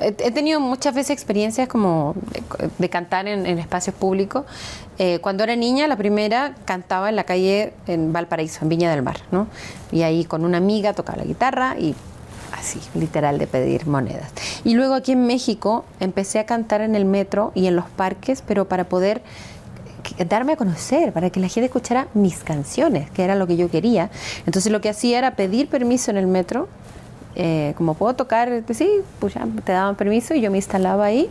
[0.00, 2.14] he, tenido muchas veces experiencias como
[2.78, 4.44] de, cantar en, en espacios públicos.
[4.98, 9.02] Eh, cuando era niña, la primera cantaba en la calle en Valparaíso, en Viña del
[9.02, 9.46] Mar, ¿no?
[9.92, 11.94] Y ahí con una amiga tocaba la guitarra y
[12.52, 14.30] así, literal, de pedir monedas.
[14.64, 18.42] Y luego aquí en México empecé a cantar en el metro y en los parques,
[18.46, 19.22] pero para poder
[20.28, 23.70] darme a conocer, para que la gente escuchara mis canciones, que era lo que yo
[23.70, 24.10] quería.
[24.46, 26.68] Entonces lo que hacía era pedir permiso en el metro,
[27.34, 31.04] eh, como puedo tocar, pues sí, pues ya te daban permiso y yo me instalaba
[31.06, 31.28] ahí,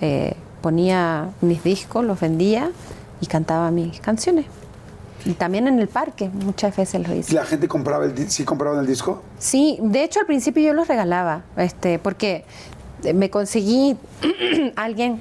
[0.00, 2.70] eh, ponía mis discos, los vendía
[3.20, 4.46] y cantaba mis canciones.
[5.26, 7.34] Y también en el parque, muchas veces lo ¿Y hice.
[7.34, 9.22] la gente compraba el, sí compraban el disco?
[9.38, 12.44] Sí, de hecho al principio yo los regalaba, este, porque
[13.14, 13.96] me conseguí
[14.76, 15.20] alguien,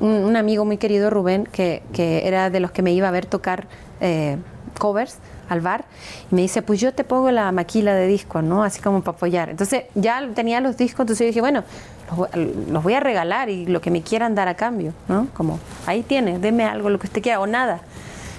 [0.00, 3.10] un, un amigo muy querido, Rubén, que, que era de los que me iba a
[3.10, 3.66] ver tocar
[4.00, 4.36] eh,
[4.78, 5.16] covers
[5.50, 5.84] al bar,
[6.30, 8.64] y me dice, pues yo te pongo la maquila de discos, ¿no?
[8.64, 9.50] Así como para apoyar.
[9.50, 11.64] Entonces ya tenía los discos, entonces yo dije, bueno,
[12.08, 15.26] los, voy- los voy a regalar y lo que me quieran dar a cambio, ¿no?
[15.34, 17.80] Como, ahí tiene, deme algo, lo que usted quiera, o nada.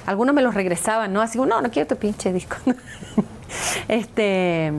[0.07, 1.21] Algunos me los regresaban, ¿no?
[1.21, 2.55] Así como, no, no quiero tu pinche disco.
[3.87, 4.71] este...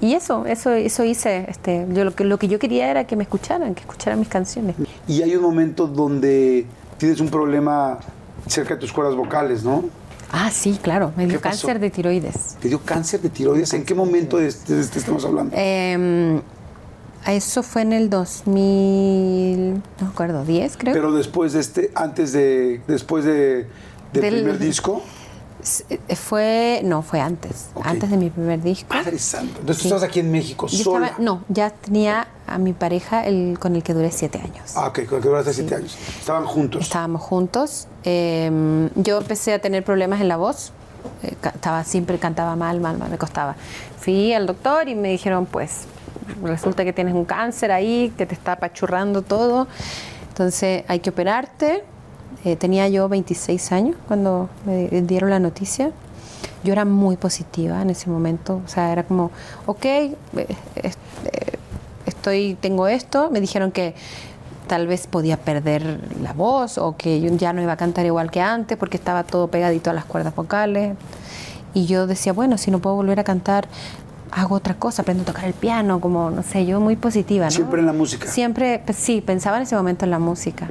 [0.00, 1.46] Y eso, eso, eso hice.
[1.48, 4.28] Este, yo lo que, lo que yo quería era que me escucharan, que escucharan mis
[4.28, 4.76] canciones.
[5.08, 6.66] Y hay un momento donde
[6.98, 7.98] tienes un problema
[8.46, 9.84] cerca de tus cuerdas vocales, ¿no?
[10.30, 11.12] Ah, sí, claro.
[11.16, 12.56] Me dio cáncer de tiroides.
[12.60, 13.72] ¿Te dio cáncer de tiroides?
[13.72, 15.54] ¿En qué momento de este, de este estamos hablando?
[15.56, 16.40] Eh,
[17.26, 20.94] eso fue en el 2000, no me acuerdo, 10 creo.
[20.94, 23.66] Pero después de este, antes de, después de,
[24.12, 25.02] del Del- primer disco,
[26.14, 28.88] fue, no, fue antes, antes de mi primer disco.
[28.88, 29.58] Padre Santo.
[29.60, 29.88] Entonces Sí.
[29.88, 31.06] tú estás aquí en México, Yo sola.
[31.06, 34.72] estaba, no, ya tenía a mi pareja el, con el que duré siete años.
[34.76, 35.96] Ah, ok, con el que duraste siete años.
[36.18, 36.82] Estaban juntos.
[36.82, 37.88] Estábamos juntos.
[38.04, 40.72] eh, yo empecé a tener problemas en la voz.
[41.22, 43.54] eh, estaba siempre cantaba mal, mal, mal, me costaba.
[44.00, 45.82] Fui al doctor y me dijeron, pues,
[46.42, 49.66] resulta que tienes un cáncer ahí, que te está apachurrando todo.
[50.28, 51.84] Entonces hay que operarte.
[52.44, 55.90] Eh, tenía yo 26 años cuando me dieron la noticia.
[56.64, 58.60] Yo era muy positiva en ese momento.
[58.64, 59.30] O sea, era como,
[59.66, 60.92] ok, eh, eh,
[62.06, 63.30] estoy, tengo esto.
[63.30, 63.94] Me dijeron que
[64.68, 68.30] tal vez podía perder la voz o que yo ya no iba a cantar igual
[68.30, 70.96] que antes porque estaba todo pegadito a las cuerdas vocales.
[71.74, 73.68] Y yo decía, bueno, si no puedo volver a cantar,
[74.30, 77.50] hago otra cosa, aprendo a tocar el piano, como, no sé, yo muy positiva, ¿no?
[77.50, 78.28] Siempre en la música.
[78.28, 80.68] Siempre, pues, sí, pensaba en ese momento en la música.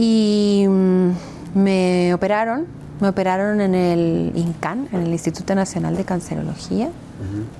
[0.00, 1.10] Y mm,
[1.54, 2.66] me operaron,
[3.00, 6.88] me operaron en el INCAN, en el Instituto Nacional de Cancerología.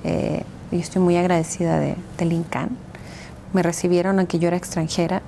[0.05, 2.69] Eh, yo estoy muy agradecida de, del INCAN.
[3.51, 5.21] Me recibieron aunque yo era extranjera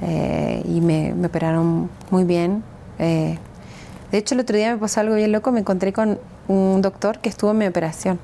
[0.00, 2.62] eh, y me, me operaron muy bien.
[2.98, 3.36] Eh,
[4.10, 5.52] de hecho, el otro día me pasó algo bien loco.
[5.52, 6.18] Me encontré con
[6.48, 8.18] un doctor que estuvo en mi operación.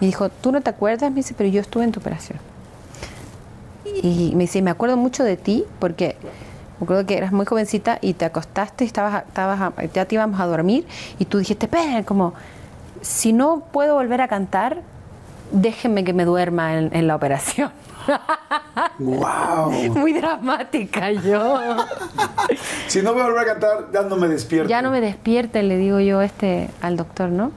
[0.00, 1.10] Y dijo, ¿tú no te acuerdas?
[1.10, 2.38] Me dice, pero yo estuve en tu operación.
[3.84, 6.14] Y me dice, me acuerdo mucho de ti porque
[6.80, 10.46] me acuerdo que eras muy jovencita y te acostaste, estabas, estabas, ya te íbamos a
[10.46, 10.86] dormir
[11.18, 12.34] y tú dijiste, espera, como,
[13.00, 14.82] si no puedo volver a cantar,
[15.50, 17.72] déjenme que me duerma en, en la operación.
[18.98, 19.70] ¡Wow!
[19.94, 21.58] muy dramática yo.
[22.86, 24.70] Si no voy a volver a cantar, ya no me despierto.
[24.70, 27.52] ya no me despierten, le digo yo este al doctor, ¿no?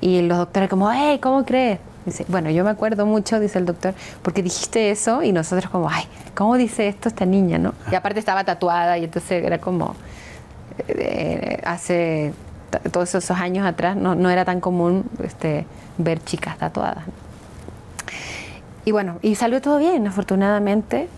[0.00, 1.80] Y los doctores como, hey, ¿cómo crees?
[2.04, 5.88] Dice, bueno, yo me acuerdo mucho, dice el doctor, porque dijiste eso y nosotros como,
[5.88, 6.04] ay,
[6.34, 7.74] ¿cómo dice esto esta niña, no?
[7.90, 9.94] Y aparte estaba tatuada y entonces era como,
[10.88, 12.32] eh, hace
[12.90, 15.66] todos esos años atrás no, no era tan común este,
[15.98, 17.04] ver chicas tatuadas.
[18.84, 21.08] Y bueno, y salió todo bien, afortunadamente.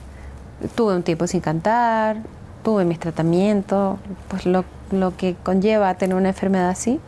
[0.75, 2.19] Tuve un tiempo sin cantar,
[2.63, 3.99] tuve mis tratamientos,
[4.29, 7.01] pues lo, lo que conlleva tener una enfermedad así.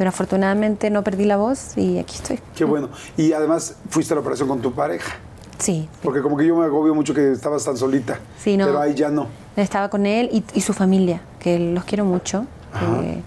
[0.00, 2.40] Pero afortunadamente no perdí la voz y aquí estoy.
[2.56, 2.88] Qué bueno.
[3.18, 5.16] Y además fuiste a la operación con tu pareja.
[5.58, 8.18] Sí, Porque como que yo me agobio mucho que estabas tan solita.
[8.42, 8.64] Sí, no.
[8.64, 9.26] Pero ahí ya no.
[9.56, 12.46] estaba con él y, y su familia, que los quiero mucho.
[12.72, 13.20] que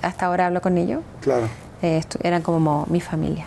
[0.00, 1.02] hasta ahora hablo con ellos.
[1.22, 1.48] Claro.
[1.82, 3.46] Eh, eran como mi familia.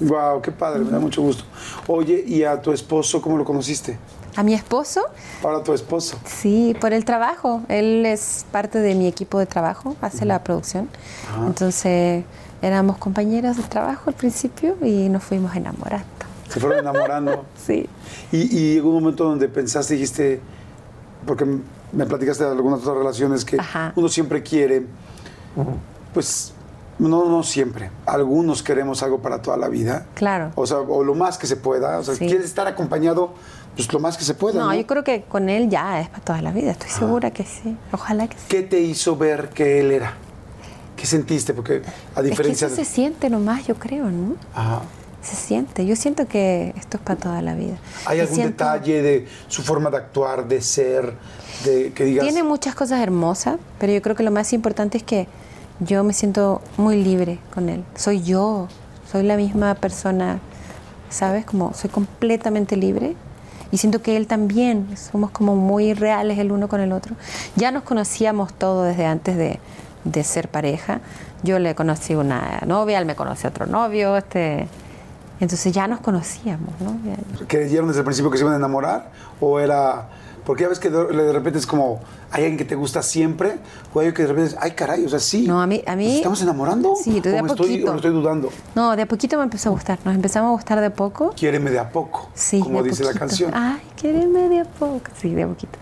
[0.00, 1.44] Wow, qué padre, me da mucho gusto.
[1.86, 3.96] Oye, ¿y a tu esposo cómo lo conociste?
[4.36, 5.00] A mi esposo,
[5.42, 6.16] Ahora tu esposo.
[6.24, 7.62] Sí, por el trabajo.
[7.68, 10.88] Él es parte de mi equipo de trabajo, hace la producción.
[11.46, 12.24] Entonces
[12.62, 16.06] éramos compañeros de trabajo al principio y nos fuimos enamorando.
[16.48, 17.44] Se fueron enamorando.
[17.64, 17.88] Sí.
[18.32, 20.40] y, y llegó un momento donde pensaste, dijiste,
[21.26, 21.46] porque
[21.92, 23.92] me platicaste de algunas otras relaciones que Ajá.
[23.96, 24.84] uno siempre quiere,
[26.12, 26.52] pues
[26.98, 27.90] no, no siempre.
[28.06, 30.06] Algunos queremos algo para toda la vida.
[30.14, 30.50] Claro.
[30.54, 31.98] O sea, o lo más que se pueda.
[31.98, 32.26] O sea, Sí.
[32.26, 33.32] quieres estar acompañado,
[33.76, 34.60] pues lo más que se pueda.
[34.60, 34.74] No, ¿no?
[34.74, 36.72] yo creo que con él ya es para toda la vida.
[36.72, 37.76] Estoy segura que sí.
[37.92, 38.44] Ojalá que sí.
[38.48, 40.14] ¿Qué te hizo ver que él era?
[40.96, 41.54] ¿Qué sentiste?
[41.54, 44.36] Porque a Es que diferencia eso se siente nomás, yo creo, ¿no?
[44.54, 44.82] Ajá.
[45.22, 45.86] Se siente.
[45.86, 47.78] Yo siento que esto es para toda la vida.
[48.06, 51.14] ¿Hay algún siento- detalle de su forma de actuar, de ser,
[51.64, 52.24] de que digas...
[52.24, 55.26] Tiene muchas cosas hermosas, pero yo creo que lo más importante es que
[55.80, 57.84] yo me siento muy libre con él.
[57.96, 58.68] Soy yo,
[59.10, 60.38] soy la misma persona,
[61.10, 61.44] ¿sabes?
[61.44, 63.16] Como soy completamente libre
[63.74, 67.16] y siento que él también, somos como muy reales el uno con el otro.
[67.56, 69.58] Ya nos conocíamos todo desde antes de,
[70.04, 71.00] de ser pareja.
[71.42, 74.68] Yo le conocí una novia, él me conoció otro novio, este...
[75.40, 76.96] Entonces ya nos conocíamos, ¿no?
[77.48, 79.10] ¿Creyeron desde el principio que se iban a enamorar?
[79.40, 80.08] ¿O era...?
[80.44, 82.00] Porque ya ves que de, de repente es como,
[82.30, 83.56] hay alguien que te gusta siempre,
[83.94, 85.46] o hay alguien que de repente ay caray, o sea, sí.
[85.46, 86.94] No, a mí- a mí- ¿Nos estamos enamorando?
[87.02, 87.86] Sí, de ¿O a me estoy, poquito.
[87.88, 88.50] o me estoy dudando?
[88.74, 89.98] No, de a poquito me empezó a gustar.
[90.04, 91.30] Nos empezamos a gustar de a poco.
[91.34, 93.20] Quiéreme de a poco, Sí, como de dice la poquito.
[93.26, 93.50] canción.
[93.54, 95.00] Ay, quéreme de a poco.
[95.18, 95.78] Sí, de a poquito.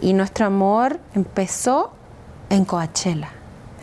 [0.00, 1.90] Y nuestro amor empezó
[2.50, 3.28] en Coachella,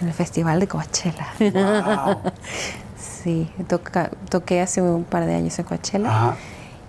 [0.01, 1.27] en el festival de Coachella.
[1.39, 2.31] Wow.
[2.97, 6.35] sí, toca- toqué hace un par de años en Coachella Ajá.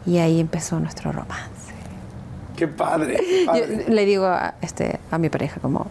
[0.06, 1.50] y ahí empezó nuestro romance.
[2.56, 3.18] Qué padre.
[3.88, 5.86] Le digo a, este, a mi pareja como,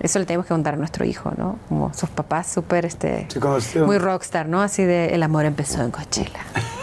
[0.00, 1.58] eso le tenemos que contar a nuestro hijo, ¿no?
[1.68, 3.88] Como sus papás súper, este, conocieron.
[3.88, 4.60] muy rockstar, ¿no?
[4.62, 6.40] Así de, el amor empezó en Coachella.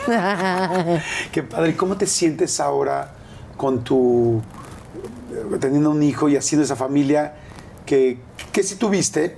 [1.32, 1.72] Qué padre.
[1.72, 3.12] ¿Y ¿Cómo te sientes ahora
[3.58, 4.42] con tu.
[5.32, 7.34] eh, teniendo un hijo y haciendo esa familia
[7.86, 8.20] que,
[8.52, 9.38] que sí tuviste,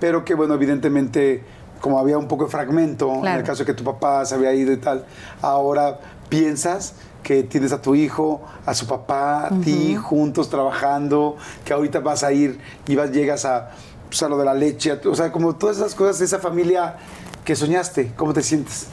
[0.00, 1.42] pero que, bueno, evidentemente,
[1.80, 4.52] como había un poco de fragmento, en el caso de que tu papá se había
[4.54, 5.04] ido y tal,
[5.42, 5.98] ahora
[6.28, 12.00] piensas que tienes a tu hijo, a su papá, a ti, juntos trabajando, que ahorita
[12.00, 13.70] vas a ir y vas, llegas a,
[14.08, 16.38] pues, a lo de la leche, a o sea, como todas esas cosas de esa
[16.38, 16.96] familia
[17.44, 18.86] que soñaste, ¿cómo te sientes?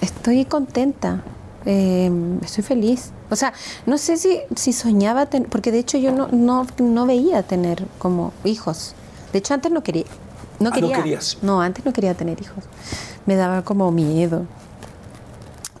[0.00, 1.22] Estoy contenta,
[1.64, 2.10] eh,
[2.42, 3.10] estoy feliz.
[3.30, 3.52] O sea,
[3.86, 7.86] no sé si, si soñaba, ten- porque de hecho yo no, no, no veía tener
[7.98, 8.94] como hijos.
[9.32, 10.04] De hecho, antes no quería.
[10.60, 10.96] No Ah, ¿no quería.
[10.96, 11.38] querías?
[11.42, 12.64] No, antes no quería tener hijos.
[13.26, 14.42] Me daba como miedo.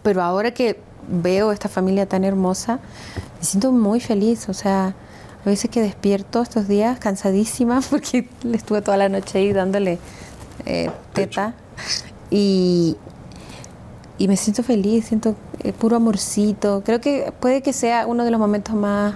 [0.02, 2.80] Pero ahora que veo esta familia tan hermosa,
[3.38, 4.48] me siento muy feliz.
[4.48, 4.94] O sea,
[5.44, 9.98] a veces que despierto estos días cansadísima porque le estuve toda la noche ahí dándole
[10.66, 11.54] eh, teta.
[12.30, 12.96] Y,
[14.18, 16.82] y me siento feliz, siento eh, puro amorcito.
[16.84, 19.14] Creo que puede que sea uno de los momentos más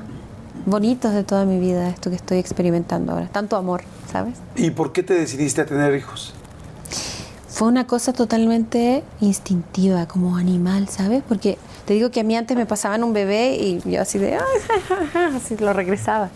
[0.66, 3.28] bonitos de toda mi vida, esto que estoy experimentando ahora.
[3.28, 4.34] Tanto amor, ¿sabes?
[4.56, 6.34] ¿Y por qué te decidiste a tener hijos?
[7.48, 11.22] Fue una cosa totalmente instintiva, como animal, ¿sabes?
[11.26, 11.56] Porque
[11.86, 14.38] te digo que a mí antes me pasaban un bebé y yo así de,
[15.36, 16.30] así lo regresaba.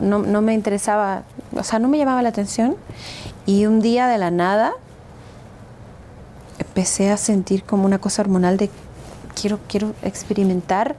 [0.00, 1.24] No, no me interesaba,
[1.54, 2.76] o sea, no me llamaba la atención.
[3.46, 4.72] Y un día de la nada
[6.58, 8.70] empecé a sentir como una cosa hormonal de
[9.40, 10.96] quiero, quiero experimentar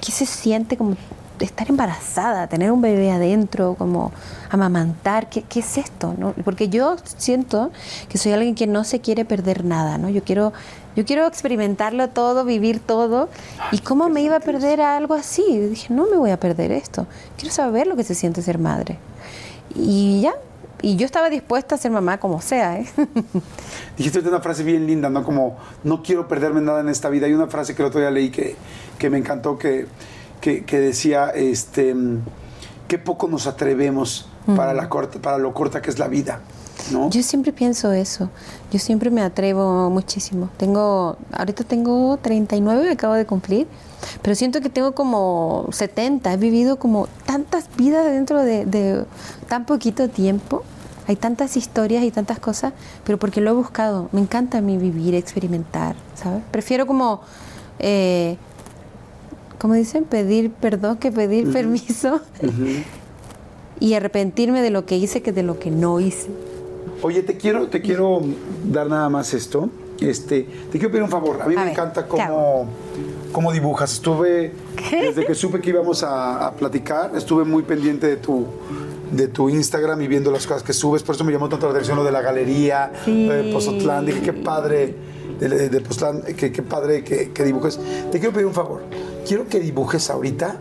[0.00, 0.96] qué se siente como
[1.44, 4.12] estar embarazada, tener un bebé adentro, como
[4.50, 6.14] amamantar, ¿qué, qué es esto?
[6.18, 6.32] no?
[6.44, 7.70] Porque yo siento
[8.08, 10.08] que soy alguien que no se quiere perder nada, ¿no?
[10.08, 10.52] Yo quiero,
[10.96, 13.28] yo quiero experimentarlo todo, vivir todo.
[13.72, 15.44] ¿Y cómo me iba a perder a algo así?
[15.48, 17.06] Y dije, no me voy a perder esto.
[17.36, 18.98] Quiero saber lo que se siente ser madre.
[19.74, 20.32] Y ya,
[20.80, 22.86] y yo estaba dispuesta a ser mamá como sea, ¿eh?
[23.96, 25.24] Dijiste una frase bien linda, ¿no?
[25.24, 27.26] Como, no quiero perderme nada en esta vida.
[27.26, 28.56] Hay una frase que el otro día leí que,
[28.98, 29.86] que me encantó, que,
[30.40, 31.94] que, que decía, este,
[32.88, 36.40] qué poco nos atrevemos para, la corta, para lo corta que es la vida,
[36.90, 37.10] ¿no?
[37.10, 38.30] Yo siempre pienso eso.
[38.72, 40.48] Yo siempre me atrevo muchísimo.
[40.56, 43.66] Tengo, ahorita tengo 39, acabo de cumplir,
[44.22, 46.32] pero siento que tengo como 70.
[46.32, 49.04] He vivido como tantas vidas dentro de, de
[49.48, 50.62] tan poquito tiempo.
[51.06, 52.74] Hay tantas historias y tantas cosas,
[53.04, 54.08] pero porque lo he buscado.
[54.12, 56.42] Me encanta a mí vivir, experimentar, ¿sabes?
[56.50, 57.22] Prefiero como,
[57.78, 58.36] eh,
[59.58, 62.20] como dicen, pedir perdón que pedir permiso
[63.80, 66.28] y arrepentirme de lo que hice que de lo que no hice.
[67.02, 68.20] Oye, te quiero, te quiero
[68.64, 69.70] dar nada más esto.
[70.00, 71.40] Este, te quiero pedir un favor.
[71.42, 72.66] A mí A me ver, encanta ¿qué cómo,
[73.32, 73.92] cómo dibujas.
[73.94, 74.52] Estuve,
[74.90, 78.46] desde que supe que íbamos a, a platicar, estuve muy pendiente de tu,
[79.12, 81.02] de tu Instagram y viendo las cosas que subes.
[81.02, 83.26] Por eso me llamó tanto la atención lo de la galería, Sí.
[83.28, 84.06] de Pozotlán.
[84.06, 84.94] Dije, qué padre,
[85.40, 87.78] de, de, Pozotlán, qué, qué padre que, que dibujes.
[88.10, 88.82] Te quiero pedir un favor.
[89.26, 90.56] Quiero que dibujes ahorita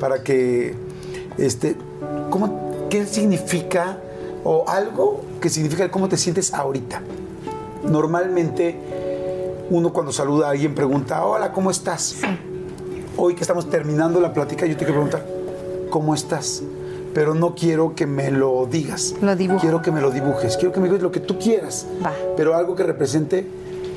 [0.00, 0.74] para que,
[1.38, 1.76] este,
[2.30, 3.98] ¿cómo, ¿qué significa
[4.44, 7.02] o algo que significa cómo te sientes ahorita?
[7.84, 8.76] Normalmente
[9.70, 12.16] uno cuando saluda a alguien pregunta, hola, ¿cómo estás?
[13.16, 15.26] Hoy que estamos terminando la plática, yo te quiero preguntar,
[15.90, 16.62] ¿cómo estás?
[17.14, 19.14] Pero no quiero que me lo digas.
[19.22, 19.60] Lo dibujo.
[19.60, 20.56] Quiero que me lo dibujes.
[20.56, 21.86] Quiero que me digas lo que tú quieras.
[22.04, 22.12] Va.
[22.36, 23.46] Pero algo que represente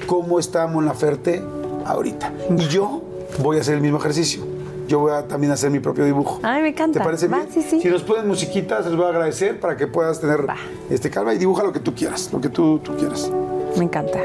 [0.07, 1.43] cómo está Mon Laferte
[1.85, 2.31] ahorita.
[2.57, 3.01] Y yo
[3.39, 4.41] voy a hacer el mismo ejercicio.
[4.88, 6.39] Yo voy a también hacer mi propio dibujo.
[6.43, 6.99] Ay, me encanta.
[6.99, 7.49] ¿Te parece Va, bien?
[7.53, 7.81] sí, sí.
[7.81, 10.55] Si nos ponen musiquitas, les voy a agradecer para que puedas tener Va.
[10.89, 13.29] este calma y dibuja lo que tú quieras, lo que tú, tú quieras.
[13.77, 14.19] Me encanta.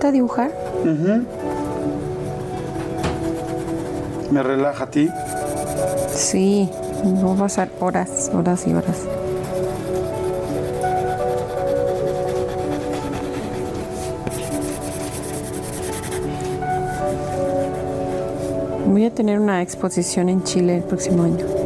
[0.00, 0.50] gusta dibujar?
[4.30, 5.10] ¿Me relaja a ti?
[6.08, 6.70] Sí,
[7.04, 8.96] no a ser horas, horas y horas.
[18.86, 21.59] Voy a tener una exposición en Chile el próximo año.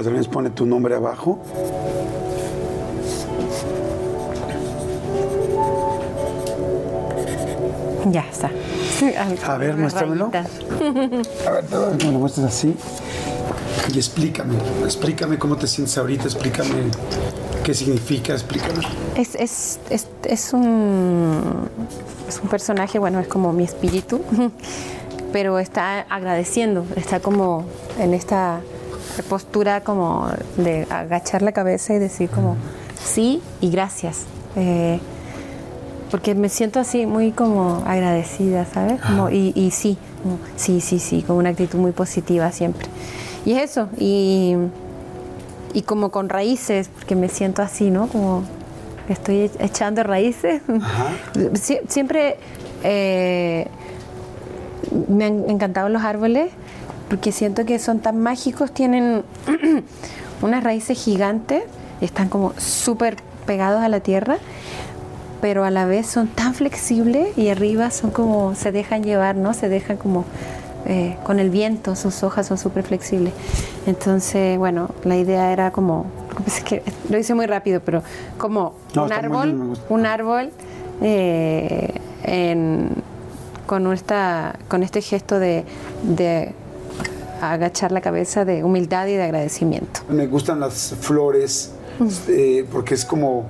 [0.00, 1.38] Ahorita que lo termines, pone tu nombre abajo.
[8.10, 8.50] Ya está.
[9.46, 10.30] A ver, muéstramelo.
[10.32, 11.64] A ver,
[11.98, 12.74] me lo muestres así.
[13.92, 14.54] Y explícame,
[14.84, 16.90] explícame cómo te sientes ahorita, explícame
[17.64, 18.80] qué significa, explícame.
[19.16, 21.68] Es, es, es, es un,
[22.28, 24.22] es un personaje, bueno, es como mi espíritu,
[25.32, 27.64] pero está agradeciendo, está como
[27.98, 28.60] en esta
[29.28, 32.56] postura como de agachar la cabeza y decir como
[33.02, 34.22] sí y gracias.
[34.56, 34.98] Eh,
[36.10, 39.00] porque me siento así muy como agradecida, ¿sabes?
[39.00, 42.88] Como, y, y sí, como, sí, sí, sí, con una actitud muy positiva siempre.
[43.44, 44.56] Y es eso, y,
[45.72, 48.08] y como con raíces, porque me siento así, ¿no?
[48.08, 48.42] Como
[49.08, 50.62] estoy echando raíces.
[51.54, 52.36] Sie- siempre
[52.82, 53.68] eh,
[55.08, 56.50] me han encantado los árboles
[57.10, 59.24] porque siento que son tan mágicos, tienen
[60.42, 61.64] unas raíces gigantes
[62.00, 64.38] están como súper pegados a la tierra,
[65.42, 69.52] pero a la vez son tan flexibles y arriba son como, se dejan llevar, ¿no?
[69.52, 70.24] Se dejan como
[70.86, 73.34] eh, con el viento, sus hojas son súper flexibles.
[73.86, 76.06] Entonces, bueno, la idea era como,
[76.46, 78.02] es que lo hice muy rápido, pero
[78.38, 80.50] como No, un árbol, bien, un árbol
[81.02, 81.92] eh,
[82.22, 82.88] en-
[83.66, 85.64] con, esta, con este gesto de,
[86.02, 86.54] de
[87.40, 90.00] agachar la cabeza de humildad y de agradecimiento.
[90.08, 91.72] Me gustan las flores
[92.28, 93.46] eh, porque es como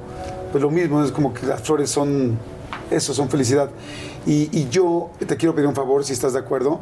[0.53, 2.37] pues lo mismo, es como que las flores son
[2.91, 3.71] eso, son felicidad.
[4.27, 6.81] Y, y yo te quiero pedir un favor, si estás de acuerdo.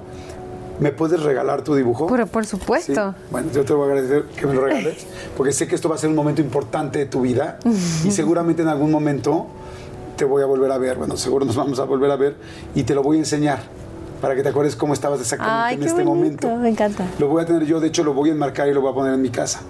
[0.81, 2.07] ¿Me puedes regalar tu dibujo?
[2.07, 2.53] Pero por Sí.
[2.53, 3.13] supuesto.
[3.33, 5.07] Bueno, yo te voy a agradecer que me lo regales,
[5.37, 7.59] porque sé que esto va a ser un momento importante de tu vida
[8.05, 9.49] y seguramente en algún momento
[10.17, 10.97] te voy a volver a ver.
[10.97, 12.37] Bueno, seguro nos vamos a volver a ver
[12.77, 13.59] y te lo voy a enseñar
[14.21, 16.63] para que te acuerdes cómo estabas exactamente Ay, en qué este bonito, momento.
[16.63, 17.07] me encanta.
[17.19, 18.95] Lo voy a tener yo, de hecho lo voy a enmarcar y lo voy a
[18.95, 19.61] poner en mi casa.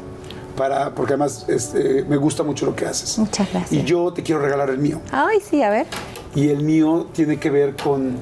[0.56, 3.16] Para, porque además este, me gusta mucho lo que haces.
[3.18, 3.72] Muchas gracias.
[3.72, 5.00] Y yo te quiero regalar el mío.
[5.12, 5.86] Ay, sí, a ver.
[6.34, 8.16] Y el mío tiene que ver con,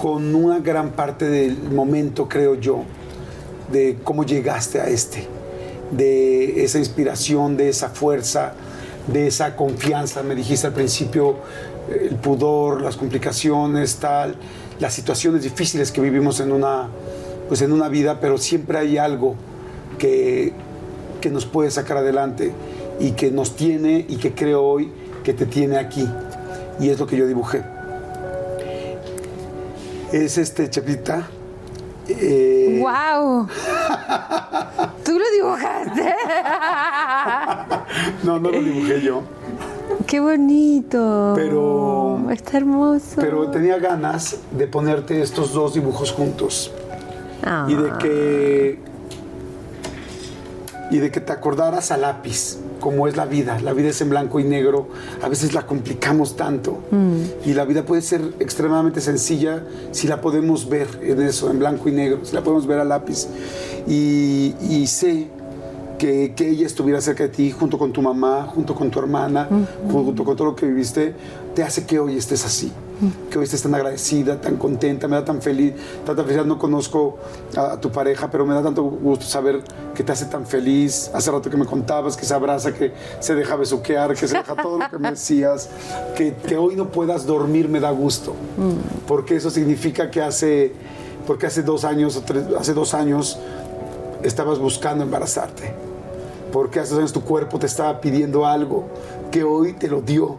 [0.00, 2.84] con una gran parte del momento, creo yo,
[3.72, 5.26] de cómo llegaste a este,
[5.90, 8.52] de esa inspiración, de esa fuerza,
[9.08, 10.22] de esa confianza.
[10.22, 11.36] Me dijiste al principio
[11.90, 14.36] eh, el pudor, las complicaciones, tal,
[14.80, 16.88] las situaciones difíciles que vivimos en una,
[17.48, 19.34] pues en una vida, pero siempre hay algo
[19.98, 20.52] que,
[21.20, 22.52] que nos puede sacar adelante
[23.00, 24.90] y que nos tiene y que creo hoy
[25.22, 26.08] que te tiene aquí.
[26.80, 27.62] Y es lo que yo dibujé.
[30.12, 31.26] Es este Chepita.
[32.08, 33.48] eh, ¡Wow!
[35.04, 36.14] Tú lo dibujaste.
[38.22, 39.22] no, no lo dibujé yo.
[40.06, 41.32] ¡Qué bonito!
[41.36, 43.16] Pero- Está hermoso.
[43.16, 46.72] Pero tenía ganas de ponerte estos dos dibujos juntos.
[47.44, 47.66] Ah.
[47.68, 48.78] Y de que.
[50.90, 53.58] Y de que te acordaras a lápiz, como es la vida.
[53.60, 54.88] La vida es en blanco y negro.
[55.22, 56.78] A veces la complicamos tanto.
[57.44, 61.88] Y la vida puede ser extremadamente sencilla si la podemos ver en eso, en blanco
[61.88, 63.26] y negro, si la podemos ver a lápiz.
[63.86, 65.28] Y, y sé
[65.98, 69.48] que, que ella estuviera cerca de ti, junto con tu mamá, junto con tu hermana,
[69.90, 71.14] junto con todo lo que viviste,
[71.54, 72.72] te hace que hoy estés así.
[73.28, 75.74] Que hoy estés tan agradecida, tan contenta, me da tan feliz,
[76.06, 76.46] tanta felicidad.
[76.46, 77.18] No conozco
[77.56, 79.62] a, a tu pareja, pero me da tanto gusto saber
[79.94, 81.10] que te hace tan feliz.
[81.12, 84.54] Hace rato que me contabas que se abraza, que se deja besuquear, que se deja
[84.54, 85.68] todo lo que me decías.
[86.16, 88.34] Que, que hoy no puedas dormir me da gusto.
[89.08, 90.72] Porque eso significa que hace,
[91.26, 93.38] porque hace dos años, o tres, hace dos años,
[94.24, 95.72] estabas buscando embarazarte.
[96.52, 98.84] Porque hace años tu cuerpo te estaba pidiendo algo
[99.30, 100.36] que hoy te lo dio.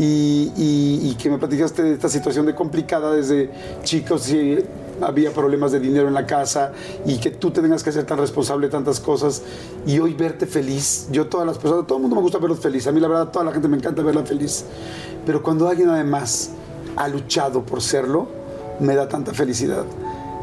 [0.00, 3.50] Y, que me platicaste de esta situación de complicada desde
[3.82, 4.64] chicos, si
[5.00, 6.72] había problemas de dinero en la casa
[7.04, 9.42] y que tú te tengas que ser tan responsable de tantas cosas
[9.86, 11.08] y hoy verte feliz.
[11.10, 12.86] Yo todas las personas, todo el mundo me gusta verlos feliz.
[12.86, 14.64] A mí la verdad toda la gente me encanta verla feliz.
[15.26, 16.50] Pero cuando alguien además
[16.94, 18.28] ha luchado por serlo,
[18.78, 19.84] me da tanta felicidad.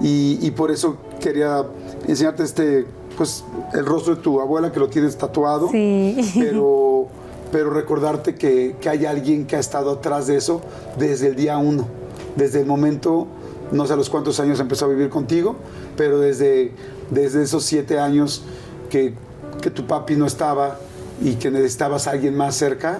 [0.01, 1.65] Y por eso quería
[2.07, 2.85] enseñarte este,
[3.17, 5.69] pues, el rostro de tu abuela que lo tienes tatuado.
[5.69, 6.17] Sí.
[6.39, 7.07] Pero,
[7.51, 10.61] pero recordarte que, que hay alguien que ha estado atrás de eso
[10.97, 11.87] desde el día uno.
[12.35, 13.27] Desde el momento,
[13.71, 15.55] no sé a los cuántos años empezó a vivir contigo,
[15.95, 16.71] pero desde,
[17.11, 18.43] desde esos siete años
[18.89, 19.13] que,
[19.61, 20.79] que tu papi no estaba
[21.21, 22.99] y que necesitabas a alguien más cerca,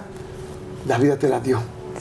[0.86, 1.58] la vida te la dio.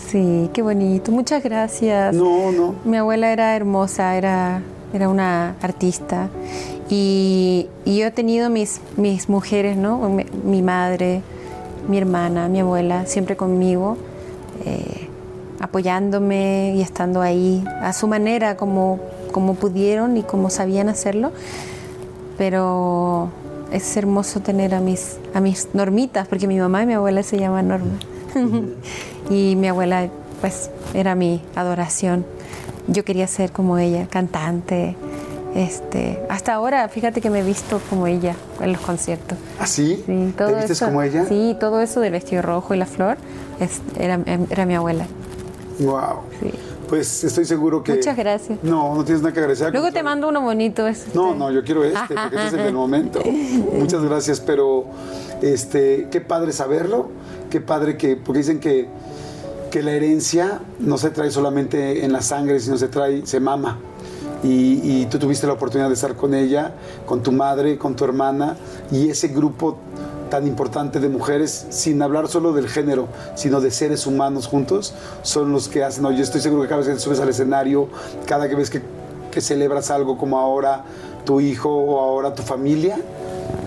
[0.08, 1.12] Sí, qué bonito.
[1.12, 2.16] Muchas gracias.
[2.16, 2.76] No, no.
[2.86, 4.62] Mi abuela era hermosa, era,
[4.94, 6.30] era una artista.
[6.90, 10.10] Y, yo he tenido mis, mis mujeres, ¿no?
[10.10, 11.22] Mi, mi madre,
[11.88, 13.98] mi hermana, mi abuela, siempre conmigo,
[14.66, 15.08] eh,
[15.60, 19.00] apoyándome y estando ahí a su manera, como,
[19.32, 21.32] como pudieron y como sabían hacerlo.
[22.38, 23.30] Pero
[23.72, 27.38] es hermoso tener a mis, a mis normitas, porque mi mamá y mi abuela se
[27.38, 28.00] llaman Norma.
[29.30, 30.10] y mi abuela,
[30.42, 32.26] pues, era mi adoración.
[32.88, 34.96] Yo quería ser como ella, cantante.
[35.56, 39.38] Este, hasta ahora, fíjate que me he visto como ella en los conciertos.
[39.58, 40.04] ¿Ah, sí?
[40.06, 41.26] Sí, todo ¿Te vistes eso, como ella?
[41.28, 43.16] Sí, todo eso del vestido rojo y la flor
[43.62, 44.20] es- era,
[44.50, 45.06] era mi abuela.
[45.80, 46.20] Wow.
[46.42, 46.52] Sí.
[46.90, 47.94] Pues estoy seguro que.
[47.96, 48.60] Muchas gracias.
[48.64, 49.72] No, no tienes nada que agradecer.
[49.72, 50.86] Luego te mando uno bonito.
[50.88, 53.22] es- No, no, yo quiero este, porque este es el del momento.
[53.80, 54.86] Muchas gracias, pero
[55.42, 57.10] este, qué padre saberlo,
[57.50, 58.88] qué padre que, porque dicen que,
[59.72, 63.80] que la herencia no se trae solamente en la sangre, sino se trae, se mama.
[64.48, 66.74] Y, tú tuviste la oportunidad de estar con ella,
[67.06, 68.58] con tu madre, con tu hermana,
[68.92, 69.78] y ese grupo
[70.30, 74.94] tan importante de mujeres, sin hablar solo del género, sino de seres humanos juntos,
[75.24, 76.04] son los que hacen.
[76.04, 76.12] ¿no?
[76.12, 77.88] Yo estoy seguro que cada vez que subes al escenario,
[78.26, 78.82] cada vez que,
[79.32, 80.84] que celebras algo como ahora
[81.26, 82.98] tu hijo o ahora tu familia,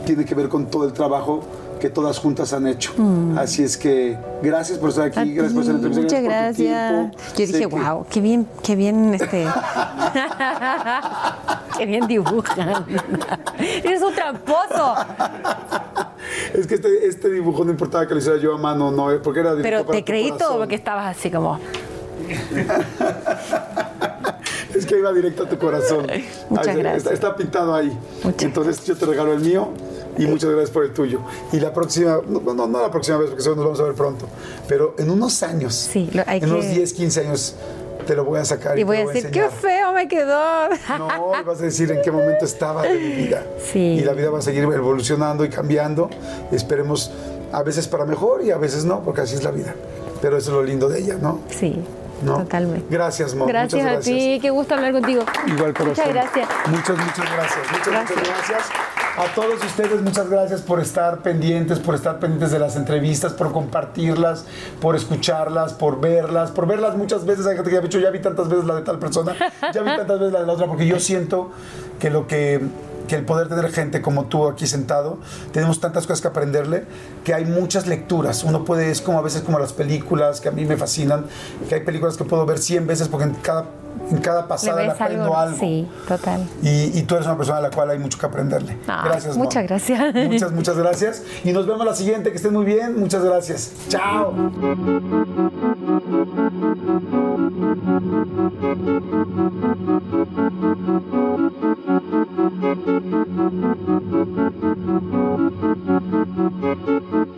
[0.05, 1.43] tiene que ver con todo el trabajo
[1.79, 2.93] que todas juntas han hecho.
[3.37, 5.19] Así es que gracias por estar Mm.
[5.19, 7.11] A aquí, gracias por ti, la entrevista, Muchas gracias.
[7.13, 9.47] Yo Sé dije, que- wow, qué bien, qué bien, este.
[11.79, 12.85] qué bien dibujan.
[13.59, 14.95] Eres un tramposo.
[16.55, 19.41] Es que este, este dibujo no importaba que lo hiciera yo a mano, no, porque
[19.41, 21.59] era Pero te creí todo porque estabas así como.
[24.79, 26.07] Es que iba directo a tu corazón.
[26.49, 26.97] Muchas gracias.
[27.05, 27.97] Está, está pintado ahí.
[28.25, 29.69] Muchas Entonces yo te regalo el mío
[30.17, 31.21] y muchas gracias por el tuyo.
[31.53, 33.95] Y la próxima, no, no, no la próxima vez porque seguro nos vamos a ver
[33.95, 34.27] pronto,
[34.69, 37.55] pero en unos años, Sí, lo- hay en unos que- 10, 15 años,
[38.07, 40.09] te lo voy a sacar y, Y voy te a lo decir, qué feo me
[40.09, 40.69] quedó.
[40.99, 41.09] No,
[41.41, 43.45] y vas a decir en qué momento estaba de mi vida.
[43.73, 43.79] Sí.
[43.79, 46.09] Y la vida va a seguir evolucionando y cambiando.
[46.51, 47.11] Esperemos
[47.53, 49.75] a veces para mejor y a veces no, porque así es la vida.
[50.23, 51.41] Pero eso es lo lindo de ella, ¿no?
[51.51, 51.81] Sí,
[52.23, 52.39] ¿No?
[52.39, 52.87] totalmente.
[52.91, 53.47] Gracias, Mo.
[53.47, 55.25] Gracias, Muchas a ti, qué gusto hablar contigo.
[55.47, 55.89] Igual corazón.
[55.89, 56.49] Muchas gracias.
[56.67, 57.73] Muchas, muchas gracias.
[57.73, 58.19] Muchas, Gracias.
[58.19, 58.71] muchas gracias.
[59.19, 63.51] A todos ustedes, muchas gracias por estar pendientes, por estar pendientes de las entrevistas, por
[63.51, 64.45] compartirlas,
[64.81, 67.45] por escucharlas, por verlas, por verlas muchas veces.
[67.47, 69.35] Hay gente que ha dicho, ya vi tantas veces la de tal persona,
[69.75, 71.51] ya vi tantas veces la de la otra, porque yo siento
[71.99, 72.61] que lo que
[73.09, 75.19] que el poder tener gente como tú aquí sentado,
[75.53, 76.85] tenemos tantas cosas que aprenderle,
[77.25, 78.45] que hay muchas lecturas.
[78.45, 81.25] Uno puede, es como a veces como las películas que a mí me fascinan,
[81.69, 83.65] que hay películas que puedo ver 100 veces porque en cada,
[84.11, 85.37] en cada ¿Le pasada le aprendo algo?
[85.37, 85.59] algo.
[85.59, 86.47] Sí, total.
[86.63, 88.77] Y, y tú eres una persona a la cual hay mucho que aprenderle.
[88.87, 89.37] Ay, gracias.
[89.37, 90.15] Muchas gracias.
[90.15, 91.23] Muchas, muchas gracias.
[91.45, 92.31] Y nos vemos la siguiente.
[92.31, 92.99] Que estén muy bien.
[93.01, 93.73] Muchas gracias.
[93.89, 94.35] Chao.
[102.01, 102.13] Thank
[107.27, 107.38] you.